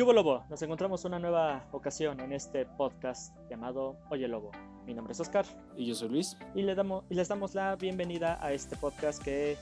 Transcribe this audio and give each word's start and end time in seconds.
¿Qué 0.00 0.04
hubo, 0.04 0.14
Lobo? 0.14 0.46
Nos 0.48 0.62
encontramos 0.62 1.04
una 1.04 1.18
nueva 1.18 1.68
ocasión 1.72 2.20
en 2.20 2.32
este 2.32 2.64
podcast 2.64 3.36
llamado 3.50 3.98
Oye 4.08 4.28
Lobo. 4.28 4.50
Mi 4.86 4.94
nombre 4.94 5.12
es 5.12 5.20
Oscar. 5.20 5.44
Y 5.76 5.84
yo 5.84 5.94
soy 5.94 6.08
Luis. 6.08 6.38
Y, 6.54 6.62
le 6.62 6.74
damos, 6.74 7.04
y 7.10 7.14
les 7.14 7.28
damos 7.28 7.54
la 7.54 7.76
bienvenida 7.76 8.38
a 8.42 8.50
este 8.54 8.76
podcast 8.76 9.22
que 9.22 9.58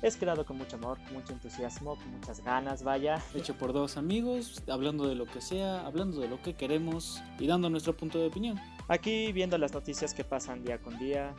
es 0.00 0.16
creado 0.16 0.46
con 0.46 0.58
mucho 0.58 0.76
amor, 0.76 0.98
con 1.02 1.14
mucho 1.14 1.32
entusiasmo, 1.32 1.96
con 1.96 2.08
muchas 2.08 2.44
ganas, 2.44 2.84
vaya. 2.84 3.20
Hecho 3.34 3.58
por 3.58 3.72
dos 3.72 3.96
amigos, 3.96 4.62
hablando 4.68 5.08
de 5.08 5.16
lo 5.16 5.26
que 5.26 5.40
sea, 5.40 5.84
hablando 5.84 6.20
de 6.20 6.28
lo 6.28 6.40
que 6.40 6.54
queremos 6.54 7.20
y 7.40 7.48
dando 7.48 7.68
nuestro 7.68 7.96
punto 7.96 8.20
de 8.20 8.28
opinión. 8.28 8.60
Aquí 8.86 9.32
viendo 9.32 9.58
las 9.58 9.74
noticias 9.74 10.14
que 10.14 10.22
pasan 10.22 10.62
día 10.62 10.78
con 10.78 10.96
día. 11.00 11.34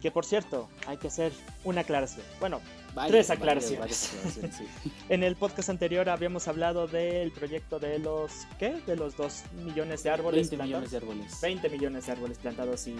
Que 0.00 0.12
por 0.12 0.24
cierto, 0.24 0.68
hay 0.86 0.98
que 0.98 1.08
hacer 1.08 1.32
una 1.64 1.80
aclaración. 1.80 2.24
Bueno, 2.38 2.60
tres 3.08 3.30
aclaraciones. 3.30 4.12
en 5.08 5.22
el 5.22 5.36
podcast 5.36 5.68
anterior 5.68 6.08
habíamos 6.08 6.48
hablado 6.48 6.86
del 6.86 7.30
proyecto 7.32 7.78
de 7.78 7.98
los, 7.98 8.46
¿qué? 8.58 8.80
De 8.86 8.96
los 8.96 9.16
2 9.16 9.42
millones 9.64 10.02
de 10.02 10.10
árboles 10.10 10.50
20 10.50 10.64
millones 10.64 10.90
de 10.90 10.96
árboles. 10.96 11.40
20 11.40 11.68
millones 11.68 12.06
de 12.06 12.12
árboles 12.12 12.38
plantados 12.38 12.86
y 12.86 12.96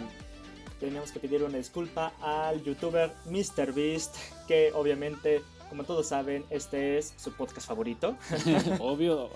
teníamos 0.80 1.12
que 1.12 1.20
pedir 1.20 1.42
una 1.42 1.58
disculpa 1.58 2.12
al 2.20 2.62
youtuber 2.62 3.12
MrBeast, 3.26 4.16
que 4.46 4.72
obviamente, 4.74 5.42
como 5.68 5.84
todos 5.84 6.08
saben, 6.08 6.44
este 6.50 6.98
es 6.98 7.14
su 7.16 7.32
podcast 7.32 7.66
favorito. 7.66 8.16
Obvio. 8.80 9.30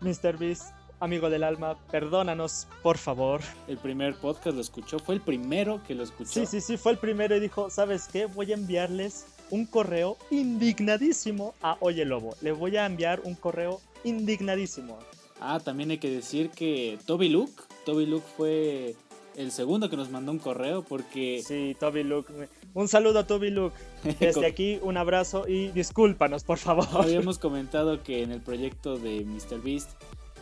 MrBeast 0.00 0.72
amigo 1.02 1.30
del 1.30 1.42
alma, 1.42 1.76
perdónanos, 1.90 2.68
por 2.80 2.96
favor. 2.96 3.40
El 3.66 3.76
primer 3.76 4.14
podcast 4.14 4.54
lo 4.54 4.60
escuchó, 4.60 5.00
fue 5.00 5.16
el 5.16 5.20
primero 5.20 5.82
que 5.82 5.96
lo 5.96 6.04
escuchó. 6.04 6.30
Sí, 6.30 6.46
sí, 6.46 6.60
sí, 6.60 6.76
fue 6.76 6.92
el 6.92 6.98
primero 6.98 7.36
y 7.36 7.40
dijo, 7.40 7.70
¿sabes 7.70 8.06
qué? 8.06 8.26
Voy 8.26 8.52
a 8.52 8.54
enviarles 8.54 9.26
un 9.52 9.66
correo 9.66 10.16
indignadísimo 10.30 11.54
a 11.60 11.76
Oye 11.80 12.06
Lobo. 12.06 12.34
Le 12.40 12.52
voy 12.52 12.78
a 12.78 12.86
enviar 12.86 13.20
un 13.22 13.34
correo 13.34 13.82
indignadísimo. 14.02 14.98
Ah, 15.40 15.60
también 15.62 15.90
hay 15.90 15.98
que 15.98 16.10
decir 16.10 16.48
que 16.48 16.98
Toby 17.04 17.28
Luke, 17.28 17.52
Toby 17.84 18.06
Luke 18.06 18.24
fue 18.34 18.96
el 19.36 19.52
segundo 19.52 19.90
que 19.90 19.96
nos 19.98 20.08
mandó 20.08 20.32
un 20.32 20.38
correo 20.38 20.82
porque... 20.82 21.42
Sí, 21.46 21.76
Toby 21.78 22.02
Luke. 22.02 22.32
Un 22.72 22.88
saludo 22.88 23.18
a 23.18 23.26
Toby 23.26 23.50
Luke. 23.50 23.76
Desde 24.20 24.46
aquí 24.46 24.78
un 24.82 24.96
abrazo 24.96 25.46
y 25.46 25.68
discúlpanos, 25.68 26.44
por 26.44 26.56
favor. 26.56 26.88
Habíamos 26.92 27.38
comentado 27.38 28.02
que 28.02 28.22
en 28.22 28.32
el 28.32 28.40
proyecto 28.40 28.96
de 28.96 29.22
MrBeast 29.22 29.90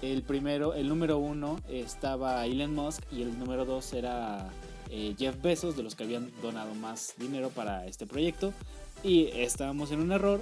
el 0.02 0.22
primero, 0.22 0.72
el 0.74 0.88
número 0.88 1.18
uno 1.18 1.58
estaba 1.68 2.46
Elon 2.46 2.74
Musk 2.74 3.02
y 3.12 3.22
el 3.22 3.36
número 3.38 3.64
dos 3.64 3.92
era 3.92 4.50
eh, 4.88 5.14
Jeff 5.18 5.40
Bezos, 5.42 5.76
de 5.76 5.82
los 5.82 5.94
que 5.94 6.04
habían 6.04 6.30
donado 6.42 6.74
más 6.74 7.14
dinero 7.18 7.50
para 7.50 7.86
este 7.86 8.06
proyecto. 8.06 8.52
Y 9.02 9.30
estábamos 9.34 9.90
en 9.92 10.00
un 10.00 10.12
error. 10.12 10.40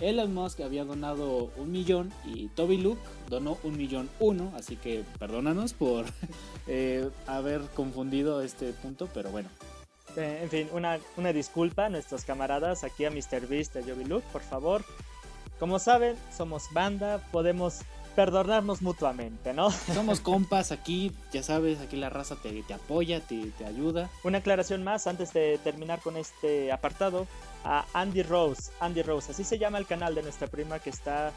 Elon 0.00 0.34
Musk 0.34 0.60
había 0.60 0.84
donado 0.84 1.50
un 1.56 1.70
millón 1.70 2.12
y 2.24 2.48
Toby 2.48 2.78
Luke 2.78 3.00
donó 3.28 3.58
un 3.62 3.76
millón 3.76 4.10
uno, 4.18 4.52
así 4.56 4.76
que 4.76 5.04
perdónanos 5.18 5.72
por 5.72 6.06
eh, 6.66 7.08
haber 7.26 7.60
confundido 7.74 8.42
este 8.42 8.72
punto, 8.72 9.08
pero 9.14 9.30
bueno. 9.30 9.48
Eh, 10.16 10.40
en 10.42 10.50
fin, 10.50 10.68
una, 10.72 10.98
una, 11.16 11.32
disculpa 11.32 11.86
a 11.86 11.88
nuestros 11.88 12.24
camaradas 12.24 12.84
aquí 12.84 13.04
a 13.04 13.10
MrBeast 13.10 13.76
y 13.76 13.78
a 13.78 13.82
Toby 13.82 14.04
Luke, 14.04 14.26
por 14.32 14.42
favor. 14.42 14.84
Como 15.58 15.78
saben, 15.78 16.16
somos 16.36 16.64
banda, 16.72 17.18
podemos 17.30 17.80
perdonarnos 18.14 18.82
mutuamente, 18.82 19.52
¿no? 19.52 19.70
Somos 19.94 20.20
compas 20.20 20.72
aquí, 20.72 21.12
ya 21.32 21.42
sabes, 21.42 21.80
aquí 21.80 21.96
la 21.96 22.10
raza 22.10 22.36
te, 22.36 22.62
te 22.62 22.74
apoya, 22.74 23.20
te, 23.20 23.50
te, 23.58 23.64
ayuda. 23.64 24.10
Una 24.22 24.38
aclaración 24.38 24.84
más 24.84 25.06
antes 25.06 25.32
de 25.32 25.58
terminar 25.62 26.00
con 26.00 26.16
este 26.16 26.70
apartado. 26.72 27.26
A 27.64 27.86
Andy 27.94 28.22
Rose, 28.22 28.70
Andy 28.80 29.02
Rose, 29.02 29.32
así 29.32 29.42
se 29.42 29.58
llama 29.58 29.78
el 29.78 29.86
canal 29.86 30.14
de 30.14 30.22
nuestra 30.22 30.46
prima 30.46 30.78
que 30.78 30.90
está 30.90 31.32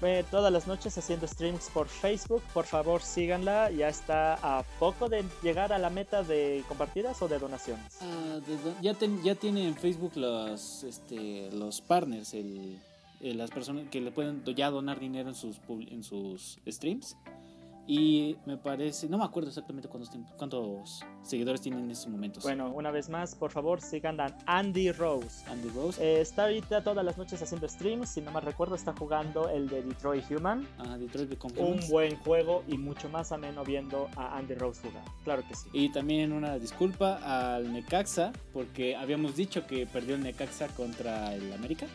eh, 0.00 0.24
todas 0.30 0.52
las 0.52 0.66
noches 0.66 0.96
haciendo 0.96 1.26
streams 1.26 1.70
por 1.74 1.88
Facebook. 1.88 2.42
Por 2.54 2.64
favor, 2.64 3.02
síganla. 3.02 3.70
Ya 3.70 3.88
está 3.88 4.34
a 4.34 4.62
poco 4.78 5.08
de 5.08 5.24
llegar 5.42 5.72
a 5.72 5.78
la 5.78 5.90
meta 5.90 6.22
de 6.22 6.64
compartidas 6.68 7.20
o 7.20 7.28
de 7.28 7.38
donaciones. 7.38 7.98
Ah, 8.00 8.38
ya, 8.80 8.94
ya 9.22 9.34
tiene 9.34 9.68
en 9.68 9.76
Facebook 9.76 10.12
los, 10.16 10.84
este, 10.84 11.50
los 11.52 11.80
partners, 11.80 12.32
el 12.34 12.78
eh, 13.20 13.34
las 13.34 13.50
personas 13.50 13.88
que 13.90 14.00
le 14.00 14.12
pueden 14.12 14.44
ya 14.54 14.70
donar 14.70 15.00
dinero 15.00 15.28
en 15.28 15.34
sus, 15.34 15.60
en 15.68 16.04
sus 16.04 16.58
streams. 16.68 17.16
Y 17.90 18.36
me 18.44 18.58
parece, 18.58 19.08
no 19.08 19.16
me 19.16 19.24
acuerdo 19.24 19.48
exactamente 19.48 19.88
cuántos, 19.88 20.14
cuántos 20.36 21.00
seguidores 21.22 21.62
tienen 21.62 21.84
en 21.84 21.90
estos 21.90 22.08
momentos. 22.08 22.42
Bueno, 22.42 22.70
una 22.70 22.90
vez 22.90 23.08
más, 23.08 23.34
por 23.34 23.50
favor, 23.50 23.80
sigan 23.80 24.20
a 24.20 24.36
Andy 24.44 24.92
Rose. 24.92 25.50
Andy 25.50 25.70
Rose. 25.70 26.04
Eh, 26.04 26.20
está 26.20 26.44
ahorita 26.44 26.84
todas 26.84 27.02
las 27.02 27.16
noches 27.16 27.40
haciendo 27.40 27.66
streams. 27.66 28.10
Si 28.10 28.20
no 28.20 28.30
me 28.30 28.42
recuerdo, 28.42 28.74
está 28.74 28.92
jugando 28.92 29.48
el 29.48 29.70
de 29.70 29.82
Detroit 29.82 30.22
Human. 30.30 30.68
Ah, 30.76 30.98
Detroit 30.98 31.42
Un 31.56 31.80
buen 31.88 32.14
juego 32.18 32.62
y 32.68 32.76
mucho 32.76 33.08
más 33.08 33.32
ameno 33.32 33.64
viendo 33.64 34.10
a 34.16 34.36
Andy 34.36 34.54
Rose 34.56 34.82
jugar. 34.86 35.04
Claro 35.24 35.42
que 35.48 35.54
sí. 35.54 35.70
Y 35.72 35.90
también 35.90 36.32
una 36.32 36.58
disculpa 36.58 37.54
al 37.54 37.72
Necaxa, 37.72 38.32
porque 38.52 38.96
habíamos 38.96 39.34
dicho 39.34 39.66
que 39.66 39.86
perdió 39.86 40.16
el 40.16 40.22
Necaxa 40.22 40.68
contra 40.68 41.34
el 41.34 41.54
América. 41.54 41.86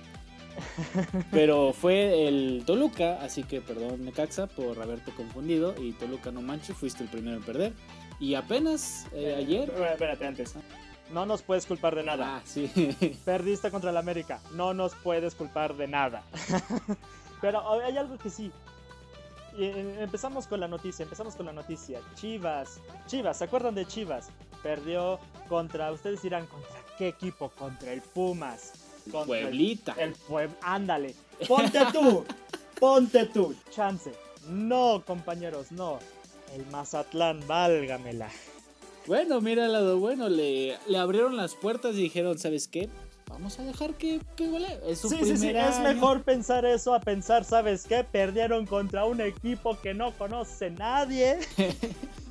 Pero 1.31 1.73
fue 1.73 2.27
el 2.27 2.63
Toluca, 2.65 3.19
así 3.21 3.43
que 3.43 3.61
perdón 3.61 4.05
Necaxa 4.05 4.47
por 4.47 4.81
haberte 4.81 5.11
confundido. 5.11 5.75
Y 5.81 5.93
Toluca 5.93 6.31
no 6.31 6.41
manches, 6.41 6.75
fuiste 6.75 7.03
el 7.03 7.09
primero 7.09 7.37
en 7.37 7.43
perder. 7.43 7.73
Y 8.19 8.35
apenas 8.35 9.07
eh, 9.13 9.35
ayer. 9.37 9.69
Espérate 9.91 10.25
antes. 10.25 10.55
No 11.11 11.25
nos 11.25 11.41
puedes 11.41 11.65
culpar 11.65 11.95
de 11.95 12.03
nada. 12.03 12.37
Ah, 12.37 12.41
sí. 12.45 12.67
Perdiste 13.25 13.69
contra 13.69 13.91
el 13.91 13.97
América. 13.97 14.39
No 14.53 14.73
nos 14.73 14.95
puedes 14.95 15.35
culpar 15.35 15.75
de 15.75 15.87
nada. 15.87 16.23
Pero 17.41 17.69
hay 17.81 17.97
algo 17.97 18.17
que 18.17 18.29
sí. 18.29 18.51
Eh, 19.57 19.97
empezamos 19.99 20.47
con 20.47 20.59
la 20.59 20.67
noticia, 20.67 21.03
empezamos 21.03 21.35
con 21.35 21.45
la 21.45 21.53
noticia. 21.53 21.99
Chivas, 22.15 22.79
Chivas, 23.05 23.37
¿se 23.37 23.43
acuerdan 23.43 23.75
de 23.75 23.85
Chivas? 23.85 24.29
Perdió 24.63 25.19
contra, 25.47 25.91
ustedes 25.91 26.21
dirán, 26.21 26.47
¿contra 26.47 26.71
qué 26.97 27.09
equipo? 27.09 27.49
Contra 27.49 27.91
el 27.91 28.01
Pumas. 28.01 28.82
Pueblita. 29.11 29.95
El, 29.97 30.13
pueblo, 30.13 30.55
ándale. 30.61 31.15
Ponte 31.47 31.79
tú. 31.91 32.25
ponte 32.79 33.25
tú. 33.25 33.55
Chance. 33.71 34.11
No, 34.49 35.03
compañeros, 35.05 35.71
no. 35.71 35.99
El 36.53 36.65
Mazatlán, 36.67 37.45
válgamela. 37.47 38.29
Bueno, 39.07 39.41
mira 39.41 39.65
el 39.65 39.73
lado 39.73 39.99
bueno. 39.99 40.29
Le, 40.29 40.77
le 40.87 40.97
abrieron 40.97 41.35
las 41.35 41.55
puertas 41.55 41.95
y 41.95 42.03
dijeron, 42.03 42.37
¿sabes 42.37 42.67
qué? 42.67 42.89
Vamos 43.29 43.57
a 43.59 43.63
dejar 43.63 43.95
que, 43.95 44.21
que 44.35 44.45
Es 44.87 44.99
su 44.99 45.09
sí, 45.09 45.17
sí, 45.23 45.37
sí. 45.37 45.49
Es 45.49 45.79
mejor 45.79 46.21
pensar 46.23 46.65
eso 46.65 46.93
a 46.93 46.99
pensar, 46.99 47.43
¿sabes 47.45 47.85
qué? 47.87 48.03
Perdieron 48.03 48.65
contra 48.67 49.05
un 49.05 49.21
equipo 49.21 49.79
que 49.81 49.93
no 49.93 50.13
conoce 50.13 50.69
nadie. 50.69 51.39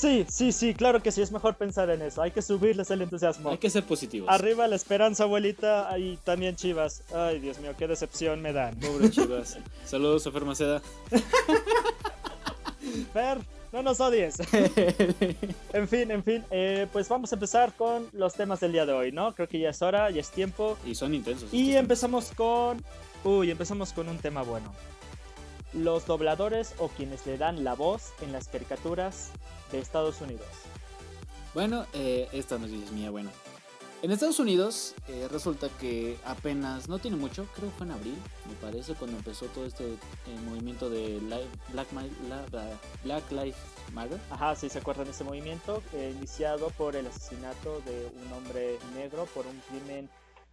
Sí, 0.00 0.24
sí, 0.30 0.50
sí, 0.50 0.72
claro 0.72 1.02
que 1.02 1.12
sí, 1.12 1.20
es 1.20 1.30
mejor 1.30 1.56
pensar 1.56 1.90
en 1.90 2.00
eso. 2.00 2.22
Hay 2.22 2.30
que 2.30 2.40
subirles 2.40 2.90
el 2.90 3.02
entusiasmo. 3.02 3.50
Hay 3.50 3.58
que 3.58 3.68
ser 3.68 3.84
positivos. 3.84 4.30
Arriba 4.30 4.66
la 4.66 4.76
esperanza, 4.76 5.24
abuelita, 5.24 5.94
y 5.98 6.16
también 6.24 6.56
Chivas. 6.56 7.02
Ay, 7.14 7.38
Dios 7.38 7.58
mío, 7.58 7.74
qué 7.76 7.86
decepción 7.86 8.40
me 8.40 8.54
dan. 8.54 8.74
Pobre 8.76 9.10
Chivas. 9.10 9.58
Saludos 9.84 10.26
a 10.26 10.32
Fer 10.32 10.46
Maceda. 10.46 10.80
Fer, 13.12 13.40
no 13.72 13.82
nos 13.82 14.00
odies. 14.00 14.38
en 15.74 15.86
fin, 15.86 16.10
en 16.10 16.24
fin, 16.24 16.44
eh, 16.50 16.86
pues 16.90 17.06
vamos 17.10 17.30
a 17.32 17.36
empezar 17.36 17.74
con 17.74 18.08
los 18.12 18.32
temas 18.32 18.60
del 18.60 18.72
día 18.72 18.86
de 18.86 18.94
hoy, 18.94 19.12
¿no? 19.12 19.34
Creo 19.34 19.48
que 19.48 19.58
ya 19.58 19.68
es 19.68 19.82
hora, 19.82 20.10
ya 20.10 20.22
es 20.22 20.30
tiempo. 20.30 20.78
Y 20.86 20.94
son 20.94 21.12
intensos. 21.12 21.52
Y 21.52 21.76
empezamos 21.76 22.32
con... 22.34 22.82
Uy, 23.22 23.50
empezamos 23.50 23.92
con 23.92 24.08
un 24.08 24.16
tema 24.16 24.40
bueno. 24.40 24.72
Los 25.72 26.06
dobladores 26.06 26.74
o 26.78 26.88
quienes 26.88 27.26
le 27.26 27.38
dan 27.38 27.64
la 27.64 27.74
voz 27.74 28.12
en 28.22 28.32
las 28.32 28.48
caricaturas 28.48 29.30
de 29.70 29.78
Estados 29.78 30.20
Unidos. 30.20 30.48
Bueno, 31.54 31.86
eh, 31.92 32.28
esta 32.32 32.58
noticia 32.58 32.84
es 32.84 32.92
mía, 32.92 33.10
bueno. 33.10 33.30
En 34.02 34.10
Estados 34.10 34.38
Unidos 34.40 34.94
eh, 35.08 35.28
resulta 35.30 35.68
que 35.78 36.16
apenas, 36.24 36.88
no 36.88 36.98
tiene 36.98 37.18
mucho, 37.18 37.46
creo 37.54 37.68
que 37.68 37.76
fue 37.76 37.86
en 37.86 37.92
abril, 37.92 38.14
me 38.48 38.54
parece, 38.54 38.94
cuando 38.94 39.18
empezó 39.18 39.44
todo 39.46 39.66
este 39.66 39.84
eh, 39.84 39.98
movimiento 40.48 40.88
de 40.88 41.18
Black, 41.18 41.88
Black 43.04 43.30
Lives 43.30 43.56
Matter. 43.92 44.18
Ajá, 44.30 44.56
sí, 44.56 44.70
se 44.70 44.78
acuerdan 44.78 45.04
de 45.04 45.10
ese 45.10 45.22
movimiento, 45.22 45.82
eh, 45.92 46.14
iniciado 46.16 46.70
por 46.70 46.96
el 46.96 47.08
asesinato 47.08 47.82
de 47.82 48.10
un 48.24 48.32
hombre 48.32 48.78
negro 48.94 49.26
por 49.34 49.46
un 49.46 49.60
crimen 49.68 50.08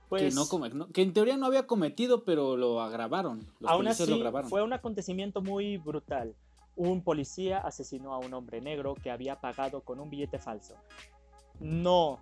pues, 0.09 0.23
que, 0.23 0.69
no, 0.69 0.87
que 0.87 1.01
en 1.01 1.13
teoría 1.13 1.37
no 1.37 1.45
había 1.45 1.67
cometido, 1.67 2.23
pero 2.23 2.57
lo 2.57 2.81
agravaron. 2.81 3.45
Los 3.59 3.71
aún 3.71 3.87
así, 3.87 4.05
lo 4.05 4.15
agravaron. 4.15 4.49
fue 4.49 4.63
un 4.63 4.73
acontecimiento 4.73 5.41
muy 5.41 5.77
brutal 5.77 6.35
un 6.77 7.01
policía 7.01 7.57
asesinó 7.57 8.13
a 8.13 8.19
un 8.19 8.33
hombre 8.35 8.61
negro 8.61 8.93
que 8.95 9.09
había 9.11 9.41
pagado 9.41 9.81
con 9.81 9.99
un 9.99 10.09
billete 10.09 10.37
falso. 10.37 10.75
No, 11.59 12.19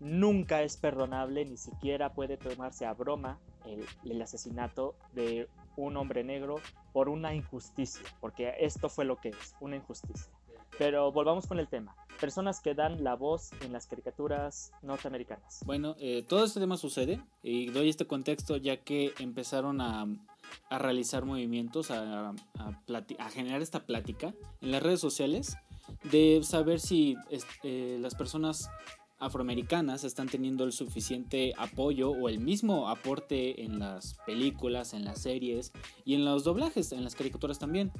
nunca 0.00 0.62
es 0.62 0.78
perdonable, 0.78 1.44
ni 1.44 1.58
siquiera 1.58 2.14
puede 2.14 2.38
tomarse 2.38 2.86
a 2.86 2.94
broma 2.94 3.38
el, 4.04 4.22
asesinato 4.22 4.94
de 5.12 5.48
un 5.76 5.98
hombre 5.98 6.24
negro 6.24 6.56
por 6.94 7.10
una 7.10 7.34
injusticia, 7.34 8.02
porque 8.20 8.54
esto 8.58 8.88
fue 8.88 9.04
lo 9.04 9.16
que 9.16 9.28
es, 9.28 9.54
una 9.60 9.76
injusticia. 9.76 10.32
Pero 10.78 11.12
volvamos 11.12 11.46
con 11.46 11.58
el 11.58 11.68
tema. 11.68 11.94
Personas 12.20 12.60
que 12.60 12.74
dan 12.74 13.04
la 13.04 13.14
voz 13.14 13.50
en 13.60 13.72
las 13.72 13.86
caricaturas 13.86 14.72
norteamericanas. 14.82 15.60
Bueno, 15.64 15.94
eh, 15.98 16.24
todo 16.28 16.44
este 16.44 16.60
tema 16.60 16.76
sucede 16.76 17.22
y 17.42 17.70
doy 17.70 17.88
este 17.88 18.06
contexto 18.06 18.56
ya 18.56 18.78
que 18.78 19.12
empezaron 19.18 19.80
a 19.80 20.06
a 20.70 20.78
realizar 20.78 21.24
movimientos, 21.24 21.90
a, 21.90 22.30
a, 22.30 23.30
generar 23.30 23.62
esta 23.62 23.86
plática 23.86 24.34
en 24.60 24.72
las 24.72 24.82
redes 24.82 25.00
sociales 25.00 25.56
de 26.10 26.40
saber 26.42 26.80
si 26.80 27.16
eh, 27.62 27.98
las 28.00 28.14
personas 28.14 28.68
afroamericanas 29.18 30.04
están 30.04 30.28
teniendo 30.28 30.64
el 30.64 30.72
suficiente 30.72 31.52
apoyo 31.56 32.10
o 32.10 32.28
el 32.28 32.38
mismo 32.38 32.88
aporte 32.88 33.64
en 33.64 33.78
las 33.78 34.14
películas, 34.26 34.94
en 34.94 35.04
las 35.04 35.20
series 35.20 35.72
y 36.04 36.14
en 36.14 36.24
los 36.24 36.44
doblajes, 36.44 36.92
en 36.92 37.02
las 37.02 37.16
caricaturas 37.16 37.58
también. 37.58 37.90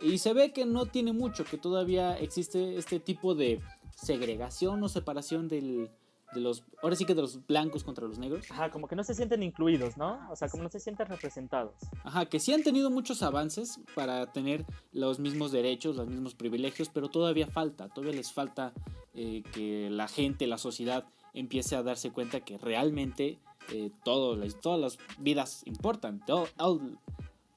Y 0.00 0.18
se 0.18 0.32
ve 0.34 0.52
que 0.52 0.66
no 0.66 0.86
tiene 0.86 1.12
mucho, 1.12 1.44
que 1.44 1.58
todavía 1.58 2.18
existe 2.18 2.76
este 2.76 3.00
tipo 3.00 3.34
de 3.34 3.60
segregación 3.94 4.82
o 4.82 4.88
separación 4.88 5.48
del, 5.48 5.90
de 6.34 6.40
los, 6.40 6.64
ahora 6.82 6.96
sí 6.96 7.04
que 7.04 7.14
de 7.14 7.22
los 7.22 7.46
blancos 7.46 7.84
contra 7.84 8.06
los 8.06 8.18
negros. 8.18 8.50
Ajá, 8.50 8.70
como 8.70 8.88
que 8.88 8.96
no 8.96 9.04
se 9.04 9.14
sienten 9.14 9.42
incluidos, 9.42 9.96
¿no? 9.96 10.20
O 10.30 10.36
sea, 10.36 10.48
como 10.48 10.62
no 10.62 10.68
se 10.68 10.80
sienten 10.80 11.06
representados. 11.06 11.74
Ajá, 12.04 12.26
que 12.26 12.40
sí 12.40 12.52
han 12.52 12.62
tenido 12.62 12.90
muchos 12.90 13.22
avances 13.22 13.80
para 13.94 14.32
tener 14.32 14.66
los 14.92 15.18
mismos 15.18 15.52
derechos, 15.52 15.96
los 15.96 16.08
mismos 16.08 16.34
privilegios, 16.34 16.90
pero 16.92 17.08
todavía 17.08 17.46
falta, 17.46 17.88
todavía 17.88 18.16
les 18.16 18.32
falta 18.32 18.72
eh, 19.14 19.42
que 19.52 19.88
la 19.90 20.08
gente, 20.08 20.46
la 20.46 20.58
sociedad 20.58 21.06
empiece 21.32 21.76
a 21.76 21.82
darse 21.82 22.10
cuenta 22.10 22.40
que 22.40 22.58
realmente 22.58 23.38
eh, 23.72 23.90
todo, 24.04 24.38
todas 24.60 24.80
las 24.80 24.98
vidas 25.18 25.62
importan, 25.66 26.22
all, 26.58 26.98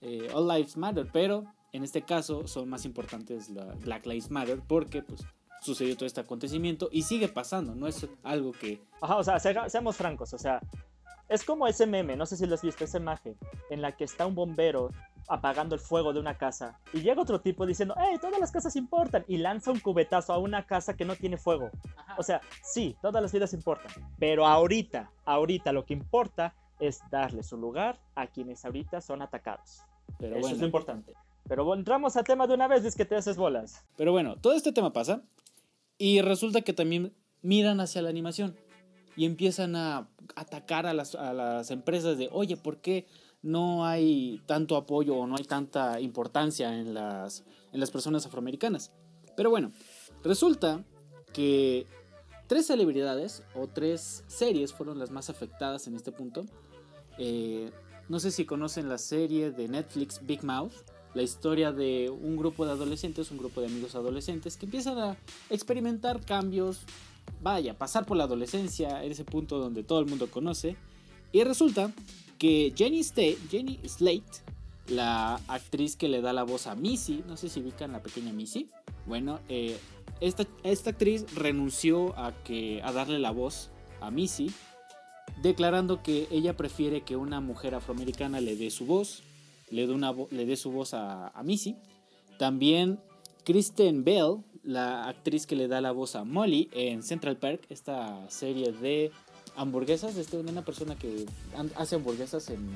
eh, 0.01 0.29
all 0.33 0.47
lives 0.47 0.77
matter, 0.77 1.07
pero 1.11 1.45
en 1.71 1.83
este 1.83 2.01
caso 2.01 2.47
son 2.47 2.69
más 2.69 2.85
importantes 2.85 3.49
la 3.49 3.65
Black 3.75 4.05
Lives 4.05 4.31
Matter 4.31 4.61
porque 4.67 5.01
pues 5.01 5.21
sucedió 5.61 5.95
todo 5.95 6.05
este 6.05 6.21
acontecimiento 6.21 6.89
y 6.91 7.03
sigue 7.03 7.27
pasando, 7.27 7.75
no 7.75 7.87
es 7.87 8.07
algo 8.23 8.51
que... 8.53 8.81
Ajá, 9.01 9.17
o 9.17 9.23
sea, 9.23 9.39
seamos 9.39 9.97
francos, 9.97 10.33
o 10.33 10.37
sea, 10.37 10.61
es 11.27 11.43
como 11.43 11.67
ese 11.67 11.85
meme, 11.85 12.15
no 12.15 12.25
sé 12.25 12.37
si 12.37 12.45
lo 12.45 12.55
has 12.55 12.61
visto, 12.61 12.83
esa 12.83 12.97
imagen, 12.97 13.37
en 13.69 13.81
la 13.81 13.95
que 13.95 14.03
está 14.03 14.25
un 14.25 14.35
bombero 14.35 14.91
apagando 15.27 15.75
el 15.75 15.81
fuego 15.81 16.11
de 16.11 16.19
una 16.19 16.37
casa 16.37 16.79
y 16.91 17.01
llega 17.01 17.21
otro 17.21 17.39
tipo 17.39 17.65
diciendo, 17.65 17.93
hey, 17.97 18.17
todas 18.19 18.39
las 18.39 18.51
casas 18.51 18.75
importan 18.75 19.23
y 19.27 19.37
lanza 19.37 19.71
un 19.71 19.79
cubetazo 19.79 20.33
a 20.33 20.39
una 20.39 20.65
casa 20.65 20.95
que 20.95 21.05
no 21.05 21.15
tiene 21.15 21.37
fuego. 21.37 21.69
O 22.17 22.23
sea, 22.23 22.41
sí, 22.63 22.97
todas 23.01 23.21
las 23.21 23.31
vidas 23.31 23.53
importan, 23.53 23.91
pero 24.17 24.47
ahorita, 24.47 25.11
ahorita 25.25 25.71
lo 25.71 25.85
que 25.85 25.93
importa 25.93 26.55
es 26.79 27.01
darle 27.11 27.43
su 27.43 27.57
lugar 27.57 27.99
a 28.15 28.27
quienes 28.27 28.65
ahorita 28.65 29.01
son 29.01 29.21
atacados. 29.21 29.83
Pero 30.17 30.37
Eso 30.37 30.49
es 30.49 30.59
lo 30.59 30.65
importante. 30.65 31.13
Pero 31.49 31.73
entramos 31.73 32.15
al 32.15 32.23
tema 32.23 32.45
de 32.45 32.53
una 32.53 32.67
vez, 32.67 32.85
es 32.85 32.95
que 32.95 33.05
te 33.05 33.15
haces 33.15 33.35
bolas. 33.35 33.83
Pero 33.97 34.11
bueno, 34.11 34.37
todo 34.39 34.53
este 34.53 34.71
tema 34.71 34.93
pasa 34.93 35.23
y 35.97 36.21
resulta 36.21 36.61
que 36.61 36.73
también 36.73 37.11
miran 37.41 37.81
hacia 37.81 38.03
la 38.03 38.09
animación 38.09 38.55
y 39.17 39.25
empiezan 39.25 39.75
a 39.75 40.07
atacar 40.35 40.85
a 40.85 40.93
las, 40.93 41.15
a 41.15 41.33
las 41.33 41.71
empresas 41.71 42.19
de, 42.19 42.29
oye, 42.31 42.55
¿por 42.55 42.81
qué 42.81 43.07
no 43.41 43.85
hay 43.85 44.43
tanto 44.45 44.77
apoyo 44.77 45.15
o 45.15 45.25
no 45.25 45.37
hay 45.37 45.43
tanta 45.43 45.99
importancia 45.99 46.77
en 46.77 46.93
las, 46.93 47.43
en 47.73 47.79
las 47.79 47.89
personas 47.89 48.27
afroamericanas? 48.27 48.91
Pero 49.35 49.49
bueno, 49.49 49.71
resulta 50.23 50.85
que 51.33 51.87
tres 52.45 52.67
celebridades 52.67 53.41
o 53.55 53.65
tres 53.65 54.23
series 54.27 54.71
fueron 54.71 54.99
las 54.99 55.09
más 55.09 55.31
afectadas 55.31 55.87
en 55.87 55.95
este 55.95 56.11
punto. 56.11 56.45
Eh, 57.17 57.71
no 58.07 58.19
sé 58.19 58.29
si 58.29 58.45
conocen 58.45 58.87
la 58.87 58.99
serie 58.99 59.49
de 59.49 59.67
Netflix 59.67 60.23
Big 60.23 60.43
Mouth 60.43 60.73
la 61.13 61.23
historia 61.23 61.71
de 61.71 62.09
un 62.09 62.37
grupo 62.37 62.65
de 62.65 62.71
adolescentes, 62.71 63.31
un 63.31 63.37
grupo 63.37 63.61
de 63.61 63.67
amigos 63.67 63.95
adolescentes 63.95 64.57
que 64.57 64.65
empiezan 64.65 64.97
a 64.99 65.17
experimentar 65.49 66.23
cambios, 66.23 66.81
vaya, 67.41 67.77
pasar 67.77 68.05
por 68.05 68.17
la 68.17 68.25
adolescencia, 68.25 69.03
en 69.03 69.11
ese 69.11 69.25
punto 69.25 69.57
donde 69.59 69.83
todo 69.83 69.99
el 69.99 70.05
mundo 70.05 70.29
conoce. 70.29 70.75
Y 71.31 71.43
resulta 71.43 71.91
que 72.37 72.73
Jenny, 72.75 73.03
Jenny 73.03 73.79
Slate, 73.87 74.43
la 74.87 75.35
actriz 75.47 75.95
que 75.95 76.07
le 76.07 76.21
da 76.21 76.33
la 76.33 76.43
voz 76.43 76.67
a 76.67 76.75
Missy, 76.75 77.23
no 77.27 77.37
sé 77.37 77.49
si 77.49 77.59
ubican 77.59 77.91
la 77.91 78.01
pequeña 78.01 78.33
Missy, 78.33 78.69
bueno, 79.05 79.39
eh, 79.49 79.77
esta, 80.21 80.45
esta, 80.63 80.91
actriz 80.91 81.25
renunció 81.35 82.17
a, 82.17 82.33
que, 82.43 82.81
a 82.83 82.91
darle 82.91 83.19
la 83.19 83.31
voz 83.31 83.69
a 84.01 84.11
Missy, 84.11 84.51
declarando 85.41 86.03
que 86.03 86.27
ella 86.31 86.57
prefiere 86.57 87.01
que 87.01 87.15
una 87.15 87.39
mujer 87.39 87.75
afroamericana 87.75 88.41
le 88.41 88.55
dé 88.55 88.69
su 88.69 88.85
voz 88.85 89.23
le 89.71 89.87
dé, 89.87 89.93
una, 89.93 90.13
le 90.31 90.45
dé 90.45 90.55
su 90.55 90.71
voz 90.71 90.93
a, 90.93 91.31
Missy. 91.43 91.75
También 92.37 92.99
Kristen 93.43 94.03
Bell, 94.03 94.37
la 94.63 95.07
actriz 95.07 95.45
que 95.45 95.55
le 95.55 95.67
da 95.67 95.81
la 95.81 95.91
voz 95.91 96.15
a 96.15 96.23
Molly 96.23 96.69
en 96.71 97.03
Central 97.03 97.37
Park, 97.37 97.65
esta 97.69 98.29
serie 98.29 98.71
de 98.71 99.11
hamburguesas, 99.55 100.15
de 100.15 100.21
este, 100.21 100.37
una 100.37 100.63
persona 100.63 100.95
que 100.95 101.25
hace 101.75 101.95
hamburguesas 101.95 102.49
en, 102.49 102.69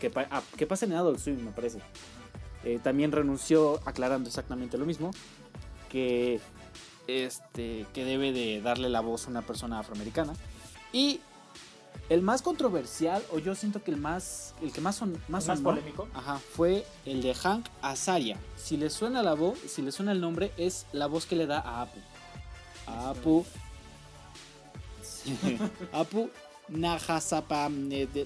que, 0.00 0.10
ah, 0.30 0.42
que 0.56 0.66
pasa 0.66 0.86
en 0.86 0.92
Adult 0.92 1.18
Swim, 1.18 1.44
me 1.44 1.52
parece. 1.52 1.80
Eh, 2.64 2.80
también 2.82 3.12
renunció 3.12 3.80
aclarando 3.84 4.28
exactamente 4.28 4.76
lo 4.76 4.86
mismo, 4.86 5.12
que, 5.88 6.40
este, 7.06 7.86
que 7.94 8.04
debe 8.04 8.32
de 8.32 8.60
darle 8.60 8.88
la 8.88 9.00
voz 9.00 9.26
a 9.26 9.30
una 9.30 9.42
persona 9.42 9.78
afroamericana. 9.78 10.34
Y 10.92 11.20
el 12.08 12.22
más 12.22 12.42
controversial, 12.42 13.22
o 13.32 13.38
yo 13.38 13.54
siento 13.54 13.82
que 13.82 13.90
el 13.90 13.96
más, 13.96 14.54
el 14.62 14.72
que 14.72 14.80
más 14.80 14.96
son, 14.96 15.20
más, 15.28 15.46
polémico, 15.60 16.08
ajá, 16.14 16.38
fue 16.38 16.86
el 17.04 17.22
de 17.22 17.34
Hank 17.34 17.66
Azaria. 17.82 18.38
Si 18.56 18.76
le 18.76 18.90
suena 18.90 19.22
la 19.22 19.34
voz, 19.34 19.58
si 19.58 19.82
le 19.82 19.90
suena 19.90 20.12
el 20.12 20.20
nombre, 20.20 20.52
es 20.56 20.86
la 20.92 21.06
voz 21.06 21.26
que 21.26 21.36
le 21.36 21.46
da 21.46 21.58
a 21.60 21.82
Apu. 21.82 21.98
A 22.86 23.10
Apu. 23.10 23.44
Apu 25.92 26.30
Nahasapa. 26.68 27.68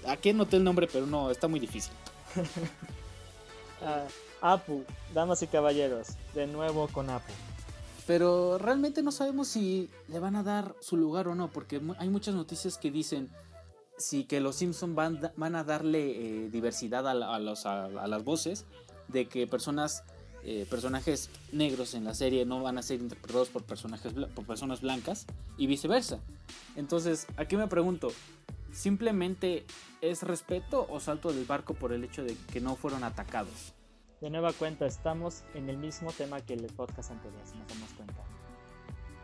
Aquí 0.08 0.32
noté 0.32 0.56
el 0.56 0.64
nombre, 0.64 0.86
pero 0.86 1.06
no, 1.06 1.30
está 1.30 1.48
muy 1.48 1.60
difícil. 1.60 1.92
Ah, 3.82 4.04
Apu, 4.42 4.84
damas 5.14 5.40
y 5.40 5.46
caballeros, 5.46 6.08
de 6.34 6.46
nuevo 6.46 6.86
con 6.88 7.08
Apu. 7.08 7.32
Pero 8.06 8.58
realmente 8.58 9.02
no 9.02 9.10
sabemos 9.10 9.48
si 9.48 9.88
le 10.08 10.18
van 10.18 10.36
a 10.36 10.42
dar 10.42 10.74
su 10.80 10.98
lugar 10.98 11.28
o 11.28 11.34
no, 11.34 11.48
porque 11.48 11.80
hay 11.96 12.10
muchas 12.10 12.34
noticias 12.34 12.76
que 12.76 12.90
dicen 12.90 13.30
sí 14.00 14.24
que 14.24 14.40
los 14.40 14.56
Simpsons 14.56 14.94
van, 14.94 15.32
van 15.36 15.54
a 15.54 15.64
darle 15.64 16.10
eh, 16.10 16.50
diversidad 16.50 17.06
a, 17.06 17.38
los, 17.38 17.66
a, 17.66 17.88
las 17.88 18.24
voces, 18.24 18.64
de 19.08 19.26
que 19.26 19.46
personas, 19.46 20.04
eh, 20.44 20.66
personajes 20.68 21.30
negros 21.52 21.94
en 21.94 22.04
la 22.04 22.14
serie 22.14 22.44
no 22.46 22.62
van 22.62 22.78
a 22.78 22.82
ser 22.82 23.00
interpretados 23.00 23.48
por, 23.48 23.62
personajes, 23.64 24.12
por 24.12 24.46
personas 24.46 24.80
blancas 24.80 25.26
y 25.56 25.66
viceversa. 25.66 26.18
Entonces, 26.76 27.26
aquí 27.36 27.56
me 27.56 27.66
pregunto, 27.68 28.10
¿simplemente 28.72 29.64
es 30.00 30.22
respeto 30.22 30.86
o 30.88 31.00
salto 31.00 31.32
del 31.32 31.44
barco 31.44 31.74
por 31.74 31.92
el 31.92 32.04
hecho 32.04 32.24
de 32.24 32.36
que 32.52 32.60
no 32.60 32.76
fueron 32.76 33.04
atacados? 33.04 33.74
De 34.20 34.30
nueva 34.30 34.52
cuenta, 34.52 34.86
estamos 34.86 35.44
en 35.54 35.70
el 35.70 35.78
mismo 35.78 36.12
tema 36.12 36.40
que 36.40 36.54
el 36.54 36.66
podcast 36.66 37.10
anterior, 37.10 37.40
si 37.44 37.56
nos 37.56 37.68
damos 37.68 37.90
cuenta. 37.92 38.22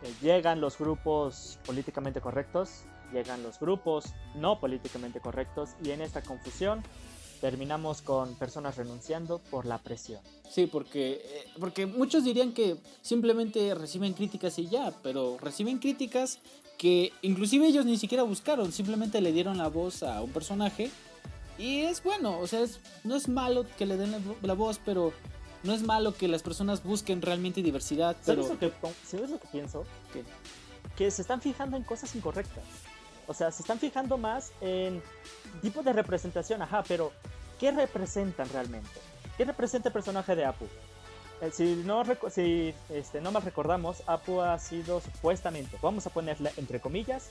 Eh, 0.02 0.12
llegan 0.22 0.60
los 0.60 0.78
grupos 0.78 1.58
políticamente 1.64 2.20
correctos 2.20 2.84
llegan 3.12 3.42
los 3.42 3.58
grupos 3.58 4.06
no 4.34 4.60
políticamente 4.60 5.20
correctos 5.20 5.70
y 5.82 5.90
en 5.90 6.00
esta 6.00 6.22
confusión 6.22 6.82
terminamos 7.40 8.02
con 8.02 8.34
personas 8.34 8.76
renunciando 8.76 9.38
por 9.50 9.66
la 9.66 9.78
presión. 9.78 10.20
Sí, 10.50 10.66
porque, 10.66 11.20
eh, 11.22 11.48
porque 11.60 11.86
muchos 11.86 12.24
dirían 12.24 12.52
que 12.52 12.76
simplemente 13.02 13.74
reciben 13.74 14.14
críticas 14.14 14.58
y 14.58 14.68
ya, 14.68 14.92
pero 15.02 15.36
reciben 15.38 15.78
críticas 15.78 16.38
que 16.78 17.12
inclusive 17.22 17.66
ellos 17.66 17.84
ni 17.86 17.96
siquiera 17.96 18.22
buscaron, 18.22 18.72
simplemente 18.72 19.20
le 19.20 19.32
dieron 19.32 19.58
la 19.58 19.68
voz 19.68 20.02
a 20.02 20.22
un 20.22 20.30
personaje 20.30 20.90
y 21.58 21.80
es 21.80 22.02
bueno, 22.02 22.38
o 22.38 22.46
sea, 22.46 22.64
no 23.04 23.16
es 23.16 23.28
malo 23.28 23.66
que 23.78 23.86
le 23.86 23.96
den 23.96 24.14
la, 24.42 24.54
voz, 24.54 24.78
pero 24.84 25.12
no 25.62 25.72
es 25.72 25.82
malo 25.82 26.14
que 26.14 26.28
las 26.28 26.42
personas 26.42 26.82
busquen 26.82 27.22
realmente 27.22 27.62
diversidad. 27.62 28.16
¿Sabes, 28.20 28.48
lo, 28.48 28.58
que, 28.58 28.72
¿sabes 29.06 29.30
lo 29.30 29.40
que 29.40 29.48
pienso? 29.48 29.84
Que 30.96 31.10
se 31.10 31.22
están 31.22 31.40
fijando 31.40 31.78
en 31.78 31.82
cosas 31.82 32.14
incorrectas. 32.14 32.64
O 33.26 33.34
sea, 33.34 33.50
se 33.50 33.62
están 33.62 33.78
fijando 33.78 34.18
más 34.18 34.52
en 34.60 35.02
tipo 35.62 35.82
de 35.82 35.92
representación, 35.92 36.62
ajá, 36.62 36.84
pero 36.86 37.12
¿qué 37.58 37.72
representan 37.72 38.48
realmente? 38.50 38.88
¿Qué 39.36 39.44
representa 39.44 39.88
el 39.88 39.92
personaje 39.92 40.36
de 40.36 40.44
Apu? 40.44 40.66
Eh, 41.40 41.50
si 41.52 41.76
no, 41.84 42.02
si, 42.30 42.74
este, 42.88 43.20
no 43.20 43.30
mal 43.30 43.42
recordamos, 43.42 44.02
Apu 44.06 44.40
ha 44.40 44.58
sido 44.58 45.00
supuestamente, 45.00 45.76
vamos 45.82 46.06
a 46.06 46.10
ponerle 46.10 46.52
entre 46.56 46.80
comillas, 46.80 47.30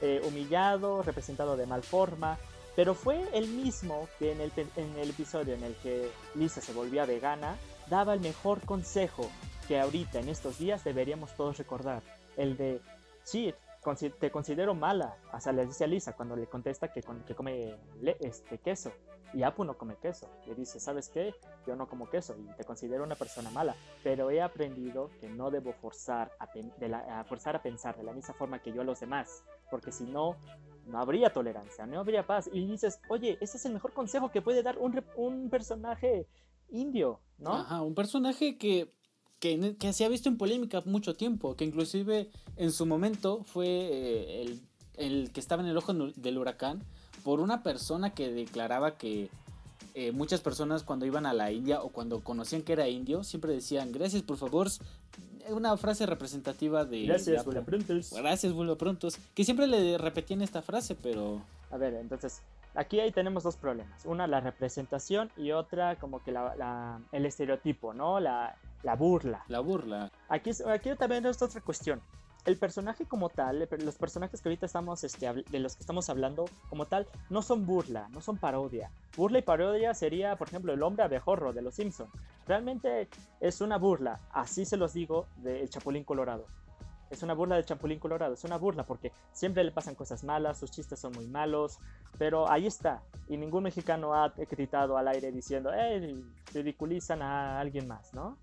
eh, 0.00 0.20
humillado, 0.24 1.02
representado 1.02 1.56
de 1.56 1.66
mal 1.66 1.82
forma, 1.82 2.38
pero 2.74 2.94
fue 2.94 3.22
el 3.32 3.48
mismo 3.48 4.08
que 4.18 4.32
en 4.32 4.40
el, 4.40 4.52
en 4.76 4.98
el 4.98 5.10
episodio 5.10 5.54
en 5.54 5.62
el 5.62 5.74
que 5.76 6.10
Lisa 6.34 6.60
se 6.60 6.72
volvía 6.72 7.04
vegana, 7.04 7.56
daba 7.88 8.14
el 8.14 8.20
mejor 8.20 8.60
consejo 8.62 9.30
que 9.68 9.78
ahorita 9.78 10.18
en 10.18 10.28
estos 10.28 10.58
días 10.58 10.82
deberíamos 10.82 11.34
todos 11.36 11.58
recordar, 11.58 12.02
el 12.36 12.56
de, 12.56 12.80
sí, 13.22 13.54
te 14.18 14.30
considero 14.30 14.74
mala. 14.74 15.16
O 15.32 15.40
sea, 15.40 15.52
le 15.52 15.66
dice 15.66 15.84
a 15.84 15.86
Lisa 15.86 16.14
cuando 16.14 16.36
le 16.36 16.46
contesta 16.46 16.92
que, 16.92 17.02
que 17.26 17.34
come 17.34 17.76
este, 18.20 18.58
queso. 18.58 18.92
Y 19.32 19.42
Apu 19.42 19.64
no 19.64 19.76
come 19.76 19.96
queso. 19.96 20.28
Le 20.46 20.54
dice, 20.54 20.78
¿sabes 20.78 21.08
qué? 21.08 21.34
Yo 21.66 21.74
no 21.74 21.88
como 21.88 22.08
queso 22.08 22.36
y 22.38 22.56
te 22.56 22.64
considero 22.64 23.02
una 23.04 23.16
persona 23.16 23.50
mala. 23.50 23.74
Pero 24.02 24.30
he 24.30 24.40
aprendido 24.40 25.10
que 25.20 25.28
no 25.28 25.50
debo 25.50 25.72
forzar 25.72 26.30
a, 26.38 27.20
a 27.20 27.24
forzar 27.24 27.56
a 27.56 27.62
pensar 27.62 27.96
de 27.96 28.04
la 28.04 28.12
misma 28.12 28.34
forma 28.34 28.60
que 28.60 28.72
yo 28.72 28.82
a 28.82 28.84
los 28.84 29.00
demás. 29.00 29.42
Porque 29.70 29.90
si 29.90 30.04
no, 30.04 30.36
no 30.86 30.98
habría 30.98 31.32
tolerancia, 31.32 31.86
no 31.86 32.00
habría 32.00 32.26
paz. 32.26 32.48
Y 32.52 32.64
dices, 32.66 33.00
oye, 33.08 33.38
ese 33.40 33.56
es 33.56 33.66
el 33.66 33.72
mejor 33.72 33.92
consejo 33.92 34.30
que 34.30 34.42
puede 34.42 34.62
dar 34.62 34.78
un, 34.78 35.04
un 35.16 35.50
personaje 35.50 36.28
indio, 36.70 37.20
¿no? 37.38 37.54
Ajá, 37.54 37.82
un 37.82 37.94
personaje 37.94 38.56
que 38.58 38.92
que, 39.38 39.92
se 39.92 40.04
ha 40.04 40.08
visto 40.08 40.28
en 40.28 40.38
polémica 40.38 40.82
mucho 40.86 41.14
tiempo, 41.14 41.56
que 41.56 41.64
inclusive 41.64 42.30
en 42.56 42.72
su 42.72 42.86
momento 42.86 43.44
fue 43.44 43.66
eh, 43.66 44.58
el, 44.96 45.30
que 45.32 45.40
estaba 45.40 45.62
en 45.62 45.68
el 45.68 45.76
ojo 45.76 45.92
del 45.92 46.38
huracán 46.38 46.82
por 47.24 47.40
una 47.40 47.62
persona 47.62 48.14
que 48.14 48.30
declaraba 48.30 48.96
que 48.96 49.28
eh, 49.94 50.12
muchas 50.12 50.40
personas 50.40 50.82
cuando 50.82 51.06
iban 51.06 51.26
a 51.26 51.32
la 51.32 51.52
India 51.52 51.82
o 51.82 51.90
cuando 51.90 52.20
conocían 52.20 52.62
que 52.62 52.72
era 52.72 52.88
indio 52.88 53.22
siempre 53.22 53.52
decían 53.52 53.92
gracias 53.92 54.22
por 54.22 54.36
favor 54.36 54.68
una 55.50 55.76
frase 55.76 56.06
representativa 56.06 56.84
de 56.84 57.04
gracias 57.06 57.44
vuelva 57.44 57.62
prontos. 57.62 58.12
Gracias 58.12 58.52
vuelva 58.52 58.76
prontos. 58.76 59.18
Que 59.34 59.44
siempre 59.44 59.66
le 59.66 59.98
repetían 59.98 60.42
esta 60.42 60.62
frase 60.62 60.94
pero 60.94 61.42
a 61.70 61.76
ver 61.76 61.94
entonces 61.94 62.40
aquí 62.74 63.00
ahí 63.00 63.12
tenemos 63.12 63.42
dos 63.42 63.56
problemas. 63.56 64.04
Una 64.04 64.26
la 64.26 64.40
representación 64.40 65.30
y 65.36 65.52
otra 65.52 65.96
como 65.96 66.22
que 66.22 66.32
la, 66.32 67.00
el 67.12 67.26
estereotipo 67.26 67.94
no 67.94 68.20
la 68.20 68.56
la 68.84 68.94
burla. 68.96 69.44
La 69.48 69.60
burla. 69.60 70.12
Aquí, 70.28 70.50
aquí 70.66 70.94
también 70.96 71.24
es 71.26 71.40
otra 71.40 71.60
cuestión. 71.60 72.00
El 72.44 72.58
personaje 72.58 73.06
como 73.06 73.30
tal, 73.30 73.66
los 73.78 73.96
personajes 73.96 74.42
que 74.42 74.50
ahorita 74.50 74.66
estamos, 74.66 75.02
este, 75.02 75.32
de 75.32 75.58
los 75.58 75.76
que 75.76 75.80
estamos 75.80 76.10
hablando 76.10 76.44
como 76.68 76.84
tal, 76.84 77.08
no 77.30 77.40
son 77.40 77.64
burla, 77.64 78.08
no 78.10 78.20
son 78.20 78.36
parodia. 78.36 78.90
Burla 79.16 79.38
y 79.38 79.42
parodia 79.42 79.94
sería, 79.94 80.36
por 80.36 80.48
ejemplo, 80.48 80.74
el 80.74 80.82
hombre 80.82 81.02
abejorro 81.02 81.54
de 81.54 81.62
los 81.62 81.76
Simpsons. 81.76 82.10
Realmente 82.46 83.08
es 83.40 83.62
una 83.62 83.78
burla, 83.78 84.20
así 84.30 84.66
se 84.66 84.76
los 84.76 84.92
digo, 84.92 85.26
del 85.36 85.70
Chapulín 85.70 86.04
Colorado. 86.04 86.44
Es 87.08 87.22
una 87.22 87.32
burla 87.32 87.56
del 87.56 87.64
Chapulín 87.64 87.98
Colorado, 87.98 88.34
es 88.34 88.44
una 88.44 88.58
burla 88.58 88.84
porque 88.84 89.12
siempre 89.32 89.64
le 89.64 89.70
pasan 89.70 89.94
cosas 89.94 90.22
malas, 90.24 90.58
sus 90.58 90.70
chistes 90.70 90.98
son 90.98 91.12
muy 91.12 91.26
malos, 91.26 91.78
pero 92.18 92.50
ahí 92.50 92.66
está. 92.66 93.02
Y 93.28 93.38
ningún 93.38 93.62
mexicano 93.62 94.12
ha 94.12 94.28
gritado 94.50 94.98
al 94.98 95.08
aire 95.08 95.32
diciendo, 95.32 95.72
eh, 95.72 96.22
ridiculizan 96.52 97.22
a 97.22 97.58
alguien 97.58 97.88
más, 97.88 98.12
¿no? 98.12 98.36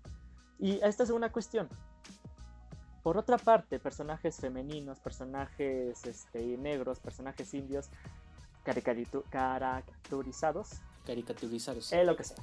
Y 0.62 0.80
esta 0.84 1.02
es 1.02 1.10
una 1.10 1.32
cuestión. 1.32 1.68
Por 3.02 3.18
otra 3.18 3.36
parte, 3.36 3.80
personajes 3.80 4.36
femeninos, 4.36 5.00
personajes 5.00 6.06
este, 6.06 6.56
negros, 6.56 7.00
personajes 7.00 7.52
indios, 7.52 7.90
caricaturizados. 8.62 10.70
Caricaturizados. 11.04 11.92
Eh, 11.92 12.04
lo 12.04 12.14
que 12.14 12.22
sea. 12.22 12.36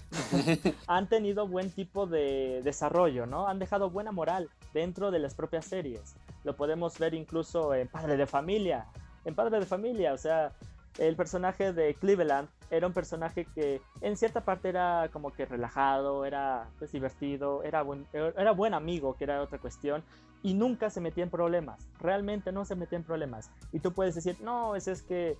han 0.87 1.07
tenido 1.07 1.47
buen 1.47 1.71
tipo 1.71 2.07
de 2.07 2.59
desarrollo, 2.61 3.25
¿no? 3.25 3.47
Han 3.47 3.57
dejado 3.57 3.89
buena 3.89 4.11
moral 4.11 4.49
dentro 4.73 5.11
de 5.11 5.19
las 5.19 5.33
propias 5.33 5.63
series. 5.63 6.17
Lo 6.43 6.57
podemos 6.57 6.99
ver 6.99 7.13
incluso 7.13 7.73
en 7.73 7.87
Padre 7.87 8.17
de 8.17 8.27
Familia. 8.27 8.87
En 9.23 9.33
Padre 9.33 9.61
de 9.61 9.65
Familia, 9.65 10.11
o 10.11 10.17
sea, 10.17 10.51
el 10.97 11.15
personaje 11.15 11.71
de 11.71 11.95
Cleveland 11.95 12.49
era 12.69 12.87
un 12.87 12.93
personaje 12.93 13.45
que 13.45 13.81
en 14.01 14.17
cierta 14.17 14.41
parte 14.41 14.69
era 14.69 15.09
como 15.11 15.31
que 15.31 15.45
relajado, 15.45 16.25
era 16.25 16.69
pues, 16.77 16.91
divertido, 16.91 17.63
era 17.63 17.81
buen, 17.81 18.07
era 18.13 18.51
buen 18.51 18.73
amigo, 18.73 19.15
que 19.15 19.23
era 19.23 19.41
otra 19.41 19.59
cuestión, 19.59 20.03
y 20.43 20.53
nunca 20.53 20.89
se 20.89 21.01
metía 21.01 21.23
en 21.23 21.29
problemas, 21.29 21.87
realmente 21.99 22.51
no 22.51 22.65
se 22.65 22.75
metía 22.75 22.97
en 22.97 23.03
problemas. 23.03 23.51
Y 23.71 23.79
tú 23.79 23.93
puedes 23.93 24.15
decir, 24.15 24.37
no, 24.41 24.75
es, 24.75 24.87
es 24.87 25.01
que 25.01 25.37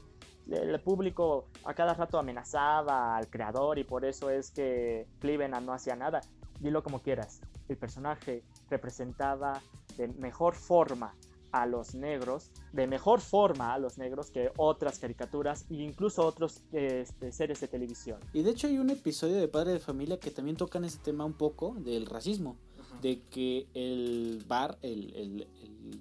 el 0.51 0.79
público 0.79 1.45
a 1.63 1.73
cada 1.73 1.93
rato 1.93 2.17
amenazaba 2.17 3.15
al 3.17 3.27
creador 3.27 3.77
y 3.77 3.83
por 3.83 4.03
eso 4.03 4.29
es 4.29 4.51
que 4.51 5.07
Cleveland 5.19 5.65
no 5.65 5.73
hacía 5.73 5.95
nada. 5.95 6.21
Dilo 6.59 6.83
como 6.83 6.99
quieras, 6.99 7.41
el 7.69 7.77
personaje 7.77 8.43
representaba 8.69 9.61
de 9.95 10.07
mejor 10.07 10.55
forma 10.55 11.13
a 11.51 11.65
los 11.65 11.95
negros, 11.95 12.51
de 12.73 12.87
mejor 12.87 13.21
forma 13.21 13.73
a 13.73 13.79
los 13.79 13.97
negros 13.97 14.29
que 14.31 14.51
otras 14.57 14.99
caricaturas 14.99 15.65
e 15.69 15.75
incluso 15.75 16.25
otros 16.25 16.61
este, 16.71 17.31
series 17.31 17.59
de 17.61 17.67
televisión. 17.67 18.19
Y 18.33 18.43
de 18.43 18.51
hecho 18.51 18.67
hay 18.67 18.77
un 18.77 18.89
episodio 18.89 19.37
de 19.37 19.47
Padre 19.47 19.73
de 19.73 19.79
Familia 19.79 20.19
que 20.19 20.31
también 20.31 20.57
tocan 20.57 20.83
ese 20.85 20.99
tema 20.99 21.25
un 21.25 21.33
poco 21.33 21.75
del 21.79 22.05
racismo, 22.05 22.57
de 23.01 23.21
que 23.29 23.67
el 23.73 24.43
bar, 24.47 24.77
el, 24.81 25.47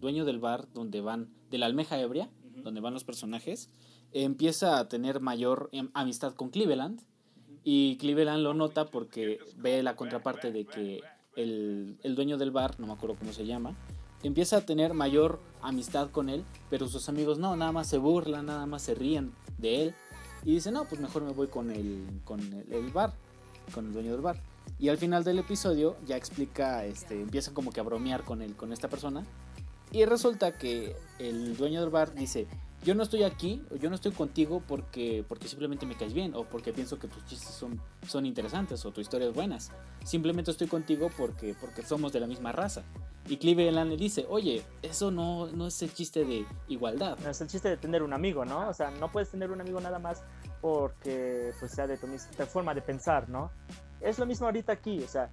dueño 0.01 0.25
del 0.25 0.39
bar 0.39 0.69
donde 0.73 1.01
van, 1.01 1.29
de 1.51 1.59
la 1.59 1.67
almeja 1.67 1.99
ebria, 1.99 2.29
donde 2.63 2.81
van 2.81 2.95
los 2.95 3.05
personajes, 3.05 3.71
empieza 4.13 4.79
a 4.79 4.89
tener 4.89 5.21
mayor 5.21 5.69
em, 5.73 5.91
amistad 5.95 6.35
con 6.35 6.51
Cleveland 6.51 7.01
y 7.65 7.97
Cleveland 7.97 8.43
lo 8.43 8.55
nota 8.55 8.87
porque 8.87 9.39
ve 9.57 9.83
la 9.83 9.97
contraparte 9.97 10.53
de 10.53 10.65
que 10.65 11.01
el, 11.37 11.99
el 12.03 12.15
dueño 12.15 12.37
del 12.37 12.51
bar, 12.51 12.79
no 12.81 12.87
me 12.87 12.93
acuerdo 12.95 13.17
cómo 13.17 13.33
se 13.33 13.47
llama, 13.47 13.77
empieza 14.23 14.59
a 14.59 14.61
tener 14.63 14.95
mayor 14.95 15.41
amistad 15.63 16.11
con 16.11 16.29
él, 16.29 16.45
pero 16.71 16.89
sus 16.89 17.09
amigos 17.09 17.39
no, 17.39 17.57
nada 17.57 17.73
más 17.73 17.87
se 17.87 17.99
burlan, 17.99 18.47
nada 18.47 18.67
más 18.67 18.83
se 18.83 18.95
ríen 18.95 19.33
de 19.59 19.83
él. 19.83 19.95
Y 20.45 20.55
dice, 20.55 20.71
no, 20.71 20.85
pues 20.85 21.01
mejor 21.01 21.23
me 21.23 21.33
voy 21.33 21.49
con 21.49 21.71
el, 21.71 22.21
con 22.25 22.41
el, 22.41 22.91
bar, 22.93 23.13
con 23.75 23.87
el 23.87 23.93
dueño 23.93 24.13
del 24.13 24.21
bar. 24.21 24.41
Y 24.79 24.89
al 24.89 24.99
final 24.99 25.25
del 25.25 25.39
episodio 25.39 25.97
ya 26.07 26.17
explica, 26.17 26.85
este, 26.85 27.21
empieza 27.21 27.53
como 27.53 27.73
que 27.73 27.81
a 27.81 27.83
bromear 27.83 28.25
con 28.25 28.43
él, 28.43 28.55
con 28.55 28.73
esta 28.73 28.89
persona. 28.89 29.25
Y 29.91 30.05
resulta 30.05 30.57
que 30.57 30.95
el 31.19 31.57
dueño 31.57 31.81
del 31.81 31.91
bar 31.91 32.15
dice, 32.15 32.47
yo 32.85 32.95
no 32.95 33.03
estoy 33.03 33.25
aquí, 33.25 33.63
yo 33.81 33.89
no 33.89 33.97
estoy 33.97 34.13
contigo 34.13 34.63
porque, 34.67 35.25
porque 35.29 35.49
simplemente 35.49 35.85
me 35.85 35.97
caes 35.97 36.15
bien, 36.15 36.35
o 36.35 36.45
porque 36.45 36.73
pienso 36.73 36.99
que 36.99 37.09
tus 37.09 37.25
chistes 37.27 37.55
son, 37.55 37.81
son 38.07 38.25
interesantes, 38.25 38.85
o 38.85 38.93
tu 38.93 39.01
historia 39.01 39.29
es 39.29 39.35
buena. 39.35 39.59
Simplemente 40.05 40.51
estoy 40.51 40.69
contigo 40.69 41.11
porque, 41.17 41.57
porque 41.61 41.83
somos 41.83 42.13
de 42.13 42.21
la 42.21 42.27
misma 42.27 42.53
raza. 42.53 42.85
Y 43.27 43.37
Cleveland 43.37 43.91
le 43.91 43.97
dice, 43.97 44.27
oye, 44.29 44.65
eso 44.81 45.11
no, 45.11 45.49
no 45.49 45.67
es 45.67 45.83
el 45.83 45.93
chiste 45.93 46.25
de 46.25 46.47
igualdad. 46.69 47.19
No 47.23 47.31
es 47.31 47.41
el 47.41 47.49
chiste 47.49 47.69
de 47.69 47.77
tener 47.77 48.03
un 48.03 48.13
amigo, 48.13 48.45
¿no? 48.45 48.69
O 48.69 48.75
sea, 48.75 48.91
no 48.91 49.11
puedes 49.11 49.29
tener 49.29 49.51
un 49.51 49.61
amigo 49.61 49.81
nada 49.81 49.99
más 49.99 50.23
porque 50.61 51.53
pues, 51.59 51.73
sea 51.73 51.87
de 51.87 51.99
tu 51.99 52.07
misma 52.07 52.47
forma 52.47 52.75
de 52.75 52.81
pensar, 52.81 53.29
¿no? 53.29 53.51
Es 54.01 54.19
lo 54.19 54.25
mismo 54.25 54.47
ahorita 54.47 54.73
aquí, 54.73 55.03
o 55.03 55.09
sea, 55.09 55.31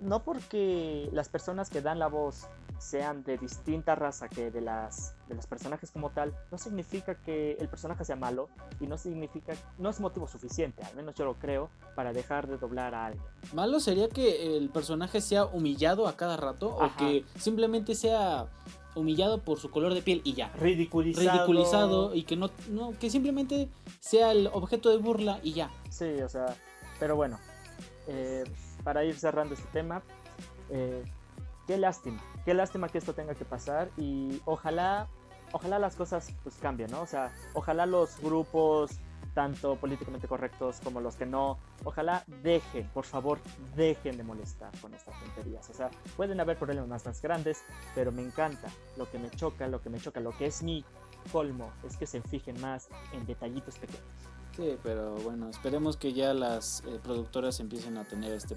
no 0.00 0.24
porque 0.24 1.08
las 1.12 1.28
personas 1.28 1.70
que 1.70 1.82
dan 1.82 1.98
la 1.98 2.08
voz 2.08 2.48
sean 2.78 3.24
de 3.24 3.38
distinta 3.38 3.94
raza 3.94 4.28
que 4.28 4.50
de 4.50 4.60
las 4.60 5.14
de 5.28 5.34
los 5.34 5.46
personajes 5.46 5.90
como 5.90 6.10
tal, 6.10 6.34
no 6.50 6.58
significa 6.58 7.16
que 7.16 7.52
el 7.60 7.68
personaje 7.68 8.04
sea 8.04 8.16
malo 8.16 8.48
y 8.80 8.86
no 8.86 8.96
significa 8.96 9.54
no 9.78 9.90
es 9.90 10.00
motivo 10.00 10.26
suficiente, 10.26 10.82
al 10.84 10.94
menos 10.96 11.14
yo 11.14 11.24
lo 11.24 11.34
creo, 11.34 11.70
para 11.94 12.12
dejar 12.12 12.46
de 12.46 12.56
doblar 12.56 12.94
a 12.94 13.06
alguien. 13.06 13.24
Malo 13.52 13.80
sería 13.80 14.08
que 14.08 14.56
el 14.56 14.70
personaje 14.70 15.20
sea 15.20 15.44
humillado 15.44 16.08
a 16.08 16.16
cada 16.16 16.36
rato 16.36 16.74
o 16.74 16.96
que 16.96 17.24
simplemente 17.36 17.94
sea 17.94 18.48
humillado 18.94 19.38
por 19.42 19.58
su 19.58 19.70
color 19.70 19.94
de 19.94 20.02
piel 20.02 20.20
y 20.24 20.34
ya. 20.34 20.48
Ridiculizado. 20.58 21.30
Ridiculizado 21.30 22.14
y 22.14 22.24
que 22.24 22.36
no, 22.36 22.50
no 22.70 22.92
que 22.98 23.10
simplemente 23.10 23.68
sea 24.00 24.32
el 24.32 24.48
objeto 24.48 24.90
de 24.90 24.96
burla 24.96 25.40
y 25.42 25.52
ya. 25.52 25.70
Sí, 25.90 26.20
o 26.22 26.28
sea, 26.28 26.56
pero 26.98 27.16
bueno, 27.16 27.38
eh, 28.06 28.44
para 28.82 29.04
ir 29.04 29.18
cerrando 29.18 29.54
este 29.54 29.68
tema, 29.72 30.02
eh, 30.70 31.04
qué 31.68 31.76
lástima, 31.76 32.18
qué 32.46 32.54
lástima 32.54 32.88
que 32.88 32.96
esto 32.96 33.12
tenga 33.12 33.34
que 33.34 33.44
pasar 33.44 33.90
y 33.98 34.40
ojalá, 34.46 35.06
ojalá 35.52 35.78
las 35.78 35.94
cosas 35.96 36.34
pues 36.42 36.56
cambien, 36.56 36.90
¿no? 36.90 37.02
O 37.02 37.06
sea, 37.06 37.30
ojalá 37.52 37.84
los 37.84 38.18
grupos 38.20 38.98
tanto 39.34 39.76
políticamente 39.76 40.26
correctos 40.26 40.80
como 40.82 41.02
los 41.02 41.16
que 41.16 41.26
no, 41.26 41.58
ojalá 41.84 42.24
dejen, 42.42 42.88
por 42.88 43.04
favor, 43.04 43.38
dejen 43.76 44.16
de 44.16 44.24
molestar 44.24 44.72
con 44.80 44.94
estas 44.94 45.14
tonterías. 45.20 45.68
O 45.68 45.74
sea, 45.74 45.90
pueden 46.16 46.40
haber 46.40 46.56
problemas 46.56 46.88
más, 46.88 47.04
más 47.04 47.20
grandes, 47.20 47.62
pero 47.94 48.10
me 48.12 48.22
encanta, 48.22 48.68
lo 48.96 49.08
que 49.10 49.18
me 49.18 49.30
choca, 49.30 49.68
lo 49.68 49.82
que 49.82 49.90
me 49.90 50.00
choca, 50.00 50.20
lo 50.20 50.36
que 50.36 50.46
es 50.46 50.62
mi 50.62 50.86
colmo, 51.30 51.70
es 51.84 51.98
que 51.98 52.06
se 52.06 52.22
fijen 52.22 52.58
más 52.62 52.88
en 53.12 53.26
detallitos 53.26 53.78
pequeños. 53.78 54.02
Sí, 54.58 54.76
pero 54.82 55.14
bueno, 55.18 55.48
esperemos 55.48 55.96
que 55.96 56.12
ya 56.12 56.34
las 56.34 56.82
eh, 56.84 56.98
productoras 57.00 57.60
empiecen 57.60 57.96
a 57.96 58.04
tener 58.04 58.32
este, 58.32 58.56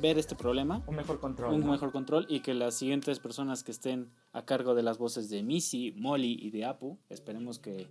ver 0.00 0.18
este 0.18 0.34
problema. 0.34 0.82
Un 0.88 0.96
mejor 0.96 1.20
control. 1.20 1.54
Un 1.54 1.70
mejor 1.70 1.92
control 1.92 2.26
y 2.28 2.40
que 2.40 2.54
las 2.54 2.74
siguientes 2.74 3.20
personas 3.20 3.62
que 3.62 3.70
estén 3.70 4.10
a 4.32 4.44
cargo 4.44 4.74
de 4.74 4.82
las 4.82 4.98
voces 4.98 5.30
de 5.30 5.44
Missy, 5.44 5.92
Molly 5.96 6.38
y 6.42 6.50
de 6.50 6.64
Apu, 6.64 6.98
esperemos 7.08 7.60
que 7.60 7.88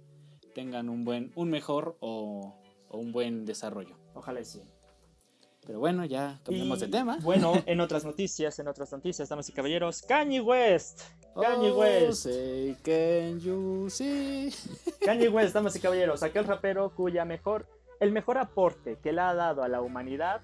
tengan 0.53 0.89
un 0.89 1.05
buen, 1.05 1.31
un 1.35 1.49
mejor 1.49 1.95
o, 2.01 2.53
un 2.89 3.13
buen 3.13 3.45
desarrollo. 3.45 3.95
Ojalá 4.13 4.43
sí. 4.43 4.61
Pero 5.65 5.79
bueno, 5.79 6.03
ya 6.03 6.41
cambiamos 6.43 6.81
de 6.81 6.89
tema. 6.89 7.17
Bueno, 7.21 7.53
en 7.65 7.79
otras 7.79 8.03
noticias, 8.03 8.59
en 8.59 8.67
otras 8.67 8.91
noticias, 8.91 9.29
damas 9.29 9.47
y 9.47 9.53
caballeros, 9.53 10.01
Kanye 10.01 10.41
West. 10.41 10.99
Kanye 11.35 11.71
oh, 11.71 11.79
West. 11.79 12.27
can 12.83 13.39
you 13.39 13.89
see? 13.89 14.53
Kanye 15.05 15.29
West, 15.29 15.53
damas 15.53 15.75
y 15.75 15.79
caballeros, 15.79 16.23
aquel 16.23 16.45
rapero 16.45 16.89
cuya 16.89 17.25
mejor, 17.25 17.65
el 17.99 18.11
mejor 18.11 18.37
aporte 18.37 18.97
que 19.01 19.13
le 19.13 19.21
ha 19.21 19.33
dado 19.33 19.63
a 19.63 19.67
la 19.67 19.81
humanidad 19.81 20.41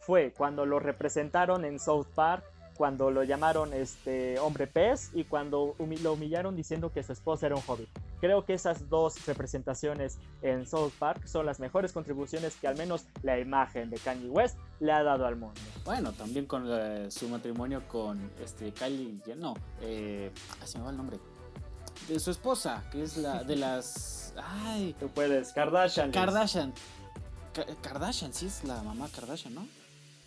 fue 0.00 0.32
cuando 0.36 0.66
lo 0.66 0.78
representaron 0.78 1.64
en 1.64 1.78
South 1.78 2.06
Park 2.14 2.44
cuando 2.76 3.10
lo 3.10 3.22
llamaron 3.22 3.72
este 3.72 4.38
hombre 4.38 4.66
pez 4.66 5.10
y 5.14 5.24
cuando 5.24 5.74
lo 5.78 6.12
humillaron 6.12 6.56
diciendo 6.56 6.92
que 6.92 7.02
su 7.02 7.12
esposa 7.12 7.46
era 7.46 7.54
un 7.54 7.62
hobbit. 7.66 7.88
Creo 8.24 8.46
que 8.46 8.54
esas 8.54 8.88
dos 8.88 9.26
representaciones 9.26 10.18
en 10.40 10.66
South 10.66 10.94
Park 10.98 11.26
son 11.26 11.44
las 11.44 11.60
mejores 11.60 11.92
contribuciones 11.92 12.56
que 12.56 12.66
al 12.66 12.74
menos 12.74 13.04
la 13.22 13.38
imagen 13.38 13.90
de 13.90 13.98
Kanye 13.98 14.30
West 14.30 14.56
le 14.80 14.92
ha 14.92 15.02
dado 15.02 15.26
al 15.26 15.36
mundo. 15.36 15.60
Bueno, 15.84 16.10
también 16.12 16.46
con 16.46 16.66
eh, 16.66 17.10
su 17.10 17.28
matrimonio 17.28 17.86
con 17.86 18.30
este 18.42 18.72
Kylie, 18.72 19.20
no, 19.36 19.52
eh, 19.82 20.32
se 20.64 20.78
me 20.78 20.84
va 20.84 20.90
el 20.92 20.96
nombre, 20.96 21.18
de 22.08 22.18
su 22.18 22.30
esposa, 22.30 22.82
que 22.90 23.02
es 23.02 23.18
la 23.18 23.44
de 23.44 23.56
las, 23.56 24.32
ay, 24.42 24.96
tú 24.98 25.08
puedes, 25.08 25.52
Kardashian. 25.52 26.10
Kardashian. 26.10 26.72
Kardashian, 27.82 28.32
sí 28.32 28.46
es 28.46 28.64
la 28.64 28.82
mamá 28.82 29.06
Kardashian, 29.14 29.54
¿no? 29.54 29.68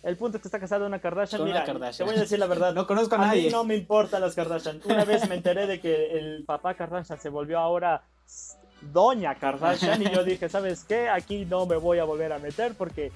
El 0.02 0.16
punto 0.16 0.36
es 0.36 0.42
que 0.42 0.48
está 0.48 0.60
casado 0.60 0.86
una 0.86 1.00
Kardashian. 1.00 1.44
Mira, 1.44 1.64
Kardashian. 1.64 2.06
te 2.06 2.12
voy 2.12 2.18
a 2.18 2.22
decir 2.22 2.38
la 2.38 2.46
verdad. 2.46 2.72
no 2.74 2.86
conozco 2.86 3.16
a, 3.16 3.18
nadie. 3.18 3.44
Mí 3.44 3.50
no 3.50 3.64
me 3.64 3.76
importan 3.76 4.20
las 4.20 4.34
Kardashian. 4.34 4.80
Una 4.84 5.04
vez 5.04 5.28
me 5.28 5.34
enteré 5.34 5.66
de 5.66 5.80
que 5.80 6.18
el 6.18 6.44
papá 6.44 6.74
Kardashian 6.74 7.20
se 7.20 7.28
volvió 7.28 7.58
ahora 7.58 8.02
Doña 8.80 9.34
Kardashian 9.34 10.02
y 10.02 10.10
yo 10.10 10.22
dije, 10.22 10.48
¿sabes 10.48 10.84
qué? 10.84 11.08
Aquí 11.08 11.44
no 11.44 11.66
me 11.66 11.76
voy 11.76 11.98
a 11.98 12.04
volver 12.04 12.32
a 12.32 12.38
meter 12.38 12.74
porque 12.74 13.10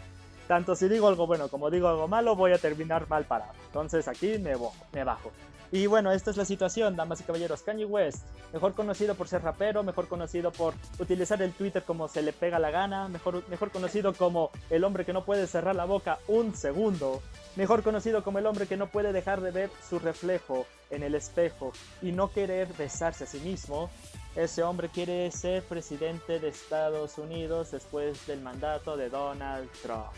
tanto 0.48 0.74
si 0.74 0.88
digo 0.88 1.06
algo 1.06 1.26
bueno 1.26 1.48
como 1.48 1.70
digo 1.70 1.88
algo 1.88 2.08
malo 2.08 2.34
voy 2.34 2.52
a 2.52 2.58
terminar 2.58 3.08
mal 3.08 3.24
parado. 3.24 3.52
Entonces 3.66 4.08
aquí 4.08 4.38
me, 4.38 4.54
me 4.92 5.04
bajo. 5.04 5.30
Y 5.72 5.86
bueno, 5.86 6.12
esta 6.12 6.30
es 6.30 6.36
la 6.36 6.44
situación, 6.44 6.96
damas 6.96 7.22
y 7.22 7.24
caballeros. 7.24 7.62
Kanye 7.62 7.86
West, 7.86 8.26
mejor 8.52 8.74
conocido 8.74 9.14
por 9.14 9.26
ser 9.26 9.42
rapero, 9.42 9.82
mejor 9.82 10.06
conocido 10.06 10.52
por 10.52 10.74
utilizar 10.98 11.40
el 11.40 11.54
Twitter 11.54 11.82
como 11.82 12.08
se 12.08 12.20
le 12.20 12.34
pega 12.34 12.58
la 12.58 12.70
gana, 12.70 13.08
mejor, 13.08 13.42
mejor 13.48 13.70
conocido 13.70 14.12
como 14.12 14.50
el 14.68 14.84
hombre 14.84 15.06
que 15.06 15.14
no 15.14 15.24
puede 15.24 15.46
cerrar 15.46 15.74
la 15.74 15.86
boca 15.86 16.18
un 16.28 16.54
segundo, 16.54 17.22
mejor 17.56 17.82
conocido 17.82 18.22
como 18.22 18.38
el 18.38 18.44
hombre 18.44 18.66
que 18.66 18.76
no 18.76 18.88
puede 18.88 19.14
dejar 19.14 19.40
de 19.40 19.50
ver 19.50 19.70
su 19.88 19.98
reflejo 19.98 20.66
en 20.90 21.02
el 21.02 21.14
espejo 21.14 21.72
y 22.02 22.12
no 22.12 22.30
querer 22.30 22.68
besarse 22.74 23.24
a 23.24 23.26
sí 23.26 23.40
mismo. 23.40 23.88
Ese 24.36 24.62
hombre 24.62 24.90
quiere 24.90 25.30
ser 25.30 25.62
presidente 25.62 26.38
de 26.38 26.48
Estados 26.48 27.16
Unidos 27.16 27.70
después 27.70 28.26
del 28.26 28.42
mandato 28.42 28.94
de 28.98 29.08
Donald 29.08 29.70
Trump. 29.82 30.12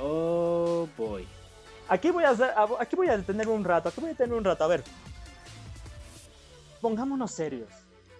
Oh 0.00 0.88
boy. 0.96 1.28
Aquí 1.88 2.10
voy 2.10 2.24
a 2.24 2.30
hacer, 2.30 2.50
aquí 2.78 2.96
voy 2.96 3.08
a 3.08 3.16
detener 3.16 3.48
un 3.48 3.62
rato, 3.62 3.88
aquí 3.88 4.00
voy 4.00 4.10
a 4.10 4.12
detener 4.12 4.34
un 4.34 4.44
rato. 4.44 4.64
A 4.64 4.68
ver, 4.68 4.82
pongámonos 6.80 7.30
serios. 7.30 7.68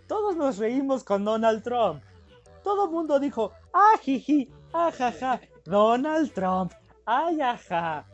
Todos 0.06 0.36
nos 0.36 0.58
reímos 0.58 1.02
con 1.02 1.24
Donald 1.24 1.62
Trump. 1.62 2.02
Todo 2.62 2.84
el 2.84 2.90
mundo 2.90 3.18
dijo, 3.18 3.52
ah, 3.72 3.98
jiji, 4.00 4.50
ah, 4.72 4.90
jaja, 4.90 5.40
Donald 5.64 6.32
Trump, 6.32 6.72
ay, 7.06 7.40
ajá. 7.40 8.06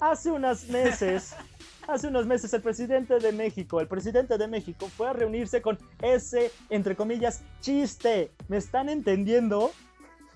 Hace 0.00 0.30
unos 0.30 0.68
meses, 0.68 1.34
hace 1.88 2.06
unos 2.08 2.26
meses 2.26 2.52
el 2.52 2.62
presidente 2.62 3.18
de 3.18 3.32
México, 3.32 3.80
el 3.80 3.88
presidente 3.88 4.38
de 4.38 4.46
México 4.46 4.88
fue 4.96 5.08
a 5.08 5.12
reunirse 5.12 5.60
con 5.60 5.78
ese, 6.00 6.52
entre 6.70 6.94
comillas, 6.94 7.42
chiste. 7.60 8.32
¿Me 8.46 8.56
están 8.56 8.88
entendiendo? 8.88 9.72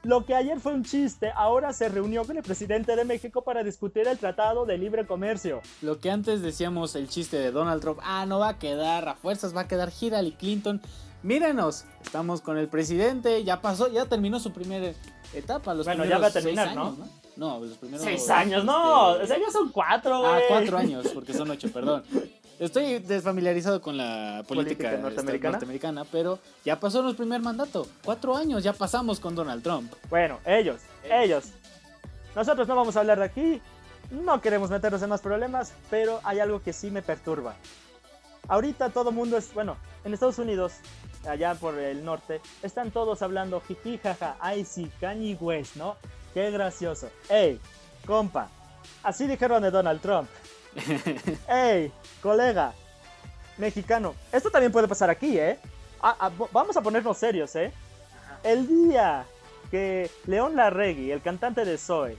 Lo 0.04 0.26
que 0.26 0.34
ayer 0.34 0.58
fue 0.58 0.74
un 0.74 0.84
chiste, 0.84 1.30
ahora 1.34 1.72
se 1.72 1.88
reunió 1.88 2.24
con 2.24 2.36
el 2.36 2.42
presidente 2.42 2.96
de 2.96 3.04
México 3.04 3.42
para 3.42 3.62
discutir 3.62 4.08
el 4.08 4.18
Tratado 4.18 4.66
de 4.66 4.76
Libre 4.76 5.06
Comercio. 5.06 5.62
Lo 5.80 6.00
que 6.00 6.10
antes 6.10 6.42
decíamos 6.42 6.96
el 6.96 7.08
chiste 7.08 7.38
de 7.38 7.52
Donald 7.52 7.80
Trump, 7.80 8.00
ah, 8.02 8.26
no 8.26 8.40
va 8.40 8.48
a 8.48 8.58
quedar 8.58 9.08
a 9.08 9.14
fuerzas, 9.14 9.54
va 9.54 9.62
a 9.62 9.68
quedar 9.68 9.92
Hillary 9.98 10.32
Clinton. 10.32 10.80
Mírenos, 11.22 11.84
estamos 12.04 12.40
con 12.40 12.58
el 12.58 12.68
presidente, 12.68 13.44
ya 13.44 13.60
pasó, 13.60 13.86
ya 13.92 14.06
terminó 14.06 14.40
su 14.40 14.52
primera 14.52 14.92
etapa. 15.34 15.72
Los 15.72 15.86
bueno, 15.86 16.04
ya 16.04 16.18
va 16.18 16.26
a 16.26 16.32
terminar, 16.32 16.74
¿no? 16.74 16.96
¿no? 17.36 17.60
los 17.60 17.78
primeros. 17.78 18.02
Seis 18.02 18.28
años, 18.28 18.64
no, 18.64 19.12
este, 19.12 19.24
o 19.24 19.26
sea, 19.28 19.38
ya 19.38 19.52
son 19.52 19.68
cuatro, 19.70 20.18
güey. 20.18 20.32
Ah, 20.32 20.40
cuatro 20.48 20.78
años, 20.78 21.06
porque 21.14 21.32
son 21.32 21.48
ocho, 21.48 21.72
perdón. 21.72 22.02
Estoy 22.62 23.00
desfamiliarizado 23.00 23.82
con 23.82 23.96
la 23.96 24.44
política, 24.46 24.92
este, 24.92 25.02
norteamericana? 25.02 26.04
pero 26.04 26.38
ya 26.64 26.78
pasó 26.78 27.02
nuestro 27.02 27.24
primer 27.24 27.40
mandato. 27.40 27.88
Cuatro 28.04 28.36
años, 28.36 28.62
ya 28.62 28.72
pasamos 28.72 29.18
con 29.18 29.34
Donald 29.34 29.64
Trump. 29.64 29.92
Bueno, 30.08 30.38
ellos, 30.46 30.80
ellos. 31.10 31.46
Nosotros 32.36 32.68
no 32.68 32.76
vamos 32.76 32.96
a 32.96 33.00
hablar 33.00 33.18
de 33.18 33.24
aquí, 33.24 33.60
no 34.12 34.40
queremos 34.40 34.70
meternos 34.70 35.02
en 35.02 35.08
más 35.08 35.20
problemas, 35.20 35.72
pero 35.90 36.20
hay 36.22 36.38
algo 36.38 36.62
que 36.62 36.72
sí 36.72 36.92
me 36.92 37.02
perturba. 37.02 37.56
Ahorita 38.46 38.90
todo 38.90 39.10
el 39.10 39.16
mundo 39.16 39.36
es, 39.36 39.52
bueno, 39.54 39.76
en 40.04 40.14
Estados 40.14 40.38
Unidos, 40.38 40.74
allá 41.28 41.56
por 41.56 41.76
el 41.80 42.04
norte, 42.04 42.40
están 42.62 42.92
todos 42.92 43.22
hablando 43.22 43.60
jiji, 43.60 43.98
jaja, 43.98 44.36
ay 44.38 44.64
sí, 44.64 44.88
Kanye 45.00 45.36
West, 45.40 45.74
¿no? 45.74 45.96
Qué 46.32 46.52
gracioso. 46.52 47.10
Ey, 47.28 47.58
compa, 48.06 48.50
así 49.02 49.26
dijeron 49.26 49.64
de 49.64 49.72
Donald 49.72 50.00
Trump. 50.00 50.28
¡Ey, 51.48 51.92
colega! 52.20 52.72
Mexicano. 53.58 54.14
Esto 54.32 54.50
también 54.50 54.72
puede 54.72 54.88
pasar 54.88 55.10
aquí, 55.10 55.38
¿eh? 55.38 55.58
Vamos 56.52 56.76
a 56.76 56.80
ponernos 56.80 57.16
serios, 57.18 57.54
¿eh? 57.56 57.72
El 58.42 58.66
día 58.66 59.24
que 59.70 60.10
León 60.26 60.56
Larregui, 60.56 61.10
el 61.12 61.22
cantante 61.22 61.64
de 61.64 61.78
Zoe, 61.78 62.16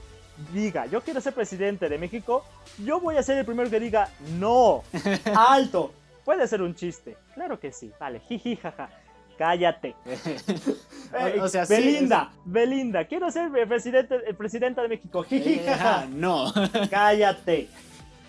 diga, 0.52 0.86
yo 0.86 1.02
quiero 1.02 1.20
ser 1.20 1.34
presidente 1.34 1.88
de 1.88 1.98
México, 1.98 2.44
yo 2.82 3.00
voy 3.00 3.16
a 3.16 3.22
ser 3.22 3.38
el 3.38 3.44
primero 3.44 3.70
que 3.70 3.80
diga, 3.80 4.08
no, 4.38 4.82
alto. 5.36 5.92
Puede 6.24 6.48
ser 6.48 6.62
un 6.62 6.74
chiste. 6.74 7.16
Claro 7.34 7.60
que 7.60 7.70
sí. 7.70 7.92
Vale, 8.00 8.18
jiji, 8.20 8.56
jaja. 8.56 8.88
Cállate. 9.36 9.94
o 11.40 11.48
sea, 11.48 11.66
Belinda, 11.66 12.32
Belinda, 12.44 13.04
quiero 13.04 13.30
ser 13.30 13.54
el 13.54 13.68
presidente, 13.68 14.16
el 14.26 14.34
presidente 14.34 14.80
de 14.80 14.88
México. 14.88 15.22
Jiji, 15.22 15.58
jaja. 15.58 16.06
no. 16.08 16.52
Cállate. 16.90 17.68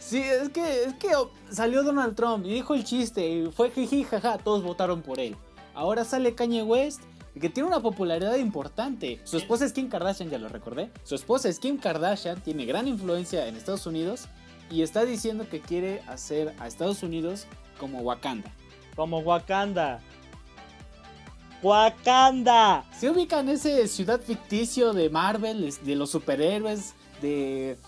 Sí, 0.06 0.20
es 0.20 0.50
que, 0.50 0.84
es 0.84 0.94
que 0.94 1.08
salió 1.50 1.82
Donald 1.82 2.16
Trump 2.16 2.46
y 2.46 2.54
dijo 2.54 2.76
el 2.76 2.84
chiste 2.84 3.28
y 3.28 3.50
fue 3.50 3.72
jiji, 3.72 4.04
jaja, 4.04 4.38
todos 4.38 4.62
votaron 4.62 5.02
por 5.02 5.20
él. 5.20 5.36
Ahora 5.74 6.06
sale 6.06 6.36
Kanye 6.36 6.62
West, 6.62 7.02
que 7.42 7.50
tiene 7.50 7.68
una 7.68 7.80
popularidad 7.80 8.36
importante. 8.36 9.20
Su 9.24 9.38
esposa 9.38 9.66
es 9.66 9.74
Kim 9.74 9.90
Kardashian, 9.90 10.30
ya 10.30 10.38
lo 10.38 10.48
recordé. 10.48 10.92
Su 11.04 11.16
esposa 11.16 11.50
es 11.50 11.58
Kim 11.58 11.80
Kardashian, 11.80 12.40
tiene 12.42 12.68
gran 12.68 12.88
influencia 12.88 13.48
en 13.48 13.56
Estados 13.56 13.88
Unidos 13.88 14.28
y 14.70 14.84
está 14.84 15.06
diciendo 15.06 15.48
que 15.50 15.60
quiere 15.60 16.02
hacer 16.02 16.54
a 16.60 16.68
Estados 16.68 17.02
Unidos 17.02 17.48
como 17.80 18.02
Wakanda. 18.02 18.52
Como 18.96 19.22
Wakanda. 19.22 20.02
Wakanda. 21.64 22.86
Se 22.96 23.10
ubica 23.10 23.40
en 23.40 23.50
ese 23.50 23.88
ciudad 23.88 24.22
ficticio 24.22 24.94
de 24.94 25.10
Marvel, 25.10 25.74
de 25.82 25.96
los 25.96 26.12
superhéroes, 26.12 26.94
de 27.24 27.80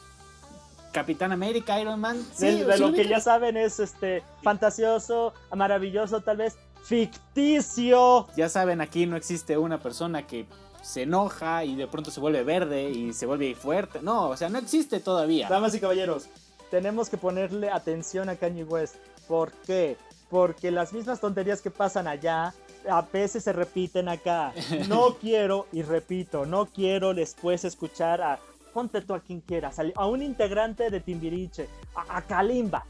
Capitán 0.92 1.32
América, 1.32 1.80
Iron 1.80 2.00
Man. 2.00 2.26
Sí, 2.34 2.64
de, 2.64 2.78
lo 2.78 2.92
que 2.94 3.08
ya 3.08 3.20
saben 3.20 3.58
es 3.58 3.80
este 3.80 4.24
fantasioso, 4.42 5.34
maravilloso, 5.56 6.22
tal 6.22 6.38
vez 6.38 6.58
ficticio. 6.84 8.28
Ya 8.36 8.50
saben, 8.50 8.82
aquí 8.82 9.06
no 9.06 9.18
existe 9.18 9.58
una 9.58 9.80
persona 9.80 10.26
que 10.26 10.46
se 10.82 11.04
enoja 11.04 11.66
y 11.66 11.76
de 11.76 11.88
pronto 11.88 12.12
se 12.12 12.20
vuelve 12.20 12.44
verde 12.44 12.90
y 12.90 13.14
se 13.14 13.26
vuelve 13.26 13.54
fuerte. 13.56 14.00
No, 14.02 14.30
o 14.30 14.38
sea, 14.38 14.50
no 14.50 14.58
existe 14.58 15.00
todavía. 15.00 15.50
Damas 15.50 15.76
y 15.76 15.80
caballeros, 15.80 16.30
tenemos 16.72 17.10
que 17.10 17.18
ponerle 17.18 17.70
atención 17.70 18.30
a 18.30 18.36
Kanye 18.36 18.64
West. 18.64 18.96
¿Por 19.28 19.52
qué? 19.52 19.98
Porque 20.30 20.72
las 20.72 20.94
mismas 20.94 21.20
tonterías 21.20 21.62
que 21.62 21.72
pasan 21.72 22.08
allá 22.08 22.54
a 22.90 23.02
veces 23.02 23.44
se 23.44 23.54
repiten 23.54 24.08
acá. 24.08 24.54
No 24.88 25.18
quiero, 25.20 25.68
y 25.72 25.82
repito, 25.82 26.46
no 26.46 26.68
quiero 26.68 27.14
después 27.14 27.66
escuchar 27.66 28.22
a 28.22 28.40
ponte 28.78 29.02
tú 29.02 29.16
a 29.16 29.20
quien 29.22 29.42
quieras, 29.42 29.80
a 29.96 30.06
un 30.06 30.22
integrante 30.22 30.92
de 30.92 31.00
Timbiriche, 31.00 31.68
a, 31.96 32.22
Kalimba, 32.22 32.86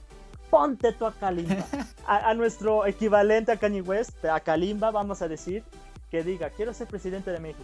ponte 0.49 0.91
tú 0.91 1.05
a 1.05 1.13
Kalimba, 1.13 1.65
a, 2.05 2.33
nuestro 2.33 2.85
equivalente 2.85 3.53
a 3.53 3.55
Kanye 3.55 3.81
West, 3.81 4.25
a 4.25 4.37
Kalimba, 4.41 4.91
vamos 4.91 5.21
a 5.21 5.29
decir, 5.29 5.63
que 6.11 6.25
diga, 6.25 6.49
quiero 6.49 6.73
ser 6.73 6.87
presidente 6.87 7.31
de 7.31 7.39
México. 7.39 7.63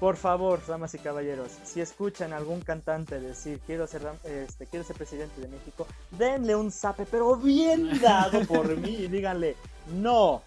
Por 0.00 0.16
favor, 0.16 0.66
damas 0.66 0.92
y 0.94 0.98
caballeros, 0.98 1.52
si 1.62 1.80
escuchan 1.80 2.32
a 2.32 2.38
algún 2.38 2.60
cantante 2.60 3.20
decir 3.20 3.60
quiero 3.64 3.86
ser, 3.86 4.02
este, 4.24 4.66
quiero 4.66 4.84
ser 4.84 4.96
presidente 4.96 5.40
de 5.40 5.46
México, 5.46 5.86
denle 6.10 6.56
un 6.56 6.72
zape, 6.72 7.06
pero 7.06 7.36
bien 7.36 8.00
dado 8.02 8.44
por 8.46 8.76
mí, 8.76 8.96
y 8.96 9.06
díganle, 9.06 9.54
no, 9.94 10.42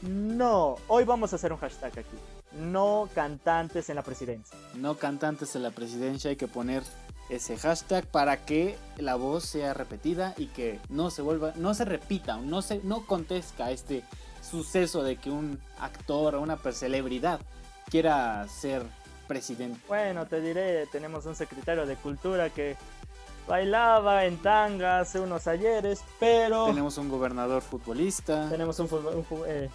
no, 0.00 0.76
hoy 0.88 1.04
vamos 1.04 1.34
a 1.34 1.36
hacer 1.36 1.52
un 1.52 1.58
hashtag 1.58 1.98
aquí 1.98 2.16
no 2.58 3.08
cantantes 3.14 3.88
en 3.88 3.96
la 3.96 4.02
presidencia. 4.02 4.56
No 4.74 4.96
cantantes 4.96 5.54
en 5.56 5.62
la 5.62 5.70
presidencia, 5.70 6.30
hay 6.30 6.36
que 6.36 6.48
poner 6.48 6.82
ese 7.28 7.56
hashtag 7.56 8.06
para 8.06 8.44
que 8.44 8.76
la 8.98 9.14
voz 9.14 9.44
sea 9.44 9.74
repetida 9.74 10.34
y 10.36 10.46
que 10.46 10.80
no 10.88 11.10
se 11.10 11.22
vuelva, 11.22 11.52
no 11.56 11.74
se 11.74 11.84
repita, 11.84 12.36
no 12.36 12.62
se, 12.62 12.80
no 12.84 13.06
contezca 13.06 13.70
este 13.70 14.04
suceso 14.42 15.02
de 15.02 15.16
que 15.16 15.30
un 15.30 15.58
actor 15.78 16.34
o 16.34 16.40
una 16.42 16.56
celebridad 16.56 17.40
quiera 17.90 18.46
ser 18.48 18.82
presidente. 19.26 19.80
Bueno, 19.88 20.26
te 20.26 20.40
diré, 20.40 20.86
tenemos 20.88 21.24
un 21.26 21.34
secretario 21.34 21.86
de 21.86 21.96
cultura 21.96 22.50
que 22.50 22.76
bailaba 23.48 24.24
en 24.26 24.38
tanga 24.38 25.00
hace 25.00 25.20
unos 25.20 25.46
ayeres, 25.46 26.02
pero... 26.20 26.66
Tenemos 26.66 26.98
un 26.98 27.08
gobernador 27.08 27.62
futbolista. 27.62 28.48
Tenemos 28.50 28.78
un, 28.78 28.88
un 28.92 29.24
eh, 29.46 29.70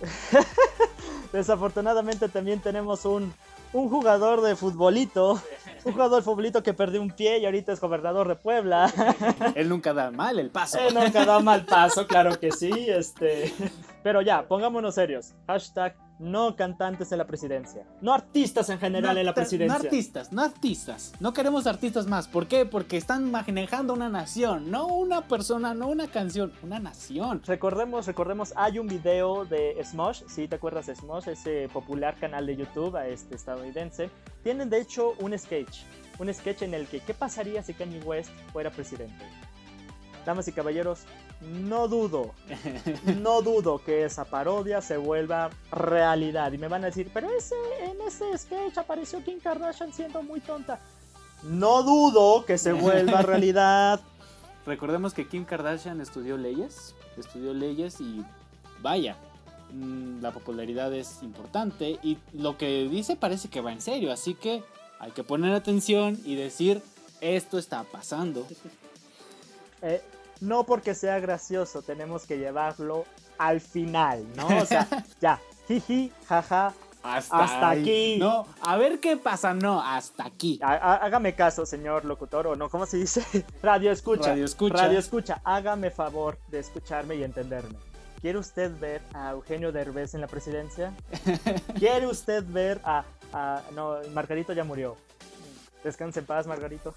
Desafortunadamente 1.32 2.28
también 2.28 2.60
tenemos 2.60 3.04
un, 3.04 3.32
un 3.72 3.88
jugador 3.88 4.40
de 4.40 4.56
futbolito, 4.56 5.40
un 5.84 5.92
jugador 5.92 6.16
de 6.18 6.22
futbolito 6.22 6.62
que 6.62 6.72
perdió 6.74 7.00
un 7.02 7.10
pie 7.10 7.38
y 7.38 7.46
ahorita 7.46 7.72
es 7.72 7.80
gobernador 7.80 8.28
de 8.28 8.36
Puebla. 8.36 8.92
Él 9.54 9.68
nunca 9.68 9.92
da 9.92 10.10
mal 10.10 10.38
el 10.38 10.50
paso. 10.50 10.78
Él 10.78 10.94
nunca 10.94 11.24
da 11.24 11.40
mal 11.40 11.64
paso, 11.64 12.06
claro 12.06 12.38
que 12.38 12.52
sí. 12.52 12.70
Este. 12.88 13.52
Pero 14.02 14.22
ya, 14.22 14.46
pongámonos 14.46 14.94
serios. 14.94 15.34
Hashtag 15.46 15.96
no 16.18 16.56
cantantes 16.56 17.12
en 17.12 17.18
la 17.18 17.26
presidencia. 17.26 17.86
No 18.00 18.14
artistas 18.14 18.68
en 18.70 18.78
general 18.78 19.18
en 19.18 19.26
la 19.26 19.34
presidencia. 19.34 19.78
No 19.78 19.84
artistas, 19.84 20.32
no 20.32 20.42
artistas. 20.42 21.12
No 21.20 21.32
queremos 21.32 21.66
artistas 21.66 22.06
más. 22.06 22.28
¿Por 22.28 22.48
qué? 22.48 22.64
Porque 22.64 22.96
están 22.96 23.30
manejando 23.30 23.92
una 23.92 24.08
nación. 24.08 24.70
No 24.70 24.86
una 24.86 25.28
persona, 25.28 25.74
no 25.74 25.88
una 25.88 26.08
canción, 26.08 26.52
una 26.62 26.78
nación. 26.78 27.42
Recordemos, 27.44 28.06
recordemos, 28.06 28.52
hay 28.56 28.78
un 28.78 28.86
video 28.86 29.44
de 29.44 29.76
Smosh. 29.84 30.22
Si 30.26 30.48
te 30.48 30.56
acuerdas 30.56 30.86
de 30.86 30.96
Smosh, 30.96 31.28
ese 31.28 31.68
popular 31.72 32.16
canal 32.16 32.46
de 32.46 32.56
YouTube 32.56 32.96
este 33.06 33.34
estadounidense. 33.34 34.10
Tienen 34.42 34.70
de 34.70 34.80
hecho 34.80 35.14
un 35.20 35.36
sketch. 35.38 35.82
Un 36.18 36.32
sketch 36.32 36.62
en 36.62 36.74
el 36.74 36.86
que, 36.86 37.00
¿qué 37.00 37.12
pasaría 37.14 37.62
si 37.62 37.74
Kanye 37.74 38.00
West 38.00 38.30
fuera 38.52 38.70
presidente? 38.70 39.24
Damas 40.24 40.48
y 40.48 40.52
caballeros, 40.52 41.00
no 41.40 41.86
dudo, 41.88 42.34
no 43.20 43.42
dudo 43.42 43.82
que 43.84 44.04
esa 44.04 44.24
parodia 44.24 44.80
se 44.80 44.96
vuelva 44.96 45.50
realidad. 45.70 46.52
Y 46.52 46.58
me 46.58 46.68
van 46.68 46.84
a 46.84 46.86
decir, 46.86 47.10
pero 47.12 47.30
ese, 47.30 47.54
en 47.82 48.00
ese 48.00 48.36
sketch 48.38 48.78
apareció 48.78 49.22
Kim 49.22 49.38
Kardashian 49.40 49.92
siendo 49.92 50.22
muy 50.22 50.40
tonta. 50.40 50.80
No 51.42 51.82
dudo 51.82 52.44
que 52.44 52.58
se 52.58 52.72
vuelva 52.72 53.22
realidad. 53.22 54.00
Recordemos 54.64 55.14
que 55.14 55.28
Kim 55.28 55.44
Kardashian 55.44 56.00
estudió 56.00 56.36
leyes, 56.36 56.94
estudió 57.16 57.54
leyes 57.54 58.00
y 58.00 58.24
vaya, 58.80 59.16
mm, 59.72 60.20
la 60.20 60.32
popularidad 60.32 60.92
es 60.92 61.22
importante 61.22 61.98
y 62.02 62.18
lo 62.32 62.58
que 62.58 62.88
dice 62.88 63.14
parece 63.14 63.48
que 63.48 63.60
va 63.60 63.72
en 63.72 63.80
serio, 63.80 64.12
así 64.12 64.34
que 64.34 64.64
hay 64.98 65.12
que 65.12 65.22
poner 65.22 65.52
atención 65.54 66.18
y 66.24 66.34
decir, 66.34 66.82
esto 67.20 67.58
está 67.58 67.84
pasando. 67.84 68.46
Eh, 69.82 70.02
no 70.40 70.64
porque 70.64 70.94
sea 70.94 71.18
gracioso, 71.20 71.82
tenemos 71.82 72.26
que 72.26 72.38
llevarlo 72.38 73.04
al 73.38 73.60
final, 73.60 74.24
¿no? 74.36 74.46
O 74.46 74.66
sea, 74.66 74.86
ya, 75.20 75.40
jiji, 75.68 76.12
jaja, 76.28 76.74
hasta, 77.02 77.70
aquí. 77.70 78.16
No, 78.18 78.46
a 78.60 78.76
ver 78.76 78.98
qué 79.00 79.16
pasa, 79.16 79.54
no, 79.54 79.80
hasta 79.80 80.26
aquí. 80.26 80.58
hágame 80.62 81.34
caso, 81.34 81.64
señor 81.64 82.04
locutor, 82.04 82.48
o 82.48 82.56
no, 82.56 82.68
¿cómo 82.68 82.86
se 82.86 82.96
dice? 82.96 83.24
Radio 83.62 83.92
escucha. 83.92 84.30
Radio 84.30 84.44
escucha. 84.44 84.76
Radio 84.76 84.98
escucha, 84.98 85.40
hágame 85.44 85.90
favor 85.90 86.38
de 86.48 86.60
escucharme 86.60 87.16
y 87.16 87.22
entenderme. 87.22 87.76
¿Quiere 88.20 88.38
usted 88.38 88.76
ver 88.80 89.02
a 89.12 89.32
Eugenio 89.32 89.72
Derbez 89.72 90.14
en 90.14 90.20
la 90.20 90.26
presidencia? 90.26 90.92
¿Quiere 91.78 92.06
usted 92.06 92.44
ver 92.48 92.80
a, 92.82 93.04
a... 93.32 93.62
No, 93.74 93.98
Margarito 94.14 94.52
ya 94.52 94.64
murió. 94.64 94.96
Descanse 95.84 96.20
en 96.20 96.26
paz, 96.26 96.46
Margarito. 96.46 96.94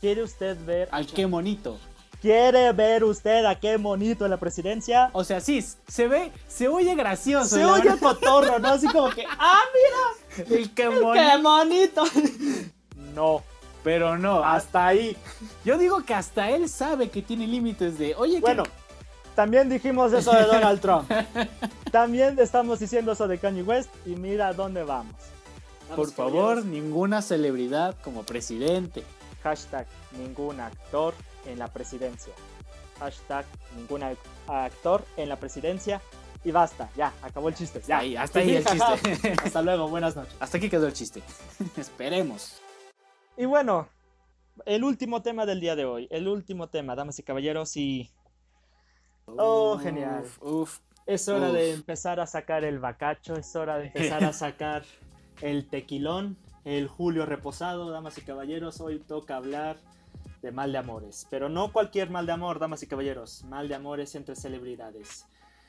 ¿Quiere 0.00 0.22
usted 0.22 0.56
ver... 0.64 0.88
Al 0.90 1.06
qué 1.06 1.26
monito. 1.26 1.78
¿Quiere 2.20 2.70
ver 2.72 3.02
usted 3.02 3.46
a 3.46 3.58
qué 3.58 3.78
monito 3.78 4.26
en 4.26 4.30
la 4.30 4.36
presidencia? 4.36 5.08
O 5.14 5.24
sea, 5.24 5.40
sí, 5.40 5.64
se 5.88 6.06
ve, 6.06 6.30
se 6.48 6.68
oye 6.68 6.94
gracioso. 6.94 7.56
Se 7.56 7.64
oye 7.64 7.98
cotorro, 7.98 8.58
¿no? 8.58 8.68
Así 8.68 8.86
como 8.88 9.08
que, 9.10 9.24
¡ah, 9.26 9.60
mira! 9.74 10.48
El 10.58 10.74
qué 10.74 10.90
monito. 10.90 11.12
¡Qué 11.12 11.38
monito! 11.38 12.04
No, 13.14 13.42
pero 13.82 14.18
no. 14.18 14.44
Hasta 14.44 14.86
ahí. 14.86 15.16
Yo 15.64 15.78
digo 15.78 16.04
que 16.04 16.12
hasta 16.12 16.50
él 16.50 16.68
sabe 16.68 17.08
que 17.08 17.22
tiene 17.22 17.46
límites 17.46 17.98
de, 17.98 18.14
oye, 18.14 18.40
bueno, 18.40 18.64
también 19.34 19.70
dijimos 19.70 20.12
eso 20.12 20.32
de 20.32 20.44
Donald 20.44 20.80
Trump. 20.82 21.10
También 21.90 22.38
estamos 22.38 22.80
diciendo 22.80 23.12
eso 23.12 23.28
de 23.28 23.38
Kanye 23.38 23.62
West 23.62 23.90
y 24.04 24.10
mira 24.10 24.52
dónde 24.52 24.84
vamos. 24.84 25.16
Por 25.96 26.12
favor, 26.12 26.64
ninguna 26.66 27.22
celebridad 27.22 27.96
como 28.04 28.24
presidente. 28.24 29.02
Hashtag 29.42 29.86
ningún 30.18 30.60
actor 30.60 31.14
en 31.46 31.58
la 31.58 31.68
presidencia. 31.68 32.32
Hashtag 32.98 33.46
ningún 33.76 34.02
actor 34.46 35.04
en 35.16 35.28
la 35.28 35.36
presidencia. 35.36 36.00
Y 36.42 36.52
basta, 36.52 36.88
ya, 36.96 37.12
acabó 37.22 37.48
el 37.48 37.54
chiste. 37.54 37.82
Ya, 37.86 37.98
ahí, 37.98 38.16
hasta 38.16 38.38
ahí 38.38 38.56
el 38.56 38.64
chiste. 38.64 39.34
hasta 39.42 39.62
luego, 39.62 39.88
buenas 39.88 40.16
noches. 40.16 40.34
Hasta 40.40 40.56
aquí 40.56 40.70
quedó 40.70 40.86
el 40.86 40.94
chiste. 40.94 41.22
Esperemos. 41.76 42.60
Y 43.36 43.44
bueno, 43.44 43.88
el 44.64 44.84
último 44.84 45.22
tema 45.22 45.46
del 45.46 45.60
día 45.60 45.76
de 45.76 45.84
hoy. 45.84 46.08
El 46.10 46.28
último 46.28 46.68
tema, 46.68 46.94
damas 46.94 47.18
y 47.18 47.22
caballeros, 47.22 47.76
y. 47.76 48.10
Oh, 49.26 49.78
genial. 49.78 50.24
Uf, 50.40 50.78
es 51.06 51.28
hora 51.28 51.52
de 51.52 51.72
empezar 51.72 52.20
a 52.20 52.26
sacar 52.26 52.64
el 52.64 52.78
bacacho, 52.78 53.34
es 53.34 53.54
hora 53.56 53.78
de 53.78 53.86
empezar 53.86 54.24
a 54.24 54.32
sacar 54.34 54.84
el 55.40 55.68
tequilón, 55.68 56.36
el 56.64 56.88
Julio 56.88 57.26
reposado, 57.26 57.90
damas 57.90 58.16
y 58.18 58.22
caballeros. 58.22 58.80
Hoy 58.80 58.98
toca 58.98 59.36
hablar 59.36 59.76
de 60.42 60.52
mal 60.52 60.72
de 60.72 60.78
amores. 60.78 61.26
Pero 61.30 61.48
no 61.48 61.72
cualquier 61.72 62.10
mal 62.10 62.26
de 62.26 62.32
amor, 62.32 62.58
damas 62.58 62.82
y 62.82 62.86
caballeros. 62.86 63.44
Mal 63.44 63.68
de 63.68 63.74
amores 63.74 64.14
entre 64.14 64.36
celebridades. 64.36 65.26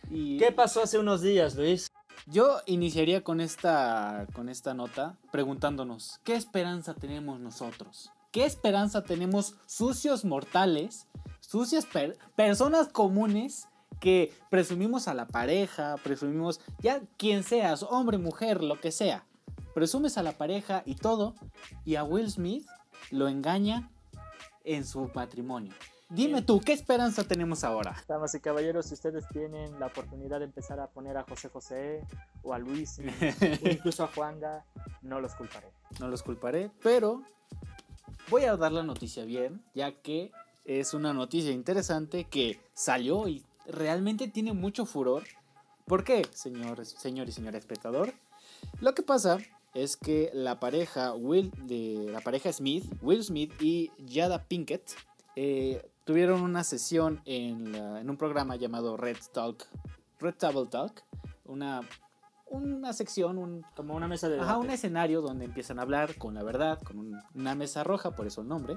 Y 0.10 0.38
¿Qué 0.38 0.52
pasó 0.52 0.84
hace 0.84 0.98
unos 0.98 1.22
días, 1.22 1.56
Luis? 1.56 1.92
Yo 2.28 2.60
iniciaría 2.66 3.24
con 3.24 3.42
esta, 3.42 4.28
con 4.34 4.50
esta 4.50 4.74
nota 4.74 5.18
preguntándonos, 5.32 6.20
¿qué 6.24 6.36
esperanza 6.36 6.94
tenemos 6.94 7.40
nosotros? 7.40 8.12
¿Qué 8.32 8.46
esperanza 8.46 9.04
tenemos 9.04 9.56
sucios 9.66 10.24
mortales, 10.24 11.08
sucias 11.40 11.88
personas 12.36 12.88
comunes 12.88 13.68
que 14.00 14.34
presumimos 14.50 15.08
a 15.08 15.14
la 15.14 15.28
pareja, 15.28 15.96
presumimos 16.04 16.62
ya 16.80 17.02
quien 17.18 17.44
seas, 17.44 17.84
hombre, 17.84 18.18
mujer, 18.18 18.64
lo 18.64 18.80
que 18.80 18.92
sea? 18.92 19.26
Presumes 19.74 20.18
a 20.18 20.24
la 20.24 20.34
pareja 20.34 20.84
y 20.86 20.96
todo, 20.96 21.36
y 21.86 21.96
a 21.96 22.04
Will 22.04 22.30
Smith 22.30 22.68
lo 23.10 23.28
engaña 23.28 23.90
en 24.64 24.86
su 24.86 25.10
matrimonio. 25.14 25.74
Dime 26.10 26.42
tú, 26.42 26.60
¿qué 26.60 26.74
esperanza 26.74 27.24
tenemos 27.24 27.64
ahora? 27.64 27.96
Damas 28.06 28.36
y 28.36 28.42
caballeros, 28.42 28.88
si 28.88 28.96
ustedes 28.96 29.26
tienen 29.30 29.80
la 29.80 29.88
oportunidad 29.88 30.40
de 30.40 30.46
empezar 30.46 30.78
a 30.82 30.88
poner 30.88 31.16
a 31.16 31.24
José 31.24 31.48
José 31.48 32.06
o 32.44 32.54
a 32.54 32.60
Luis 32.60 33.00
o 33.64 33.70
incluso 33.70 34.04
a 34.04 34.08
Juanga, 34.08 34.66
no 35.02 35.22
los 35.22 35.34
culparé. 35.36 35.72
No 36.02 36.10
los 36.10 36.22
culparé, 36.22 36.70
pero 36.84 37.24
voy 38.30 38.44
a 38.44 38.58
dar 38.58 38.74
la 38.74 38.84
noticia 38.84 39.24
bien, 39.24 39.64
ya 39.74 40.02
que 40.02 40.34
es 40.66 40.94
una 40.94 41.14
noticia 41.14 41.52
interesante 41.52 42.26
que 42.26 42.60
salió 42.74 43.30
y 43.30 43.46
realmente 43.66 44.28
tiene 44.28 44.52
mucho 44.52 44.86
furor. 44.86 45.24
¿Por 45.86 46.04
qué, 46.04 46.28
señor, 46.34 46.86
señor 46.86 47.30
y 47.30 47.32
señora 47.32 47.58
espectador? 47.58 48.14
Lo 48.82 48.94
que 48.94 49.02
pasa 49.02 49.38
es 49.74 49.98
que 49.98 50.30
la 50.34 50.60
pareja 50.60 51.14
Will 51.14 51.52
de 51.66 52.10
la 52.12 52.22
pareja 52.22 52.52
Smith, 52.52 52.86
Will 53.02 53.24
Smith 53.24 53.54
y 53.62 53.92
Jada 54.08 54.44
Pinkett 54.44 54.92
eh, 55.36 55.90
tuvieron 56.04 56.42
una 56.42 56.64
sesión 56.64 57.22
en, 57.26 57.76
un 58.10 58.18
programa 58.18 58.56
llamado 58.56 58.98
Red 58.98 59.18
Talk, 59.34 59.66
Red 60.20 60.36
Table 60.36 60.68
Talk, 60.68 61.04
una 61.46 61.82
una 62.52 62.92
sección, 62.92 63.38
un, 63.38 63.66
como 63.78 63.96
una 63.96 64.10
mesa 64.10 64.28
de 64.28 64.38
ajá, 64.38 64.58
un 64.58 64.70
escenario 64.70 65.22
donde 65.22 65.46
empiezan 65.46 65.80
a 65.80 65.84
hablar 65.84 66.18
con 66.18 66.34
la 66.34 66.44
verdad, 66.44 66.82
con 66.82 67.24
una 67.34 67.56
mesa 67.56 67.86
roja, 67.86 68.14
por 68.14 68.28
eso 68.28 68.42
el 68.42 68.50
nombre. 68.50 68.76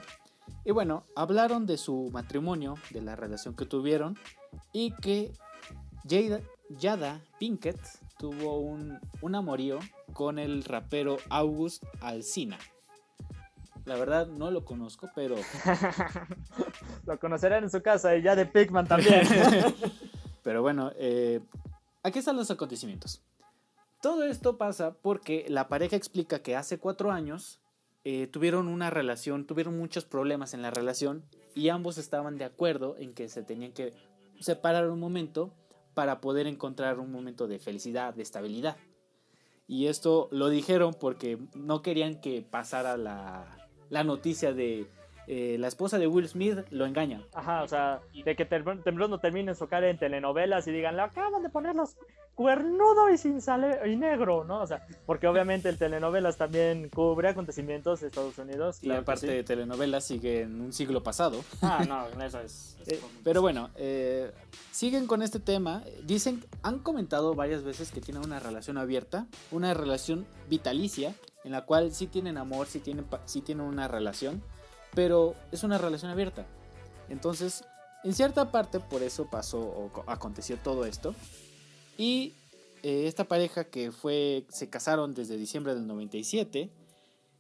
Y 0.65 0.71
bueno, 0.71 1.05
hablaron 1.17 1.67
de 1.67 1.77
su 1.77 2.09
matrimonio, 2.13 2.77
de 2.91 3.03
la 3.03 3.17
relación 3.17 3.57
que 3.57 3.67
tuvieron 3.67 4.17
y 4.73 4.93
que 4.93 5.33
Jada, 6.09 6.41
Jada 6.81 7.21
Pinkett 7.41 7.81
tuvo 8.19 8.59
un, 8.59 8.99
un 9.21 9.35
amorío 9.35 9.79
con 10.13 10.39
el 10.39 10.65
rapero 10.65 11.19
August 11.31 11.85
Alsina. 12.01 12.59
La 13.85 13.97
verdad 13.97 14.29
no 14.29 14.51
lo 14.51 14.65
conozco, 14.65 15.11
pero... 15.15 15.37
lo 17.07 17.19
conocerán 17.19 17.65
en 17.65 17.71
su 17.71 17.83
casa 17.83 18.17
y 18.17 18.23
ya 18.23 18.35
de 18.35 18.47
Pigman 18.47 18.87
también. 18.87 19.23
pero 20.43 20.63
bueno, 20.63 20.91
eh, 20.97 21.41
aquí 22.03 22.21
están 22.21 22.37
los 22.37 22.51
acontecimientos. 22.51 23.23
Todo 24.01 24.25
esto 24.25 24.57
pasa 24.57 24.95
porque 24.95 25.47
la 25.49 25.69
pareja 25.69 25.97
explica 25.97 26.41
que 26.41 26.57
hace 26.57 26.79
cuatro 26.79 27.11
años 27.11 27.61
eh, 28.05 28.27
tuvieron 28.27 28.69
una 28.69 28.91
relación, 28.91 29.47
tuvieron 29.47 29.79
muchos 29.79 30.05
problemas 30.05 30.55
en 30.55 30.63
la 30.63 30.71
relación 30.71 31.25
y 31.55 31.69
ambos 31.71 31.97
estaban 31.99 32.37
de 32.37 32.45
acuerdo 32.45 32.97
en 32.99 33.15
que 33.15 33.29
se 33.29 33.43
tenían 33.43 33.73
que 33.73 33.95
separar 34.41 34.91
un 34.91 35.01
momento 35.01 35.55
para 35.95 36.21
poder 36.21 36.47
encontrar 36.47 36.99
un 36.99 37.11
momento 37.11 37.47
de 37.47 37.59
felicidad, 37.59 38.15
de 38.15 38.23
estabilidad. 38.23 38.77
Y 39.67 39.87
esto 39.87 40.29
lo 40.31 40.49
dijeron 40.51 40.95
porque 40.95 41.39
no 41.55 41.81
querían 41.81 42.21
que 42.21 42.43
pasara 42.43 42.97
la, 42.97 43.47
la 43.89 44.05
noticia 44.05 44.53
de 44.53 44.91
eh, 45.27 45.57
la 45.59 45.69
esposa 45.69 45.99
de 45.99 46.07
Will 46.07 46.29
Smith 46.29 46.59
lo 46.71 46.87
engaña. 46.87 47.23
Ajá, 47.33 47.63
o 47.63 47.69
sea, 47.69 48.01
de 48.25 48.37
que 48.37 48.45
temblando 48.45 49.19
terminen 49.19 49.55
su 49.55 49.67
cara 49.69 49.89
en 49.89 49.99
telenovelas 49.99 50.67
y 50.67 50.73
digan, 50.73 50.97
le 50.97 51.03
acaban 51.03 51.43
de 51.43 51.49
poner 51.49 51.75
los 51.75 51.97
cuernudo 52.35 53.11
y 53.11 53.19
sin 53.19 53.41
sale 53.41 53.79
y 53.91 53.97
negro, 53.97 54.45
¿no? 54.45 54.61
O 54.61 54.67
sea, 54.67 54.87
porque 55.07 55.29
obviamente 55.29 55.69
el 55.69 55.79
telenovelas 55.79 56.37
también 56.37 56.89
cubre 56.89 57.29
acontecimientos 57.29 58.01
de 58.01 58.09
Estados 58.09 58.37
Unidos. 58.39 58.83
y 58.83 58.91
aparte 58.91 59.27
de 59.29 59.45
telenovelas 59.45 60.05
sigue 60.05 60.43
en 60.43 60.61
un 60.61 60.73
siglo 60.73 61.03
pasado. 61.03 61.45
Ah, 61.63 61.85
no, 61.89 62.25
eso 62.25 62.41
es. 62.41 62.77
Eh, 62.87 63.01
pero 63.23 63.41
bueno, 63.41 63.71
eh, 63.77 64.33
siguen 64.73 65.07
con 65.07 65.23
este 65.23 65.39
tema. 65.41 65.85
Dicen, 66.03 66.45
han 66.63 66.81
comentado 66.81 67.35
varias 67.35 67.63
veces 67.63 67.93
que 67.93 68.01
tienen 68.01 68.25
una 68.25 68.41
relación 68.41 68.79
abierta, 68.79 69.27
una 69.51 69.73
relación 69.75 70.27
vitalicia 70.49 71.15
en 71.45 71.53
la 71.53 71.65
cual 71.65 71.95
sí 71.95 72.07
tienen 72.07 72.39
amor, 72.39 72.67
sí 72.67 72.81
tienen, 72.81 73.07
sí 73.27 73.43
tienen 73.43 73.67
una 73.67 73.87
relación, 73.87 74.43
pero 74.95 75.35
es 75.53 75.63
una 75.65 75.79
relación 75.79 76.11
abierta. 76.11 76.47
Entonces, 77.09 77.65
en 78.05 78.15
cierta 78.15 78.51
parte 78.51 78.81
por 78.81 79.03
eso 79.03 79.27
pasó 79.27 79.61
o 79.61 80.05
aconteció 80.07 80.57
todo 80.57 80.85
esto. 80.85 81.15
Y 81.97 82.35
eh, 82.83 83.07
esta 83.07 83.25
pareja 83.25 83.65
que 83.65 83.93
fue, 83.93 84.45
se 84.51 84.69
casaron 84.69 85.15
desde 85.15 85.37
diciembre 85.37 85.75
del 85.75 85.87
97, 85.87 86.71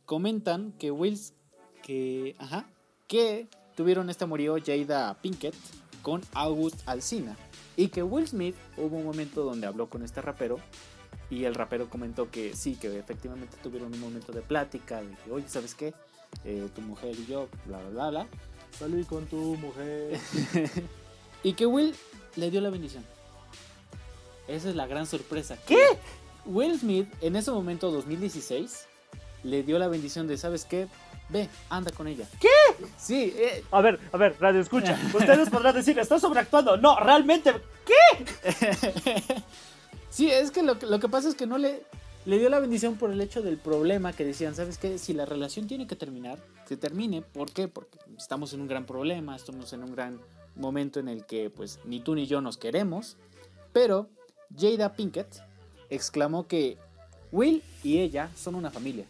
comentan 0.07 0.73
que 0.73 0.91
Wills, 0.91 1.35
que, 1.83 2.35
ajá, 2.39 2.67
que 3.09 3.49
tuvieron 3.77 4.09
este 4.11 4.25
amorío 4.25 4.57
Jada 4.65 5.15
Pinkett 5.21 5.55
con 6.03 6.23
August 6.33 6.81
Alsina. 6.87 7.37
Y 7.77 7.89
que 7.89 8.03
Will 8.03 8.29
Smith 8.29 8.55
hubo 8.77 8.97
un 8.97 9.05
momento 9.05 9.43
donde 9.43 9.67
habló 9.67 9.91
con 9.91 10.05
este 10.05 10.23
rapero 10.23 10.59
y 11.29 11.45
el 11.45 11.55
rapero 11.55 11.91
comentó 11.91 12.31
que 12.31 12.55
sí, 12.55 12.77
que 12.77 12.99
efectivamente 12.99 13.57
tuvieron 13.63 13.93
un 13.93 14.01
momento 14.01 14.33
de 14.33 14.43
plática, 14.43 15.03
de 15.03 15.17
que, 15.17 15.33
oye, 15.33 15.49
¿sabes 15.49 15.75
qué? 15.75 15.93
Eh, 16.45 16.69
tu 16.75 16.81
mujer 16.83 17.15
y 17.19 17.27
yo, 17.27 17.49
bla, 17.67 17.79
bla, 17.79 17.91
bla, 17.91 18.11
bla. 18.11 18.27
Salí 18.79 19.05
con 19.05 19.27
tu 19.27 19.57
mujer. 19.57 20.19
y 21.43 21.53
que 21.53 21.67
Will 21.67 21.95
le 22.37 22.51
dio 22.51 22.61
la 22.61 22.71
bendición. 22.71 23.05
Esa 24.49 24.69
es 24.69 24.77
la 24.77 24.87
gran 24.87 25.07
sorpresa. 25.07 25.57
¿Qué? 25.67 25.83
Will 26.45 26.79
Smith, 26.79 27.09
en 27.21 27.37
ese 27.37 27.51
momento, 27.51 27.91
2016, 27.91 28.87
le 29.45 29.63
dio 29.63 29.79
la 29.79 29.89
bendición 29.89 30.27
de, 30.27 30.37
¿sabes 30.37 30.65
qué? 30.65 30.89
Ve, 31.31 31.49
anda 31.71 31.91
con 31.93 32.07
ella. 32.07 32.27
¿Qué? 32.41 32.49
Sí. 32.99 33.33
Eh. 33.37 33.65
A 33.71 33.81
ver, 33.81 33.99
a 34.13 34.17
ver, 34.17 34.37
radio 34.39 34.61
escucha. 34.61 34.99
Ustedes 35.15 35.49
podrán 35.49 35.75
decir, 35.75 35.99
estás 35.99 36.21
sobreactuando. 36.21 36.77
No, 36.77 36.99
realmente, 37.01 37.53
¿qué? 37.87 38.27
sí, 40.11 40.31
es 40.31 40.51
que 40.51 40.63
lo, 40.63 40.75
lo 40.75 41.01
que 41.01 41.09
pasa 41.09 41.29
es 41.29 41.35
que 41.35 41.47
no 41.47 41.57
le, 41.57 41.83
le 42.27 42.39
dio 42.39 42.49
la 42.49 42.59
bendición 42.59 42.97
por 42.97 43.11
el 43.11 43.21
hecho 43.21 43.43
del 43.43 43.59
problema 43.59 44.13
que 44.13 44.25
decían, 44.25 44.55
¿sabes 44.55 44.79
qué? 44.79 44.99
Si 44.99 45.13
la 45.13 45.27
relación 45.27 45.67
tiene 45.67 45.87
que 45.87 45.97
terminar, 45.97 46.39
se 46.67 46.77
termine. 46.77 47.23
¿Por 47.23 47.53
qué? 47.53 47.69
Porque 47.69 47.99
estamos 48.17 48.53
en 48.55 48.63
un 48.63 48.69
gran 48.69 48.87
problema, 48.87 49.37
estamos 49.37 49.73
en 49.73 49.83
un 49.83 49.93
gran 49.93 50.21
momento 50.57 51.01
en 51.01 51.09
el 51.09 51.27
que 51.27 51.51
pues 51.51 51.81
ni 51.85 52.01
tú 52.01 52.15
ni 52.15 52.27
yo 52.27 52.41
nos 52.41 52.57
queremos. 52.57 53.17
Pero 53.73 54.09
Jada 54.57 54.95
Pinkett 54.95 55.43
exclamó 55.91 56.47
que 56.47 56.79
Will 57.31 57.63
y 57.83 57.99
ella 57.99 58.31
son 58.37 58.55
una 58.55 58.71
familia. 58.71 59.07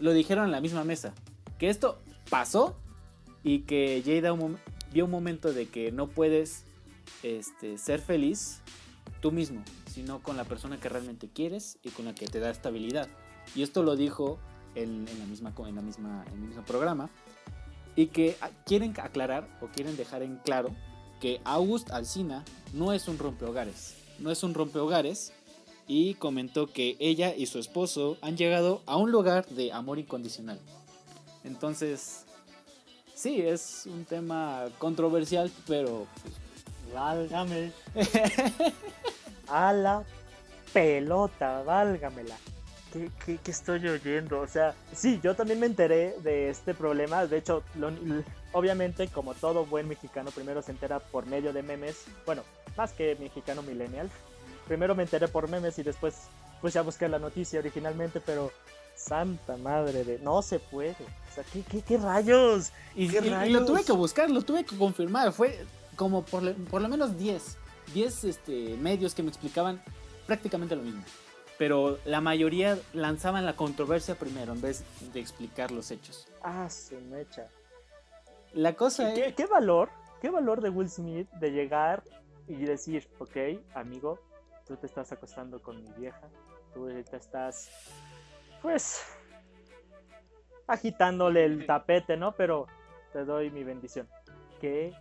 Lo 0.00 0.12
dijeron 0.12 0.46
en 0.46 0.52
la 0.52 0.60
misma 0.60 0.82
mesa. 0.82 1.14
Que 1.58 1.68
esto 1.68 1.98
pasó 2.28 2.76
y 3.44 3.60
que 3.60 4.02
Jada 4.04 4.36
vio 4.92 5.04
un 5.04 5.10
momento 5.10 5.52
de 5.52 5.66
que 5.66 5.92
no 5.92 6.08
puedes 6.08 6.64
este, 7.22 7.78
ser 7.78 8.00
feliz 8.00 8.62
tú 9.20 9.32
mismo, 9.32 9.62
sino 9.90 10.22
con 10.22 10.36
la 10.36 10.44
persona 10.44 10.78
que 10.78 10.88
realmente 10.88 11.28
quieres 11.28 11.78
y 11.82 11.90
con 11.90 12.04
la 12.04 12.14
que 12.14 12.26
te 12.26 12.40
da 12.40 12.50
estabilidad. 12.50 13.08
Y 13.54 13.62
esto 13.62 13.82
lo 13.82 13.96
dijo 13.96 14.38
en, 14.74 15.04
la 15.04 15.26
misma, 15.26 15.52
en, 15.66 16.42
el 16.42 16.48
mismo 16.48 16.64
programa. 16.64 17.10
Y 17.96 18.06
que 18.06 18.36
quieren 18.64 18.94
aclarar 19.00 19.48
o 19.60 19.66
quieren 19.66 19.96
dejar 19.96 20.22
en 20.22 20.36
claro 20.36 20.70
que 21.20 21.40
August 21.44 21.90
Alsina 21.90 22.44
no 22.72 22.92
es 22.92 23.08
un 23.08 23.18
rompehogares. 23.18 23.96
No 24.20 24.30
es 24.30 24.42
un 24.42 24.54
rompehogares. 24.54 25.32
Y 25.88 26.14
comentó 26.14 26.66
que 26.66 26.96
ella 27.00 27.34
y 27.34 27.46
su 27.46 27.58
esposo 27.58 28.18
han 28.20 28.36
llegado 28.36 28.82
a 28.86 28.96
un 28.96 29.10
lugar 29.10 29.46
de 29.46 29.72
amor 29.72 29.98
incondicional. 29.98 30.60
Entonces, 31.44 32.24
sí, 33.14 33.40
es 33.40 33.84
un 33.86 34.04
tema 34.04 34.66
controversial, 34.78 35.50
pero 35.66 36.06
pues, 36.22 36.34
válgame. 36.92 37.72
a 39.48 39.72
la 39.72 40.04
pelota, 40.72 41.62
válgamela. 41.62 42.36
¿Qué, 42.92 43.38
qué, 43.42 43.50
estoy 43.50 43.86
oyendo? 43.86 44.40
O 44.40 44.46
sea, 44.46 44.74
sí, 44.94 45.20
yo 45.22 45.34
también 45.34 45.60
me 45.60 45.66
enteré 45.66 46.16
de 46.22 46.48
este 46.48 46.72
problema. 46.72 47.26
De 47.26 47.36
hecho, 47.36 47.62
obviamente, 48.52 49.08
como 49.08 49.34
todo 49.34 49.66
buen 49.66 49.88
mexicano, 49.88 50.30
primero 50.30 50.62
se 50.62 50.70
entera 50.70 50.98
por 50.98 51.26
medio 51.26 51.52
de 51.52 51.62
memes. 51.62 52.06
Bueno, 52.24 52.42
más 52.76 52.92
que 52.92 53.16
mexicano 53.20 53.62
millennial. 53.62 54.08
Primero 54.66 54.94
me 54.94 55.02
enteré 55.02 55.28
por 55.28 55.48
memes 55.48 55.78
y 55.78 55.82
después 55.82 56.28
pues 56.60 56.74
ya 56.74 56.82
busqué 56.82 57.08
la 57.08 57.18
noticia 57.18 57.60
originalmente, 57.60 58.20
pero 58.20 58.50
santa 58.96 59.56
madre 59.56 60.04
de... 60.04 60.18
No 60.18 60.42
se 60.42 60.58
puede. 60.58 60.92
O 60.92 61.34
sea, 61.34 61.44
¿qué, 61.52 61.62
qué, 61.62 61.82
qué 61.82 61.98
rayos? 61.98 62.72
Y, 62.96 63.08
lo 63.08 63.64
tuve 63.64 63.84
que 63.84 63.92
buscar, 63.92 64.30
lo 64.30 64.42
tuve 64.42 64.64
que 64.64 64.76
confirmar. 64.76 65.32
Fue 65.32 65.64
como 65.98 66.24
por, 66.24 66.54
por 66.70 66.80
lo 66.80 66.88
menos 66.88 67.18
10. 67.18 67.58
10 67.92 68.24
este, 68.24 68.76
medios 68.76 69.14
que 69.14 69.22
me 69.22 69.28
explicaban 69.28 69.82
prácticamente 70.26 70.76
lo 70.76 70.82
mismo. 70.82 71.02
Pero 71.58 71.98
la 72.04 72.20
mayoría 72.20 72.78
lanzaban 72.94 73.44
la 73.44 73.56
controversia 73.56 74.14
primero 74.14 74.52
en 74.52 74.60
vez 74.60 74.84
de 75.12 75.18
explicar 75.18 75.72
los 75.72 75.90
hechos. 75.90 76.28
Ah, 76.40 76.70
se 76.70 76.98
me 77.00 77.22
echa. 77.22 77.48
La 78.52 78.74
cosa 78.74 79.12
¿Qué, 79.12 79.34
¿Qué 79.34 79.46
valor? 79.46 79.90
¿Qué 80.22 80.30
valor 80.30 80.60
de 80.60 80.70
Will 80.70 80.88
Smith 80.88 81.28
de 81.32 81.50
llegar 81.50 82.04
y 82.46 82.54
decir, 82.54 83.08
ok, 83.18 83.36
amigo, 83.74 84.20
tú 84.66 84.76
te 84.76 84.86
estás 84.86 85.10
acostando 85.12 85.60
con 85.60 85.82
mi 85.82 85.90
vieja, 85.92 86.28
tú 86.72 86.88
te 86.88 87.16
estás, 87.16 87.70
pues, 88.62 89.02
agitándole 90.66 91.44
el 91.44 91.66
tapete, 91.66 92.16
¿no? 92.16 92.32
Pero 92.32 92.66
te 93.12 93.24
doy 93.24 93.50
mi 93.50 93.64
bendición. 93.64 94.08
Qué. 94.60 94.94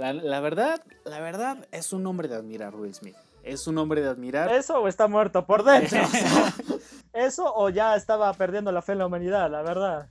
La, 0.00 0.40
verdad, 0.40 0.82
la 1.04 1.20
verdad, 1.20 1.68
es 1.72 1.92
un 1.92 2.06
hombre 2.06 2.26
de 2.26 2.36
admirar, 2.36 2.74
Will 2.74 2.94
Smith. 2.94 3.16
Es 3.42 3.66
un 3.66 3.76
hombre 3.76 4.00
de 4.00 4.08
admirar. 4.08 4.50
Eso 4.50 4.80
o 4.80 4.88
está 4.88 5.08
muerto 5.08 5.44
por 5.44 5.62
dentro. 5.62 6.00
eso 7.12 7.52
o 7.54 7.68
ya 7.68 7.94
estaba 7.96 8.32
perdiendo 8.32 8.72
la 8.72 8.80
fe 8.80 8.92
en 8.92 8.98
la 8.98 9.06
humanidad, 9.06 9.50
la 9.50 9.60
verdad. 9.60 10.08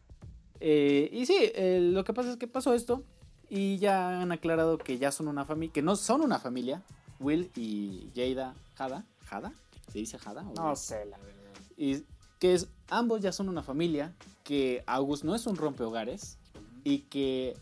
Eh, 0.59 1.09
y 1.11 1.25
sí, 1.25 1.37
eh, 1.55 1.79
lo 1.81 2.03
que 2.03 2.13
pasa 2.13 2.29
es 2.29 2.37
que 2.37 2.47
pasó 2.47 2.75
esto 2.75 3.03
y 3.49 3.79
ya 3.79 4.21
han 4.21 4.31
aclarado 4.31 4.77
que 4.77 4.99
ya 4.99 5.11
son 5.11 5.27
una 5.27 5.43
familia, 5.43 5.73
que 5.73 5.81
no 5.81 5.95
son 5.95 6.21
una 6.21 6.37
familia, 6.37 6.83
Will 7.19 7.49
y 7.55 8.11
Jada 8.15 8.53
Jada, 8.75 9.05
Jada, 9.25 9.53
¿se 9.91 9.97
dice 9.97 10.19
Jada? 10.19 10.43
no 10.43 10.75
sé, 10.75 11.05
la 11.05 11.17
verdad. 11.17 11.35
Y 11.77 12.03
que 12.37 12.53
es, 12.53 12.67
ambos 12.89 13.21
ya 13.21 13.31
son 13.31 13.49
una 13.49 13.63
familia, 13.63 14.13
que 14.43 14.83
August 14.85 15.23
no 15.23 15.33
es 15.33 15.47
un 15.47 15.55
rompehogares 15.55 16.37
y 16.83 16.99
que 16.99 17.55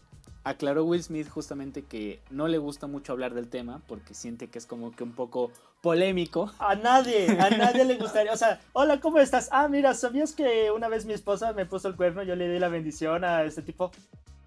aclaró 0.47 0.86
Will 0.86 1.03
Smith 1.03 1.29
justamente 1.29 1.83
que 1.83 2.21
no 2.29 2.47
le 2.47 2.57
gusta 2.57 2.88
mucho 2.88 3.12
hablar 3.12 3.33
del 3.33 3.49
tema 3.49 3.81
porque 3.88 4.13
siente 4.13 4.47
que 4.49 4.57
es 4.57 4.65
como 4.65 4.95
que 4.95 5.03
un 5.03 5.12
poco 5.12 5.51
polémico. 5.81 6.51
A 6.60 6.75
nadie, 6.75 7.29
a 7.39 7.49
nadie 7.49 7.83
le 7.86 7.97
gustaría, 7.97 8.31
o 8.31 8.38
sea, 8.38 8.60
hola, 8.73 8.99
¿cómo 8.99 9.19
estás? 9.19 9.49
Ah, 9.51 9.67
mira, 9.67 9.93
¿sabías 9.93 10.33
que 10.33 10.71
una 10.71 10.88
vez 10.88 11.05
mi 11.05 11.13
esposa 11.13 11.53
me 11.53 11.65
puso 11.65 11.89
el 11.89 11.95
cuerno, 11.95 12.23
yo 12.23 12.36
le 12.36 12.49
di 12.49 12.60
la 12.60 12.69
bendición 12.69 13.23
a 13.23 13.43
este 13.43 13.62
tipo? 13.62 13.91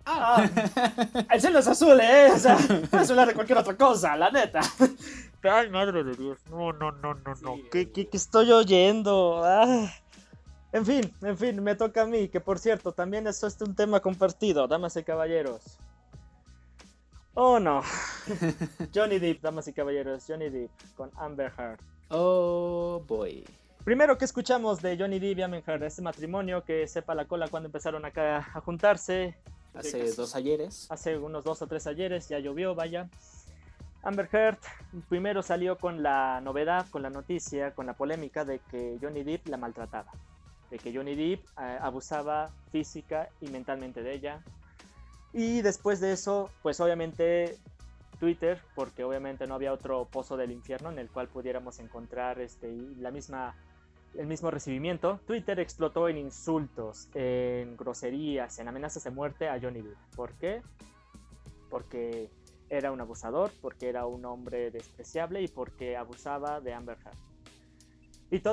Ah, 0.07 0.49
el 1.31 1.41
cielo 1.41 1.59
es 1.59 1.69
azul, 1.69 2.01
¿eh? 2.01 2.31
O 2.35 2.39
sea, 2.39 2.57
puedes 2.91 3.11
hablar 3.11 3.29
de 3.29 3.35
cualquier 3.35 3.59
otra 3.59 3.77
cosa, 3.77 4.17
la 4.17 4.31
neta. 4.31 4.61
Ay, 5.43 5.69
madre 5.69 6.03
de 6.03 6.15
Dios. 6.15 6.39
No, 6.51 6.73
no, 6.73 6.93
no, 6.93 7.15
no, 7.15 7.35
no. 7.43 7.57
¿Qué, 7.71 7.93
qué, 7.93 8.09
estoy 8.13 8.51
oyendo? 8.51 9.43
Ah. 9.45 9.93
En 10.73 10.87
fin, 10.87 11.13
en 11.23 11.37
fin, 11.37 11.63
me 11.63 11.75
toca 11.75 12.03
a 12.03 12.07
mí, 12.07 12.29
que 12.29 12.41
por 12.41 12.59
cierto, 12.59 12.93
también 12.93 13.27
esto 13.27 13.47
es 13.47 13.61
un 13.61 13.75
tema 13.75 14.01
compartido, 14.01 14.67
damas 14.67 14.97
y 14.97 15.03
caballeros. 15.03 15.79
Oh 17.35 17.59
no. 17.59 17.83
Johnny 18.95 19.19
Depp, 19.19 19.43
damas 19.43 19.69
y 19.69 19.73
caballeros, 19.73 20.25
Johnny 20.27 20.49
Depp 20.51 20.71
con 20.97 21.11
Amber 21.17 21.53
Heard. 21.57 21.81
Oh 22.09 23.03
boy. 23.07 23.45
Primero 23.85 24.19
que 24.19 24.25
escuchamos 24.25 24.83
de 24.83 24.97
Johnny 24.99 25.19
Depp 25.19 25.39
y 25.39 25.43
Amber 25.43 25.63
Heard, 25.67 25.85
este 25.85 26.03
matrimonio 26.03 26.65
que 26.65 26.87
sepa 26.87 27.15
la 27.15 27.27
cola 27.27 27.49
cuando 27.49 27.69
empezaron 27.69 28.05
acá 28.05 28.39
a 28.55 28.61
juntarse. 28.61 29.37
Hace 29.75 30.13
dos 30.13 30.35
ayeres. 30.35 30.91
Hace 30.91 31.17
unos 31.17 31.45
dos 31.45 31.63
o 31.63 31.67
tres 31.67 31.87
ayeres, 31.87 32.29
ya 32.29 32.39
llovió, 32.41 32.75
vaya. 32.75 33.09
Amber 34.03 34.29
Heard 34.33 34.59
primero 35.09 35.43
salió 35.43 35.79
con 35.79 36.03
la 36.03 36.41
novedad, 36.41 36.87
con 36.91 37.03
la 37.03 37.11
noticia, 37.11 37.75
con 37.75 37.87
la 37.87 37.95
polémica 37.95 38.45
de 38.45 38.59
que 38.71 38.99
Johnny 39.01 39.23
Depp 39.23 39.49
la 39.49 39.57
maltrataba 39.57 40.11
de 40.71 40.79
que 40.79 40.95
Johnny 40.95 41.15
Depp 41.15 41.45
eh, 41.59 41.79
abusaba 41.81 42.51
física 42.71 43.29
y 43.41 43.49
mentalmente 43.49 44.03
de 44.03 44.15
ella. 44.15 44.43
Y 45.33 45.63
después 45.63 46.01
de 46.01 46.13
eso, 46.13 46.51
pues 46.63 46.81
obviamente 46.81 47.57
Twitter, 48.19 48.61
porque 48.75 49.05
obviamente 49.05 49.47
no 49.47 49.55
había 49.55 49.73
otro 49.73 50.07
pozo 50.07 50.37
del 50.37 50.53
infierno 50.53 50.91
en 50.91 50.99
el 50.99 51.09
cual 51.09 51.29
pudiéramos 51.29 51.79
encontrar 51.79 52.41
este, 52.41 52.71
la 52.99 53.11
misma, 53.11 53.57
el 54.15 54.27
mismo 54.27 54.51
recibimiento, 54.51 55.21
Twitter 55.27 55.59
explotó 55.61 56.09
en 56.09 56.19
insultos, 56.19 57.09
en 57.15 57.77
groserías, 57.77 58.59
en 58.59 58.69
amenazas 58.69 59.05
de 59.05 59.11
muerte 59.11 59.49
a 59.49 59.59
Johnny 59.61 59.81
Depp. 59.81 59.99
¿Por 60.15 60.35
qué? 60.35 60.63
Porque 61.71 62.29
era 62.69 62.93
un 62.93 63.01
abusador, 63.01 63.51
porque 63.63 63.89
era 63.89 64.07
un 64.07 64.25
hombre 64.25 64.71
despreciable 64.71 65.43
y 65.43 65.49
porque 65.49 65.97
abusaba 65.97 66.61
de 66.61 66.75
Amber 66.75 66.99
Heard. 67.05 67.17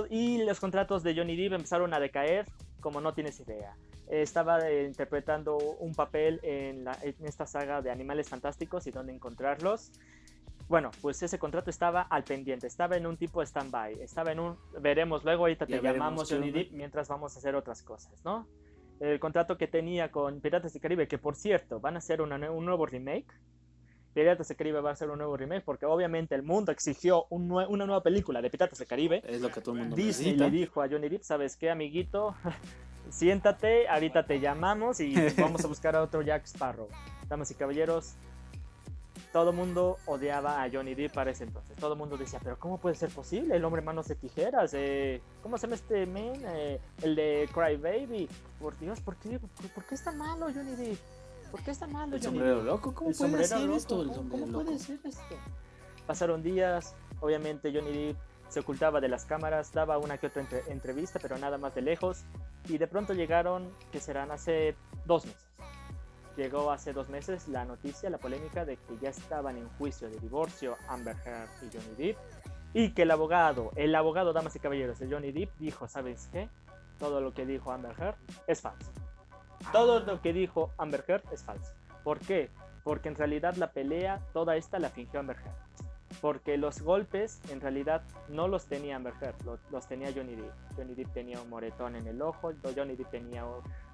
Y, 0.10 0.16
y 0.16 0.44
los 0.44 0.60
contratos 0.60 1.04
de 1.04 1.16
Johnny 1.16 1.36
Depp 1.36 1.54
empezaron 1.54 1.94
a 1.94 2.00
decaer 2.00 2.46
como 2.80 3.02
no 3.02 3.14
tienes 3.14 3.40
idea. 3.40 3.76
Estaba 4.10 4.70
eh, 4.70 4.86
interpretando 4.86 5.58
un 5.58 5.94
papel 5.94 6.40
en, 6.44 6.86
esta 7.24 7.46
saga 7.46 7.82
de 7.82 7.92
Animales 7.92 8.30
Fantásticos 8.30 8.88
y 8.88 8.92
dónde 8.92 9.14
encontrarlos. 9.14 9.92
Bueno, 10.70 10.92
pues 11.02 11.22
ese 11.24 11.40
contrato 11.40 11.70
estaba 11.70 12.02
al 12.02 12.24
pendiente, 12.24 12.68
estaba 12.68 12.98
en 12.98 13.06
un 13.08 13.16
tipo 13.18 13.42
stand-by, 13.42 14.02
estaba 14.02 14.32
en 14.34 14.40
un, 14.40 14.58
veremos 14.82 15.24
luego, 15.24 15.44
ahorita 15.44 15.66
te 15.66 15.74
Ya 15.74 15.82
llamamos 15.94 16.30
Johnny. 16.30 16.52
Depp 16.52 16.72
mientras 16.72 17.08
vamos 17.08 17.36
a 17.36 17.40
hacer 17.40 17.56
otras 17.56 17.84
cosas, 17.84 18.24
¿no? 18.26 18.48
El 19.00 19.20
contrato 19.20 19.58
que 19.58 19.68
tenía 19.68 20.12
con 20.12 20.42
Piratas 20.42 20.74
del 20.74 20.82
Caribe, 20.82 21.08
que 21.08 21.18
por 21.18 21.36
cierto, 21.36 21.80
van 21.80 21.96
a 21.96 22.00
hacer 22.00 22.22
una 22.22 22.36
un 22.52 22.66
nuevo 22.66 22.86
remake. 22.86 23.28
Piratas 24.14 24.48
del 24.48 24.58
Caribe 24.58 24.82
va 24.82 24.90
a 24.90 24.94
hacer 24.94 25.10
un 25.12 25.20
nuevo 25.20 25.38
remake 25.38 25.64
porque 25.64 25.86
obviamente 25.86 26.34
el 26.34 26.42
mundo 26.44 26.72
exigió 26.72 27.28
un 27.30 27.48
nue- 27.48 27.68
una 27.70 27.86
nueva 27.86 28.02
película 28.02 28.42
de 28.42 28.50
Piratas 28.50 28.80
del 28.80 28.88
Caribe. 28.88 29.22
Es 29.26 29.40
lo 29.42 29.52
que 29.52 29.62
todo 29.62 29.76
el 29.76 29.82
mundo 29.82 29.96
Disney 29.96 30.32
necesita. 30.32 30.46
le 30.46 30.52
dijo 30.52 30.82
a 30.82 30.90
Johnny 30.90 31.08
Depp, 31.10 31.22
¿sabes 31.22 31.56
qué, 31.56 31.70
amiguito? 31.70 32.36
Siéntate, 33.12 33.88
ahorita 33.88 34.26
te 34.26 34.40
llamamos 34.40 35.00
y 35.00 35.14
vamos 35.38 35.64
a 35.64 35.68
buscar 35.68 35.96
a 35.96 36.02
otro 36.04 36.22
Jack 36.22 36.46
Sparrow. 36.46 36.88
Damas 37.28 37.52
y 37.52 37.56
caballeros, 37.56 38.14
todo 39.34 39.50
el 39.52 39.56
mundo 39.56 39.98
odiaba 40.06 40.64
a 40.64 40.70
Johnny 40.72 40.96
Depp 40.96 41.14
para 41.14 41.32
ese 41.32 41.44
entonces. 41.44 41.76
Todo 41.78 41.94
el 41.94 42.00
mundo 42.00 42.18
decía, 42.18 42.40
pero 42.44 42.58
¿cómo 42.58 42.78
puede 42.80 42.96
ser 42.96 43.10
posible? 43.10 43.56
El 43.56 43.66
hombre 43.66 43.82
manos 43.82 44.08
de 44.08 44.16
tijeras. 44.16 44.72
eh, 44.74 45.22
¿Cómo 45.44 45.58
se 45.58 45.68
llama 45.68 45.76
este 45.76 46.06
men? 46.06 46.42
Eh, 46.46 46.80
el 47.02 47.16
de 47.16 47.50
Cry 47.54 47.76
Baby. 47.78 48.30
Por 48.60 48.78
Dios, 48.80 49.00
¿por 49.02 49.16
qué, 49.18 49.40
por, 49.40 49.50
por 49.72 49.84
qué 49.86 49.96
es 49.96 50.04
tan 50.04 50.18
malo 50.18 50.48
Johnny 50.54 50.76
Depp? 50.76 50.98
¿Por 51.52 51.62
qué 51.62 51.72
es 51.72 51.80
tan 51.80 51.92
malo 51.92 52.16
El 52.16 52.22
Johnny 52.22 52.38
sombrero 52.38 52.56
Depp? 52.58 52.66
loco, 52.66 52.94
¿cómo 52.94 53.10
El 53.10 53.16
puede 53.16 53.44
ser 53.46 53.70
esto? 53.72 53.98
¿cómo- 53.98 54.14
sombrero 54.14 54.46
¿Cómo 54.46 54.64
puede 54.64 54.80
ser 54.80 55.00
esto? 55.04 55.22
Pasaron 56.06 56.42
días, 56.42 56.96
obviamente 57.20 57.72
Johnny 57.74 57.92
Depp 58.08 58.18
se 58.50 58.62
ocultaba 58.62 59.02
de 59.02 59.10
las 59.10 59.26
cámaras, 59.26 59.74
daba 59.74 59.98
una 59.98 60.18
que 60.18 60.28
otra 60.28 60.42
entre- 60.42 60.64
entrevista, 60.72 61.20
pero 61.22 61.38
nada 61.38 61.58
más 61.58 61.76
de 61.76 61.82
lejos. 61.82 62.24
Y 62.68 62.78
de 62.78 62.88
pronto 62.88 63.14
llegaron, 63.14 63.72
que 63.92 64.00
serán 64.00 64.32
hace 64.32 64.76
dos 65.06 65.26
meses. 65.26 65.48
Llegó 66.36 66.72
hace 66.72 66.94
dos 66.94 67.10
meses 67.10 67.48
la 67.48 67.66
noticia, 67.66 68.10
la 68.10 68.20
polémica 68.20 68.64
de 68.64 68.78
que 68.78 68.98
ya 69.02 69.10
estaban 69.10 69.58
en 69.58 69.68
juicio 69.78 70.10
de 70.10 70.20
divorcio 70.20 70.78
Amber 70.88 71.16
Heard 71.26 71.50
y 71.64 71.76
Johnny 71.76 71.96
Depp. 71.98 72.18
Y 72.74 72.92
que 72.92 73.04
el 73.04 73.12
abogado, 73.12 73.72
el 73.76 73.96
abogado, 73.96 74.34
damas 74.34 74.56
y 74.56 74.60
caballeros, 74.60 75.00
de 75.00 75.10
Johnny 75.10 75.32
Depp 75.32 75.58
dijo, 75.58 75.88
¿sabes 75.88 76.30
qué? 76.32 76.50
Todo 77.00 77.22
lo 77.22 77.34
que 77.34 77.46
dijo 77.46 77.72
Amber 77.72 77.96
Heard 77.98 78.18
es 78.46 78.62
falso. 78.62 78.92
Todo 79.72 80.02
lo 80.02 80.22
que 80.22 80.34
dijo 80.34 80.72
Amber 80.78 81.04
Heard 81.08 81.24
es 81.32 81.44
falso. 81.44 81.74
¿Por 82.04 82.20
qué? 82.20 82.52
Porque 82.84 83.10
en 83.10 83.16
realidad 83.16 83.56
la 83.56 83.72
pelea, 83.72 84.22
toda 84.34 84.56
esta 84.58 84.78
la 84.78 84.90
fingió 84.90 85.20
Amber 85.20 85.38
Heard. 85.38 85.67
Porque 86.22 86.58
los 86.58 86.82
golpes 86.82 87.40
en 87.50 87.62
realidad 87.62 88.02
no 88.30 88.48
los 88.48 88.66
tenía 88.66 88.96
Amber 88.96 89.14
Heard, 89.22 89.36
lo- 89.46 89.60
los, 89.72 89.88
tenía 89.88 90.12
Johnny 90.16 90.36
Depp. 90.36 90.54
Johnny 90.76 90.96
Depp 90.96 91.14
tenía 91.14 91.40
un 91.42 91.50
moretón 91.50 91.96
en 91.96 92.08
el 92.08 92.22
ojo, 92.22 92.54
Johnny 92.76 92.96
Depp 92.96 93.12
tenía 93.12 93.44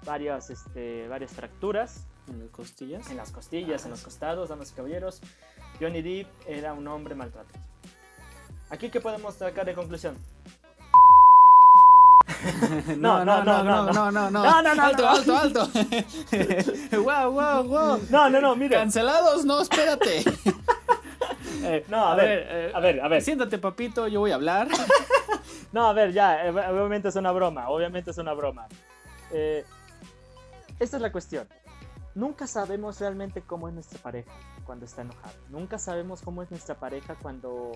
varias, 0.06 0.48
este, 0.50 1.06
varias 1.08 1.32
fracturas 1.32 2.06
En 2.28 2.40
las 2.40 2.50
costillas. 2.50 3.10
en 3.10 3.16
las 3.16 3.30
costillas, 3.32 3.84
en 3.84 3.90
los 3.90 4.02
costados, 4.02 4.48
damas 4.48 4.70
y 4.70 4.74
caballeros. 4.74 5.20
Johnny 5.80 6.02
Depp 6.02 6.28
era 6.46 6.72
un 6.72 6.86
hombre 6.88 7.14
maltratado. 7.14 7.58
Aquí, 8.70 8.88
¿qué 8.90 9.00
podemos 9.00 9.34
sacar 9.34 9.66
de 9.66 9.74
conclusión? 9.74 10.16
No, 12.98 13.24
no, 13.24 13.42
no, 13.44 13.64
no, 13.64 13.92
no, 13.92 14.10
no, 14.10 14.30
no. 14.30 14.42
No, 14.44 14.62
no, 14.62 14.74
no, 14.74 14.82
Alto, 14.82 15.02
no. 15.02 15.08
alto, 15.08 15.36
alto. 15.36 15.68
Wow, 17.02 17.30
wow, 17.32 17.64
wow. 17.64 18.00
No, 18.10 18.28
no, 18.30 18.40
no, 18.40 18.54
mira. 18.56 18.78
Cancelados, 18.78 19.44
no, 19.44 19.60
espérate. 19.60 20.22
Eh, 21.64 21.84
no, 21.88 22.06
a, 22.06 22.14
ver, 22.14 22.46
eh, 22.48 22.72
a 22.74 22.80
ver, 22.80 23.00
a 23.00 23.08
ver. 23.08 23.22
Siéntate, 23.22 23.58
papito, 23.58 24.06
yo 24.08 24.20
voy 24.20 24.30
a 24.30 24.36
hablar. 24.36 24.68
No, 25.74 25.88
a 25.88 25.92
ver, 25.92 26.12
ya, 26.12 26.46
eh, 26.46 26.50
obviamente 26.50 27.08
es 27.08 27.16
una 27.16 27.32
broma, 27.32 27.68
obviamente 27.68 28.12
es 28.12 28.18
una 28.18 28.32
broma. 28.32 28.68
Eh, 29.32 29.64
esta 30.78 30.96
es 30.98 31.02
la 31.02 31.10
cuestión. 31.10 31.48
Nunca 32.14 32.46
sabemos 32.46 33.00
realmente 33.00 33.42
cómo 33.42 33.66
es 33.66 33.74
nuestra 33.74 33.98
pareja 33.98 34.30
cuando 34.64 34.84
está 34.84 35.02
enojada. 35.02 35.34
Nunca 35.48 35.80
sabemos 35.80 36.22
cómo 36.22 36.44
es 36.44 36.50
nuestra 36.52 36.76
pareja 36.76 37.16
cuando, 37.20 37.72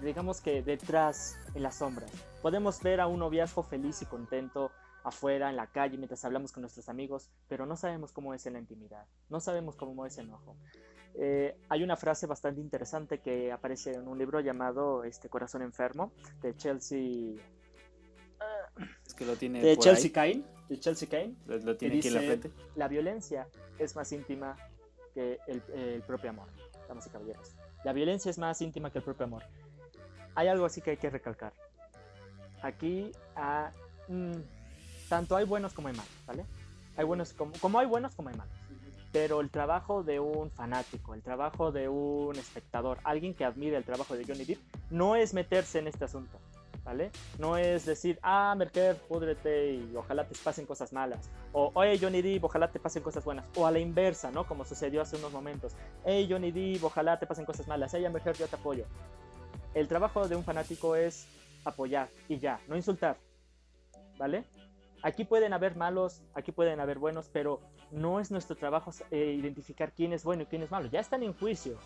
digamos 0.00 0.40
que 0.40 0.62
detrás, 0.62 1.36
en 1.56 1.64
las 1.64 1.74
sombras. 1.74 2.12
Podemos 2.42 2.80
ver 2.80 3.00
a 3.00 3.08
un 3.08 3.18
noviazgo 3.18 3.64
feliz 3.64 4.00
y 4.02 4.06
contento 4.06 4.70
afuera, 5.02 5.50
en 5.50 5.56
la 5.56 5.66
calle, 5.66 5.96
mientras 5.96 6.24
hablamos 6.24 6.52
con 6.52 6.60
nuestros 6.60 6.88
amigos, 6.88 7.28
pero 7.48 7.66
no 7.66 7.76
sabemos 7.76 8.12
cómo 8.12 8.34
es 8.34 8.46
en 8.46 8.52
la 8.52 8.60
intimidad. 8.60 9.04
No 9.28 9.40
sabemos 9.40 9.74
cómo 9.74 10.06
es 10.06 10.16
enojo. 10.16 10.56
Eh, 11.14 11.54
hay 11.68 11.82
una 11.82 11.96
frase 11.96 12.26
bastante 12.26 12.60
interesante 12.60 13.18
que 13.18 13.52
aparece 13.52 13.92
en 13.92 14.08
un 14.08 14.16
libro 14.18 14.40
llamado 14.40 15.04
este 15.04 15.28
Corazón 15.28 15.60
Enfermo 15.62 16.10
de 16.40 16.56
Chelsea 16.56 17.34
Es 19.06 19.14
que 19.14 19.24
lo 19.26 19.36
tiene 19.36 19.60
de 19.62 19.74
por 19.76 19.84
Chelsea 19.84 20.10
ahí. 20.22 20.32
Kane, 20.40 20.44
de 20.68 20.80
Chelsea 20.80 21.08
Kane, 21.08 21.34
Lo, 21.46 21.58
lo 21.58 21.76
tiene 21.76 21.98
aquí 21.98 22.08
en 22.08 22.14
la 22.14 22.20
dice- 22.20 22.38
frente. 22.38 22.62
la 22.76 22.88
violencia 22.88 23.46
es 23.78 23.94
más 23.94 24.10
íntima 24.12 24.56
que 25.14 25.38
el, 25.46 25.62
el 25.74 26.02
propio 26.02 26.30
amor, 26.30 26.48
damas 26.88 27.06
y 27.06 27.10
caballeros. 27.10 27.54
La 27.84 27.92
violencia 27.92 28.30
es 28.30 28.38
más 28.38 28.60
íntima 28.62 28.90
que 28.90 28.98
el 28.98 29.04
propio 29.04 29.26
amor. 29.26 29.44
Hay 30.34 30.48
algo 30.48 30.64
así 30.64 30.80
que 30.80 30.92
hay 30.92 30.96
que 30.96 31.10
recalcar. 31.10 31.52
Aquí, 32.62 33.12
ah, 33.36 33.70
mm, 34.08 34.32
tanto 35.08 35.36
hay 35.36 35.44
buenos 35.44 35.74
como 35.74 35.88
hay 35.88 35.94
malos, 35.94 36.12
¿vale? 36.26 36.46
Hay 36.96 37.04
buenos 37.04 37.32
como, 37.34 37.52
como 37.60 37.78
hay 37.78 37.86
buenos 37.86 38.14
como 38.14 38.30
hay 38.30 38.36
malos. 38.36 38.54
Pero 39.12 39.40
el 39.40 39.50
trabajo 39.50 40.02
de 40.02 40.20
un 40.20 40.50
fanático, 40.50 41.14
el 41.14 41.22
trabajo 41.22 41.70
de 41.70 41.88
un 41.88 42.34
espectador, 42.36 42.98
alguien 43.04 43.34
que 43.34 43.44
admire 43.44 43.76
el 43.76 43.84
trabajo 43.84 44.16
de 44.16 44.24
Johnny 44.24 44.44
Depp, 44.44 44.58
no 44.90 45.16
es 45.16 45.34
meterse 45.34 45.78
en 45.78 45.86
este 45.86 46.06
asunto, 46.06 46.38
¿vale? 46.82 47.10
No 47.38 47.58
es 47.58 47.84
decir, 47.84 48.18
ah, 48.22 48.54
Merker, 48.56 48.96
púdrete 48.96 49.74
y 49.74 49.94
ojalá 49.94 50.26
te 50.26 50.34
pasen 50.42 50.64
cosas 50.64 50.94
malas. 50.94 51.28
O, 51.52 51.70
oye, 51.74 51.98
Johnny 51.98 52.22
Depp, 52.22 52.44
ojalá 52.44 52.72
te 52.72 52.80
pasen 52.80 53.02
cosas 53.02 53.22
buenas. 53.22 53.44
O 53.56 53.66
a 53.66 53.70
la 53.70 53.78
inversa, 53.78 54.30
¿no? 54.30 54.46
Como 54.46 54.64
sucedió 54.64 55.02
hace 55.02 55.16
unos 55.16 55.32
momentos. 55.32 55.74
Hey, 56.06 56.26
Johnny 56.30 56.50
Depp, 56.50 56.82
ojalá 56.82 57.18
te 57.18 57.26
pasen 57.26 57.44
cosas 57.44 57.68
malas. 57.68 57.92
Hey, 57.92 58.06
Amber 58.06 58.22
Heard, 58.24 58.38
yo 58.38 58.48
te 58.48 58.56
apoyo. 58.56 58.86
El 59.74 59.88
trabajo 59.88 60.26
de 60.26 60.36
un 60.36 60.44
fanático 60.44 60.96
es 60.96 61.26
apoyar 61.64 62.08
y 62.28 62.38
ya, 62.38 62.60
no 62.68 62.76
insultar, 62.76 63.16
¿vale? 64.18 64.44
Aquí 65.02 65.24
pueden 65.24 65.52
haber 65.52 65.76
malos, 65.76 66.22
aquí 66.34 66.52
pueden 66.52 66.78
haber 66.78 66.98
buenos, 66.98 67.28
pero 67.32 67.60
no 67.90 68.20
es 68.20 68.30
nuestro 68.30 68.56
trabajo 68.56 68.92
eh, 69.10 69.36
identificar 69.38 69.92
quién 69.92 70.12
es 70.12 70.22
bueno 70.22 70.42
y 70.42 70.46
quién 70.46 70.62
es 70.62 70.70
malo. 70.70 70.88
Ya 70.90 71.00
están 71.00 71.22
en 71.24 71.34
juicio, 71.34 71.76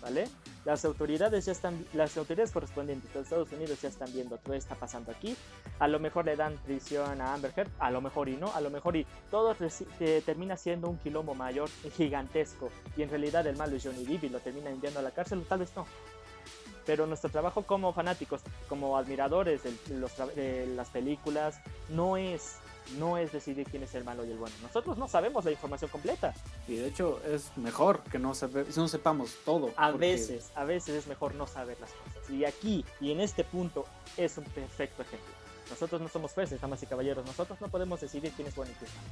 ¿vale? 0.00 0.28
Las 0.64 0.84
autoridades 0.84 1.46
ya 1.46 1.52
están, 1.52 1.86
las 1.92 2.16
autoridades 2.16 2.50
correspondientes 2.50 3.12
de 3.12 3.20
Estados 3.20 3.52
Unidos 3.52 3.80
ya 3.80 3.88
están 3.88 4.12
viendo 4.12 4.38
todo 4.38 4.54
está 4.54 4.74
pasando 4.74 5.12
aquí. 5.12 5.36
A 5.78 5.88
lo 5.88 6.00
mejor 6.00 6.24
le 6.24 6.36
dan 6.36 6.56
prisión 6.64 7.20
a 7.20 7.34
Amber 7.34 7.52
Heard, 7.56 7.70
a 7.78 7.90
lo 7.90 8.00
mejor 8.00 8.28
y 8.28 8.36
no, 8.36 8.52
a 8.54 8.60
lo 8.60 8.70
mejor 8.70 8.96
y 8.96 9.06
todo 9.30 9.54
eh, 10.00 10.22
termina 10.26 10.56
siendo 10.56 10.88
un 10.88 10.98
quilombo 10.98 11.34
mayor, 11.34 11.68
gigantesco, 11.96 12.70
y 12.96 13.02
en 13.02 13.10
realidad 13.10 13.46
el 13.46 13.56
malo 13.56 13.76
es 13.76 13.84
Johnny 13.84 14.04
Depp 14.04 14.24
y 14.24 14.28
lo 14.30 14.40
termina 14.40 14.70
enviando 14.70 15.00
a 15.00 15.02
la 15.02 15.12
cárcel, 15.12 15.40
o 15.40 15.42
tal 15.42 15.60
vez 15.60 15.74
no. 15.76 15.86
Pero 16.86 17.06
nuestro 17.06 17.30
trabajo 17.30 17.62
como 17.62 17.92
fanáticos, 17.92 18.42
como 18.68 18.98
admiradores 18.98 19.62
de, 19.62 19.72
los 19.96 20.14
de 20.34 20.66
las 20.66 20.90
películas, 20.90 21.60
no 21.88 22.16
es, 22.18 22.58
no 22.98 23.18
es 23.18 23.32
decidir 23.32 23.66
quién 23.70 23.82
es 23.82 23.94
el 23.94 24.04
malo 24.04 24.24
y 24.24 24.30
el 24.30 24.38
bueno. 24.38 24.54
Nosotros 24.62 24.96
no 24.98 25.08
sabemos 25.08 25.44
la 25.44 25.50
información 25.50 25.90
completa. 25.90 26.34
Y 26.68 26.76
de 26.76 26.86
hecho 26.88 27.20
es 27.26 27.56
mejor 27.56 28.02
que 28.04 28.18
no, 28.18 28.34
sabe- 28.34 28.66
no 28.76 28.88
sepamos 28.88 29.34
todo. 29.44 29.70
A 29.76 29.90
porque 29.90 30.06
veces, 30.06 30.50
a 30.54 30.64
veces 30.64 30.94
es 30.96 31.06
mejor 31.06 31.34
no 31.34 31.46
saber 31.46 31.76
las 31.80 31.90
cosas. 31.92 32.30
Y 32.30 32.44
aquí, 32.44 32.84
y 33.00 33.10
en 33.12 33.20
este 33.20 33.44
punto, 33.44 33.86
es 34.16 34.36
un 34.38 34.44
perfecto 34.44 35.02
ejemplo. 35.02 35.28
Nosotros 35.70 36.00
no 36.00 36.08
somos 36.08 36.32
jueces, 36.32 36.60
damas 36.60 36.82
y 36.82 36.86
caballeros. 36.86 37.24
Nosotros 37.24 37.58
no 37.60 37.68
podemos 37.68 38.00
decidir 38.00 38.32
quién 38.36 38.48
es 38.48 38.54
bueno 38.54 38.70
y 38.72 38.74
quién 38.74 38.90
es 38.90 38.96
malo. 38.96 39.08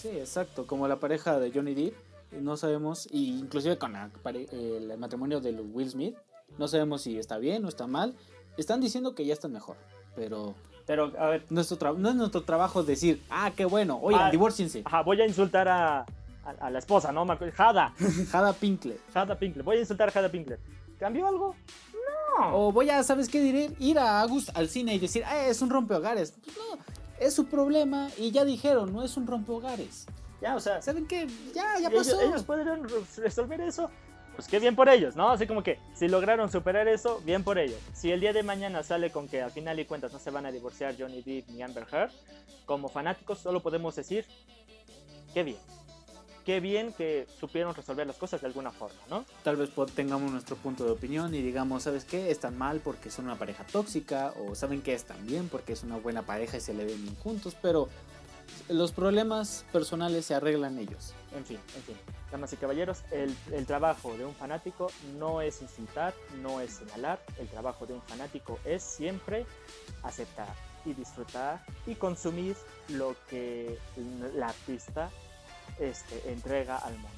Sí, 0.00 0.08
exacto. 0.20 0.66
Como 0.66 0.86
la 0.86 0.96
pareja 0.96 1.38
de 1.40 1.50
Johnny 1.50 1.74
Depp, 1.74 1.94
no 2.32 2.56
sabemos, 2.56 3.08
y 3.10 3.38
inclusive 3.38 3.76
con 3.78 3.92
la 3.92 4.10
el 4.52 4.96
matrimonio 4.98 5.40
de 5.40 5.52
Will 5.52 5.90
Smith, 5.90 6.16
no 6.58 6.68
sabemos 6.68 7.02
si 7.02 7.18
está 7.18 7.38
bien 7.38 7.64
o 7.64 7.68
está 7.68 7.86
mal. 7.86 8.14
Están 8.56 8.80
diciendo 8.80 9.14
que 9.14 9.26
ya 9.26 9.32
están 9.34 9.52
mejor, 9.52 9.76
pero 10.14 10.54
Pero, 10.86 11.12
a 11.18 11.26
ver, 11.28 11.44
nuestro 11.50 11.94
no 11.94 12.08
es 12.10 12.14
nuestro 12.14 12.42
trabajo 12.44 12.82
decir, 12.84 13.22
ah, 13.30 13.50
qué 13.56 13.64
bueno, 13.64 13.98
oigan, 14.00 14.26
Ah. 14.26 14.30
divórciense. 14.30 14.82
ajá, 14.84 15.02
voy 15.02 15.20
a 15.20 15.26
insultar 15.26 15.66
a, 15.68 16.00
a, 16.00 16.06
a 16.60 16.70
la 16.70 16.78
esposa, 16.78 17.10
¿no? 17.12 17.26
Jada, 17.54 17.92
Jada 18.30 18.52
Pinkle. 18.52 18.98
Jada 19.12 19.36
Pinkler. 19.36 19.64
Voy 19.64 19.76
a 19.78 19.80
insultar 19.80 20.08
a 20.08 20.12
Jada 20.12 20.28
Pinkler. 20.30 20.60
¿Cambió 20.98 21.26
algo? 21.26 21.54
No. 22.38 22.56
O 22.56 22.72
voy 22.72 22.88
a, 22.90 23.02
¿sabes 23.02 23.28
qué 23.28 23.40
diré? 23.40 23.72
Ir 23.80 23.98
a 23.98 24.20
Agus 24.20 24.50
al 24.54 24.68
cine 24.68 24.94
y 24.94 24.98
decir, 24.98 25.24
ah, 25.26 25.46
es 25.46 25.60
un 25.60 25.70
rompehogares. 25.70 26.32
Pues 26.44 26.56
no, 26.56 26.78
es 27.18 27.34
su 27.34 27.46
problema 27.46 28.08
y 28.16 28.30
ya 28.30 28.44
dijeron, 28.44 28.92
no 28.92 29.02
es 29.02 29.16
un 29.16 29.26
rompehogares. 29.26 30.06
Ya, 30.40 30.54
o 30.54 30.60
sea, 30.60 30.82
¿Saben 30.82 31.06
qué? 31.06 31.26
Ya, 31.54 31.78
ya 31.80 31.88
ellos, 31.88 32.06
pasó. 32.08 32.20
ellos 32.20 32.44
pueden 32.44 32.84
re- 32.84 32.90
resolver 33.16 33.60
eso. 33.62 33.90
Pues 34.36 34.48
qué 34.48 34.58
bien 34.58 34.76
por 34.76 34.90
ellos, 34.90 35.16
¿no? 35.16 35.30
Así 35.30 35.46
como 35.46 35.62
que 35.62 35.78
si 35.94 36.08
lograron 36.08 36.52
superar 36.52 36.86
eso, 36.88 37.22
bien 37.24 37.42
por 37.42 37.58
ellos. 37.58 37.80
Si 37.94 38.12
el 38.12 38.20
día 38.20 38.34
de 38.34 38.42
mañana 38.42 38.82
sale 38.82 39.10
con 39.10 39.28
que 39.28 39.40
al 39.40 39.50
final 39.50 39.80
y 39.80 39.86
cuentas 39.86 40.12
no 40.12 40.18
se 40.18 40.30
van 40.30 40.44
a 40.44 40.52
divorciar 40.52 40.94
Johnny 40.98 41.22
Depp 41.22 41.48
ni 41.48 41.62
Amber 41.62 41.86
Heard, 41.90 42.10
como 42.66 42.90
fanáticos 42.90 43.38
solo 43.38 43.62
podemos 43.62 43.96
decir, 43.96 44.26
qué 45.32 45.42
bien. 45.42 45.56
Qué 46.44 46.60
bien 46.60 46.92
que 46.92 47.26
supieron 47.40 47.74
resolver 47.74 48.06
las 48.06 48.16
cosas 48.16 48.40
de 48.42 48.46
alguna 48.46 48.70
forma, 48.70 49.00
¿no? 49.08 49.24
Tal 49.42 49.56
vez 49.56 49.70
tengamos 49.94 50.30
nuestro 50.30 50.54
punto 50.54 50.84
de 50.84 50.92
opinión 50.92 51.34
y 51.34 51.40
digamos, 51.42 51.84
¿sabes 51.84 52.04
qué? 52.04 52.30
Están 52.30 52.56
mal 52.58 52.80
porque 52.80 53.10
son 53.10 53.24
una 53.24 53.36
pareja 53.36 53.64
tóxica 53.64 54.32
o 54.38 54.54
saben 54.54 54.82
que 54.82 54.92
están 54.92 55.26
bien 55.26 55.48
porque 55.48 55.72
es 55.72 55.82
una 55.82 55.96
buena 55.96 56.22
pareja 56.22 56.58
y 56.58 56.60
se 56.60 56.74
le 56.74 56.84
ven 56.84 57.02
bien 57.02 57.16
juntos, 57.16 57.56
pero 57.60 57.88
los 58.68 58.92
problemas 58.92 59.64
personales 59.72 60.26
se 60.26 60.34
arreglan 60.34 60.78
ellos. 60.78 61.14
En 61.34 61.44
fin, 61.44 61.58
en 61.74 61.82
fin. 61.82 61.96
Damas 62.30 62.52
y 62.52 62.56
caballeros, 62.56 63.02
el, 63.12 63.36
trabajo 63.66 64.16
de 64.16 64.24
un 64.24 64.34
fanático 64.34 64.88
no 65.16 65.40
es 65.40 65.62
insultar, 65.62 66.12
no 66.42 66.60
es 66.60 66.72
señalar, 66.72 67.20
el 67.38 67.48
trabajo 67.48 67.86
de 67.86 67.94
un 67.94 68.02
fanático 68.02 68.58
es 68.64 68.82
siempre 68.82 69.46
aceptar 70.02 70.52
y 70.84 70.92
disfrutar 70.92 71.64
y 71.86 71.94
consumir 71.94 72.56
lo 72.88 73.14
que 73.30 73.78
la 74.34 74.48
artista 74.48 75.10
este, 75.78 76.32
entrega 76.32 76.78
al 76.78 76.94
mundo. 76.94 77.08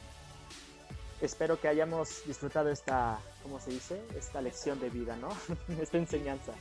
Espero 1.21 1.61
que 1.61 1.69
hayamos 1.69 2.23
disfrutado 2.27 2.71
esta, 2.71 3.19
¿cómo 3.43 3.59
se 3.59 3.71
dice? 3.71 4.01
Esta 4.17 4.41
lección 4.41 4.79
de 4.79 4.89
vida, 4.89 5.17
¿no? 5.17 5.31
esta 5.83 5.99
enseñanza. 5.99 6.53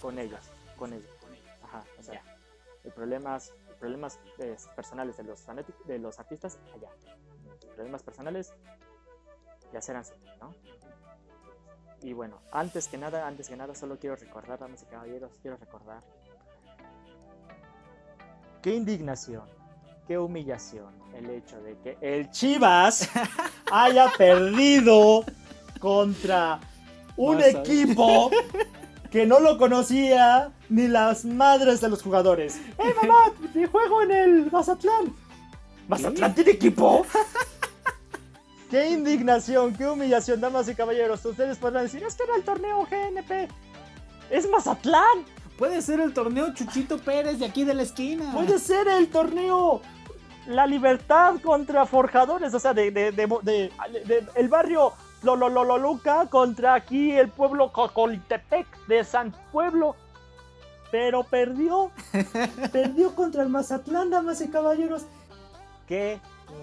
Con 0.00 0.18
ellos, 0.18 0.40
con 0.76 0.92
ellos. 0.92 1.19
Problemas, 2.94 3.52
problemas 3.78 4.18
eh, 4.38 4.56
personales 4.76 5.16
de 5.16 5.24
los 5.24 5.46
de 5.86 5.98
los 5.98 6.18
artistas, 6.18 6.58
allá. 6.74 6.90
problemas 7.74 8.02
personales 8.02 8.52
ya 9.72 9.80
serán 9.80 10.04
¿no? 10.40 10.54
Y 12.02 12.12
bueno, 12.14 12.40
antes 12.50 12.88
que 12.88 12.96
nada, 12.96 13.26
antes 13.26 13.48
que 13.48 13.56
nada, 13.56 13.74
solo 13.74 13.98
quiero 13.98 14.16
recordar, 14.16 14.58
damas 14.58 14.82
y 14.82 14.86
caballeros, 14.86 15.32
quiero 15.42 15.58
recordar. 15.58 16.02
Qué 18.62 18.74
indignación, 18.74 19.44
qué 20.06 20.16
humillación 20.18 20.94
el 21.14 21.28
hecho 21.30 21.60
de 21.62 21.78
que 21.78 21.98
el 22.00 22.30
Chivas 22.30 23.08
haya 23.72 24.10
perdido 24.16 25.24
contra 25.78 26.60
un 27.16 27.40
equipo 27.40 28.30
que 29.10 29.26
no 29.26 29.40
lo 29.40 29.58
conocía 29.58 30.52
ni 30.68 30.86
las 30.88 31.24
madres 31.24 31.80
de 31.80 31.88
los 31.88 32.02
jugadores. 32.02 32.56
¡Eh, 32.78 32.94
mamá! 33.02 33.32
juego 33.70 34.02
en 34.02 34.10
el 34.10 34.50
Mazatlán! 34.50 35.14
¿Mazatlán 35.88 36.34
tiene 36.34 36.52
equipo? 36.52 37.04
¡Qué 38.70 38.90
indignación! 38.90 39.74
¡Qué 39.74 39.88
humillación, 39.88 40.40
damas 40.40 40.68
y 40.68 40.74
caballeros! 40.74 41.24
Ustedes 41.24 41.58
podrán 41.58 41.84
decir, 41.84 42.04
es 42.04 42.14
que 42.14 42.22
era 42.22 42.36
el 42.36 42.44
torneo 42.44 42.86
GNP. 42.88 43.48
¡Es 44.30 44.48
Mazatlán! 44.48 45.24
Puede 45.58 45.82
ser 45.82 46.00
el 46.00 46.14
torneo 46.14 46.54
Chuchito 46.54 46.98
Pérez 46.98 47.38
de 47.38 47.46
aquí 47.46 47.64
de 47.64 47.74
la 47.74 47.82
esquina. 47.82 48.32
Puede 48.32 48.58
ser 48.58 48.88
el 48.88 49.08
torneo 49.08 49.82
La 50.46 50.66
Libertad 50.66 51.34
contra 51.42 51.84
Forjadores, 51.84 52.54
o 52.54 52.58
sea, 52.58 52.72
de, 52.72 52.90
de, 52.90 53.72
el 54.36 54.48
barrio 54.48 54.94
Lolololuca 55.22 56.26
contra 56.26 56.74
aquí 56.74 57.12
el 57.12 57.28
pueblo 57.28 57.72
Cocolitepec 57.72 58.66
de 58.86 59.04
San 59.04 59.32
Pueblo. 59.52 59.96
Pero 60.90 61.24
perdió. 61.24 61.90
perdió 62.72 63.14
contra 63.14 63.42
el 63.42 63.48
Mazatlán, 63.48 64.10
damas 64.10 64.40
y 64.40 64.48
caballeros. 64.48 65.04
¡Qué 65.86 66.20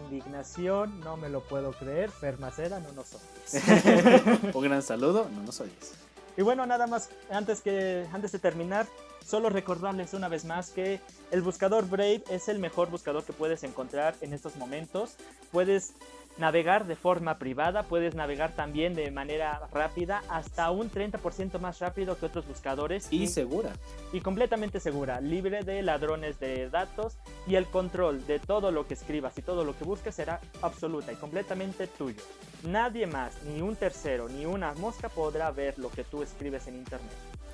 Indignación, 0.10 0.99
no 1.01 1.18
me 1.18 1.30
lo 1.30 1.41
puedo 1.41 1.72
creer. 1.72 2.12
Fermaceda, 2.12 2.80
no 2.80 2.91
nos 2.93 3.14
oyes. 3.14 4.53
Un 4.55 4.64
gran 4.64 4.82
saludo, 4.82 5.28
no 5.34 5.43
nos 5.43 5.60
oyes. 5.60 5.93
Y 6.36 6.41
bueno, 6.41 6.66
nada 6.66 6.88
más, 6.88 7.10
antes, 7.32 7.62
que, 7.62 8.05
antes 8.14 8.32
de 8.32 8.39
terminar, 8.39 8.86
solo 9.26 9.49
recordarles 9.49 10.14
una 10.14 10.28
vez 10.28 10.45
más 10.45 10.70
que 10.70 11.01
el 11.32 11.41
buscador 11.41 11.89
Brave 11.89 12.24
es 12.30 12.47
el 12.47 12.60
mejor 12.60 12.89
buscador 12.89 13.24
que 13.24 13.34
puedes 13.34 13.64
encontrar 13.64 14.16
en 14.22 14.34
estos 14.34 14.55
momentos. 14.55 15.16
Puedes 15.51 15.93
navegar 16.38 16.86
de 16.86 16.96
forma 16.96 17.38
privada, 17.38 17.84
puedes 17.84 18.16
navegar 18.16 18.56
también 18.56 18.94
de 18.94 19.12
manera 19.12 19.68
rápida, 19.72 20.24
hasta 20.30 20.70
un 20.72 20.92
30% 20.92 21.60
más 21.60 21.80
rápido 21.80 22.18
que 22.18 22.26
otros 22.26 22.48
buscadores. 22.48 23.08
Y, 23.12 23.28
segura. 23.28 23.74
Y 24.14 24.22
completamente 24.22 24.80
segura, 24.80 25.22
libre 25.22 25.64
de 25.64 25.82
ladrones 25.82 26.40
de 26.40 26.70
datos 26.70 27.18
y 27.48 27.56
el 27.56 27.66
control 27.66 28.26
de 28.28 28.40
todo 28.40 28.72
lo 28.72 28.88
que 28.88 28.94
escribas 28.94 29.38
y 29.38 29.42
todo 29.42 29.64
lo 29.64 29.78
que 29.78 29.84
busques 29.84 30.16
será 30.16 30.40
absoluta 30.62 31.12
y 31.12 31.16
completamente 31.16 31.88
tuyo. 31.88 32.22
Nadie 32.64 33.08
más, 33.08 33.42
ni 33.44 33.62
un 33.62 33.76
tercero, 33.76 34.30
ni 34.30 34.46
una 34.46 34.74
mosca 34.74 35.10
podrá 35.10 35.52
ver 35.52 35.78
lo 35.78 35.90
que 35.90 36.04
tú 36.04 36.24
escribes 36.24 36.68
en 36.68 36.76
Internet. 36.76 37.12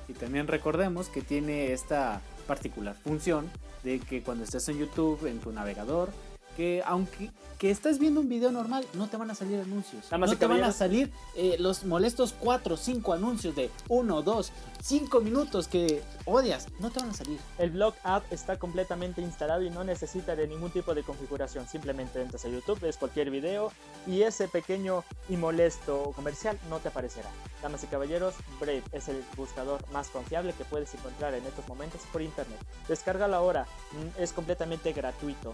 Y 0.08 0.14
también 0.14 0.48
recordemos 0.48 1.08
que 1.08 1.22
tiene 1.22 1.72
esta 1.72 2.22
particular 2.48 2.96
función 2.96 3.50
de 3.84 4.00
que 4.00 4.22
cuando 4.22 4.44
estés 4.44 4.68
en 4.70 4.80
YouTube, 4.80 5.26
en 5.28 5.40
tu 5.40 5.52
navegador, 5.52 6.10
que 6.56 6.82
aunque 6.86 7.32
que 7.58 7.72
estés 7.72 7.98
viendo 7.98 8.20
un 8.20 8.28
video 8.28 8.52
normal, 8.52 8.86
no 8.94 9.08
te 9.08 9.16
van 9.16 9.32
a 9.32 9.36
salir 9.36 9.58
anuncios. 9.62 10.12
no 10.12 10.36
te 10.36 10.48
van 10.48 10.64
a 10.66 10.74
salir 10.74 11.10
eh, 11.38 11.56
los 11.60 11.86
molestos 11.86 12.34
4 12.38 12.74
o 12.74 12.78
5 12.78 13.14
anuncios 13.14 13.56
de 13.56 13.70
1, 13.88 14.22
2, 14.22 14.52
5 14.84 15.22
minutos 15.22 15.70
que 15.70 16.04
odias. 16.26 16.68
No 16.80 16.92
te 16.92 17.00
van 17.00 17.12
a 17.12 17.14
salir. 17.14 17.40
El 17.58 17.72
blog 17.72 17.94
app 18.04 18.26
está 18.34 18.60
completamente 18.60 19.22
instalado 19.22 19.64
y 19.64 19.70
no 19.70 19.86
necesita 19.86 20.36
de 20.36 20.46
ningún 20.46 20.72
tipo 20.72 20.94
de 20.94 21.04
configuración. 21.04 21.66
Simplemente 21.70 22.22
entras 22.22 22.44
a 22.44 22.50
YouTube, 22.50 22.82
ves 22.82 22.98
cualquier 22.98 23.32
video 23.32 23.72
y 24.06 24.24
ese 24.24 24.50
pequeño 24.50 25.06
y 25.30 25.38
molesto 25.38 26.12
comercial 26.18 26.60
no 26.70 26.80
te 26.80 26.90
aparecerá. 26.90 27.30
Damas 27.62 27.82
y 27.86 27.88
caballeros, 27.88 28.36
Brave 28.60 28.84
es 28.92 29.08
el 29.08 29.24
buscador 29.38 29.90
más 29.94 30.10
confiable 30.10 30.52
que 30.52 30.66
puedes 30.66 30.94
encontrar 30.94 31.34
en 31.34 31.46
estos 31.46 31.66
momentos 31.66 32.02
por 32.12 32.22
internet. 32.22 32.60
Descárgalo 32.90 33.38
ahora, 33.38 33.66
mm, 33.94 34.22
es 34.22 34.34
completamente 34.34 34.92
gratuito. 34.92 35.54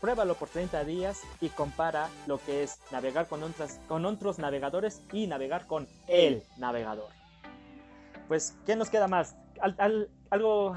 pruébalo 0.00 0.34
por 0.36 0.48
30 0.48 0.84
días 0.84 1.20
y 1.42 1.50
compara 1.50 2.08
lo 2.26 2.38
que 2.38 2.62
es 2.62 2.78
navegar 2.90 3.28
con, 3.28 3.42
con 3.86 4.06
otros 4.06 4.38
navegadores 4.38 5.02
y 5.12 5.26
navegar 5.26 5.66
con 5.66 5.86
el 6.06 6.42
navegador. 6.56 7.19
Pues, 8.30 8.54
¿qué 8.64 8.76
nos 8.76 8.90
queda 8.90 9.08
más? 9.08 9.34
algo, 10.30 10.76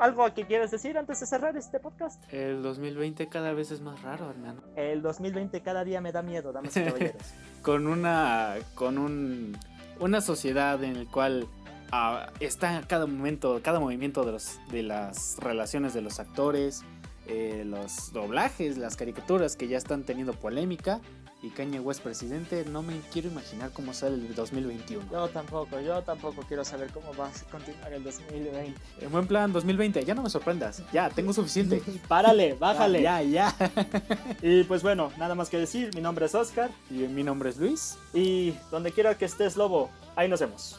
¿Algo 0.00 0.34
que 0.34 0.44
quieras 0.48 0.72
decir 0.72 0.98
antes 0.98 1.20
de 1.20 1.26
cerrar 1.26 1.56
este 1.56 1.78
podcast? 1.78 2.20
El 2.32 2.60
2020 2.60 3.28
cada 3.28 3.52
vez 3.52 3.70
es 3.70 3.80
más 3.80 4.02
raro, 4.02 4.28
hermano. 4.28 4.64
El 4.74 5.00
2020 5.00 5.60
cada 5.60 5.84
día 5.84 6.00
me 6.00 6.10
da 6.10 6.22
miedo, 6.22 6.52
damas 6.52 6.76
y 6.76 6.80
caballeros. 6.84 7.22
con 7.62 7.86
una, 7.86 8.56
con 8.74 8.98
un, 8.98 9.56
una 10.00 10.20
sociedad 10.20 10.82
en 10.82 11.04
la 11.04 11.08
cual 11.08 11.46
ah, 11.92 12.32
está 12.40 12.82
cada 12.88 13.06
momento, 13.06 13.60
cada 13.62 13.78
movimiento 13.78 14.24
de, 14.24 14.32
los, 14.32 14.58
de 14.72 14.82
las 14.82 15.36
relaciones 15.38 15.94
de 15.94 16.00
los 16.00 16.18
actores, 16.18 16.82
eh, 17.28 17.62
los 17.64 18.12
doblajes, 18.12 18.76
las 18.76 18.96
caricaturas 18.96 19.54
que 19.54 19.68
ya 19.68 19.78
están 19.78 20.02
teniendo 20.02 20.32
polémica. 20.32 21.00
Y 21.42 21.50
Kanye 21.50 21.80
West 21.80 22.02
presidente, 22.02 22.64
no 22.64 22.82
me 22.82 23.00
quiero 23.12 23.28
imaginar 23.28 23.72
cómo 23.72 23.92
sale 23.92 24.14
el 24.14 24.32
2021. 24.32 25.10
Yo 25.10 25.28
tampoco, 25.28 25.80
yo 25.80 26.00
tampoco 26.02 26.42
quiero 26.46 26.64
saber 26.64 26.92
cómo 26.92 27.12
va 27.14 27.26
a 27.26 27.32
continuar 27.50 27.92
el 27.92 28.04
2020. 28.04 28.80
En 29.00 29.10
buen 29.10 29.26
plan, 29.26 29.52
2020, 29.52 30.04
ya 30.04 30.14
no 30.14 30.22
me 30.22 30.30
sorprendas. 30.30 30.84
Ya, 30.92 31.10
tengo 31.10 31.32
suficiente. 31.32 31.82
Párale, 32.08 32.54
bájale. 32.54 33.02
Ya, 33.02 33.22
ya. 33.22 33.56
y 34.42 34.62
pues 34.62 34.84
bueno, 34.84 35.10
nada 35.18 35.34
más 35.34 35.50
que 35.50 35.58
decir. 35.58 35.90
Mi 35.96 36.00
nombre 36.00 36.26
es 36.26 36.34
Oscar. 36.36 36.70
Y 36.88 37.08
mi 37.08 37.24
nombre 37.24 37.50
es 37.50 37.56
Luis. 37.56 37.98
Y 38.14 38.54
donde 38.70 38.92
quiera 38.92 39.18
que 39.18 39.24
estés, 39.24 39.56
Lobo, 39.56 39.90
ahí 40.14 40.28
nos 40.28 40.38
vemos. 40.38 40.78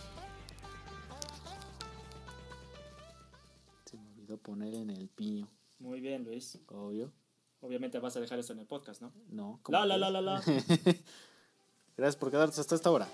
Se 3.84 3.98
me 3.98 4.08
olvidó 4.08 4.38
poner 4.38 4.74
en 4.76 4.92
el 4.92 5.10
piño. 5.10 5.50
Muy 5.78 6.00
bien, 6.00 6.24
Luis. 6.24 6.58
Obvio. 6.70 7.12
Obviamente 7.64 7.98
vas 7.98 8.16
a 8.18 8.20
dejar 8.20 8.38
eso 8.40 8.52
en 8.52 8.60
el 8.60 8.66
podcast, 8.66 9.02
¿no? 9.02 9.14
No. 9.30 9.62
La, 9.70 9.86
la, 9.86 9.98
la, 9.98 10.10
la, 10.10 10.20
la. 10.22 10.42
Gracias 11.96 12.18
por 12.18 12.30
quedarte 12.30 12.60
hasta 12.60 12.76
esta 12.76 12.92
hora. 12.92 13.08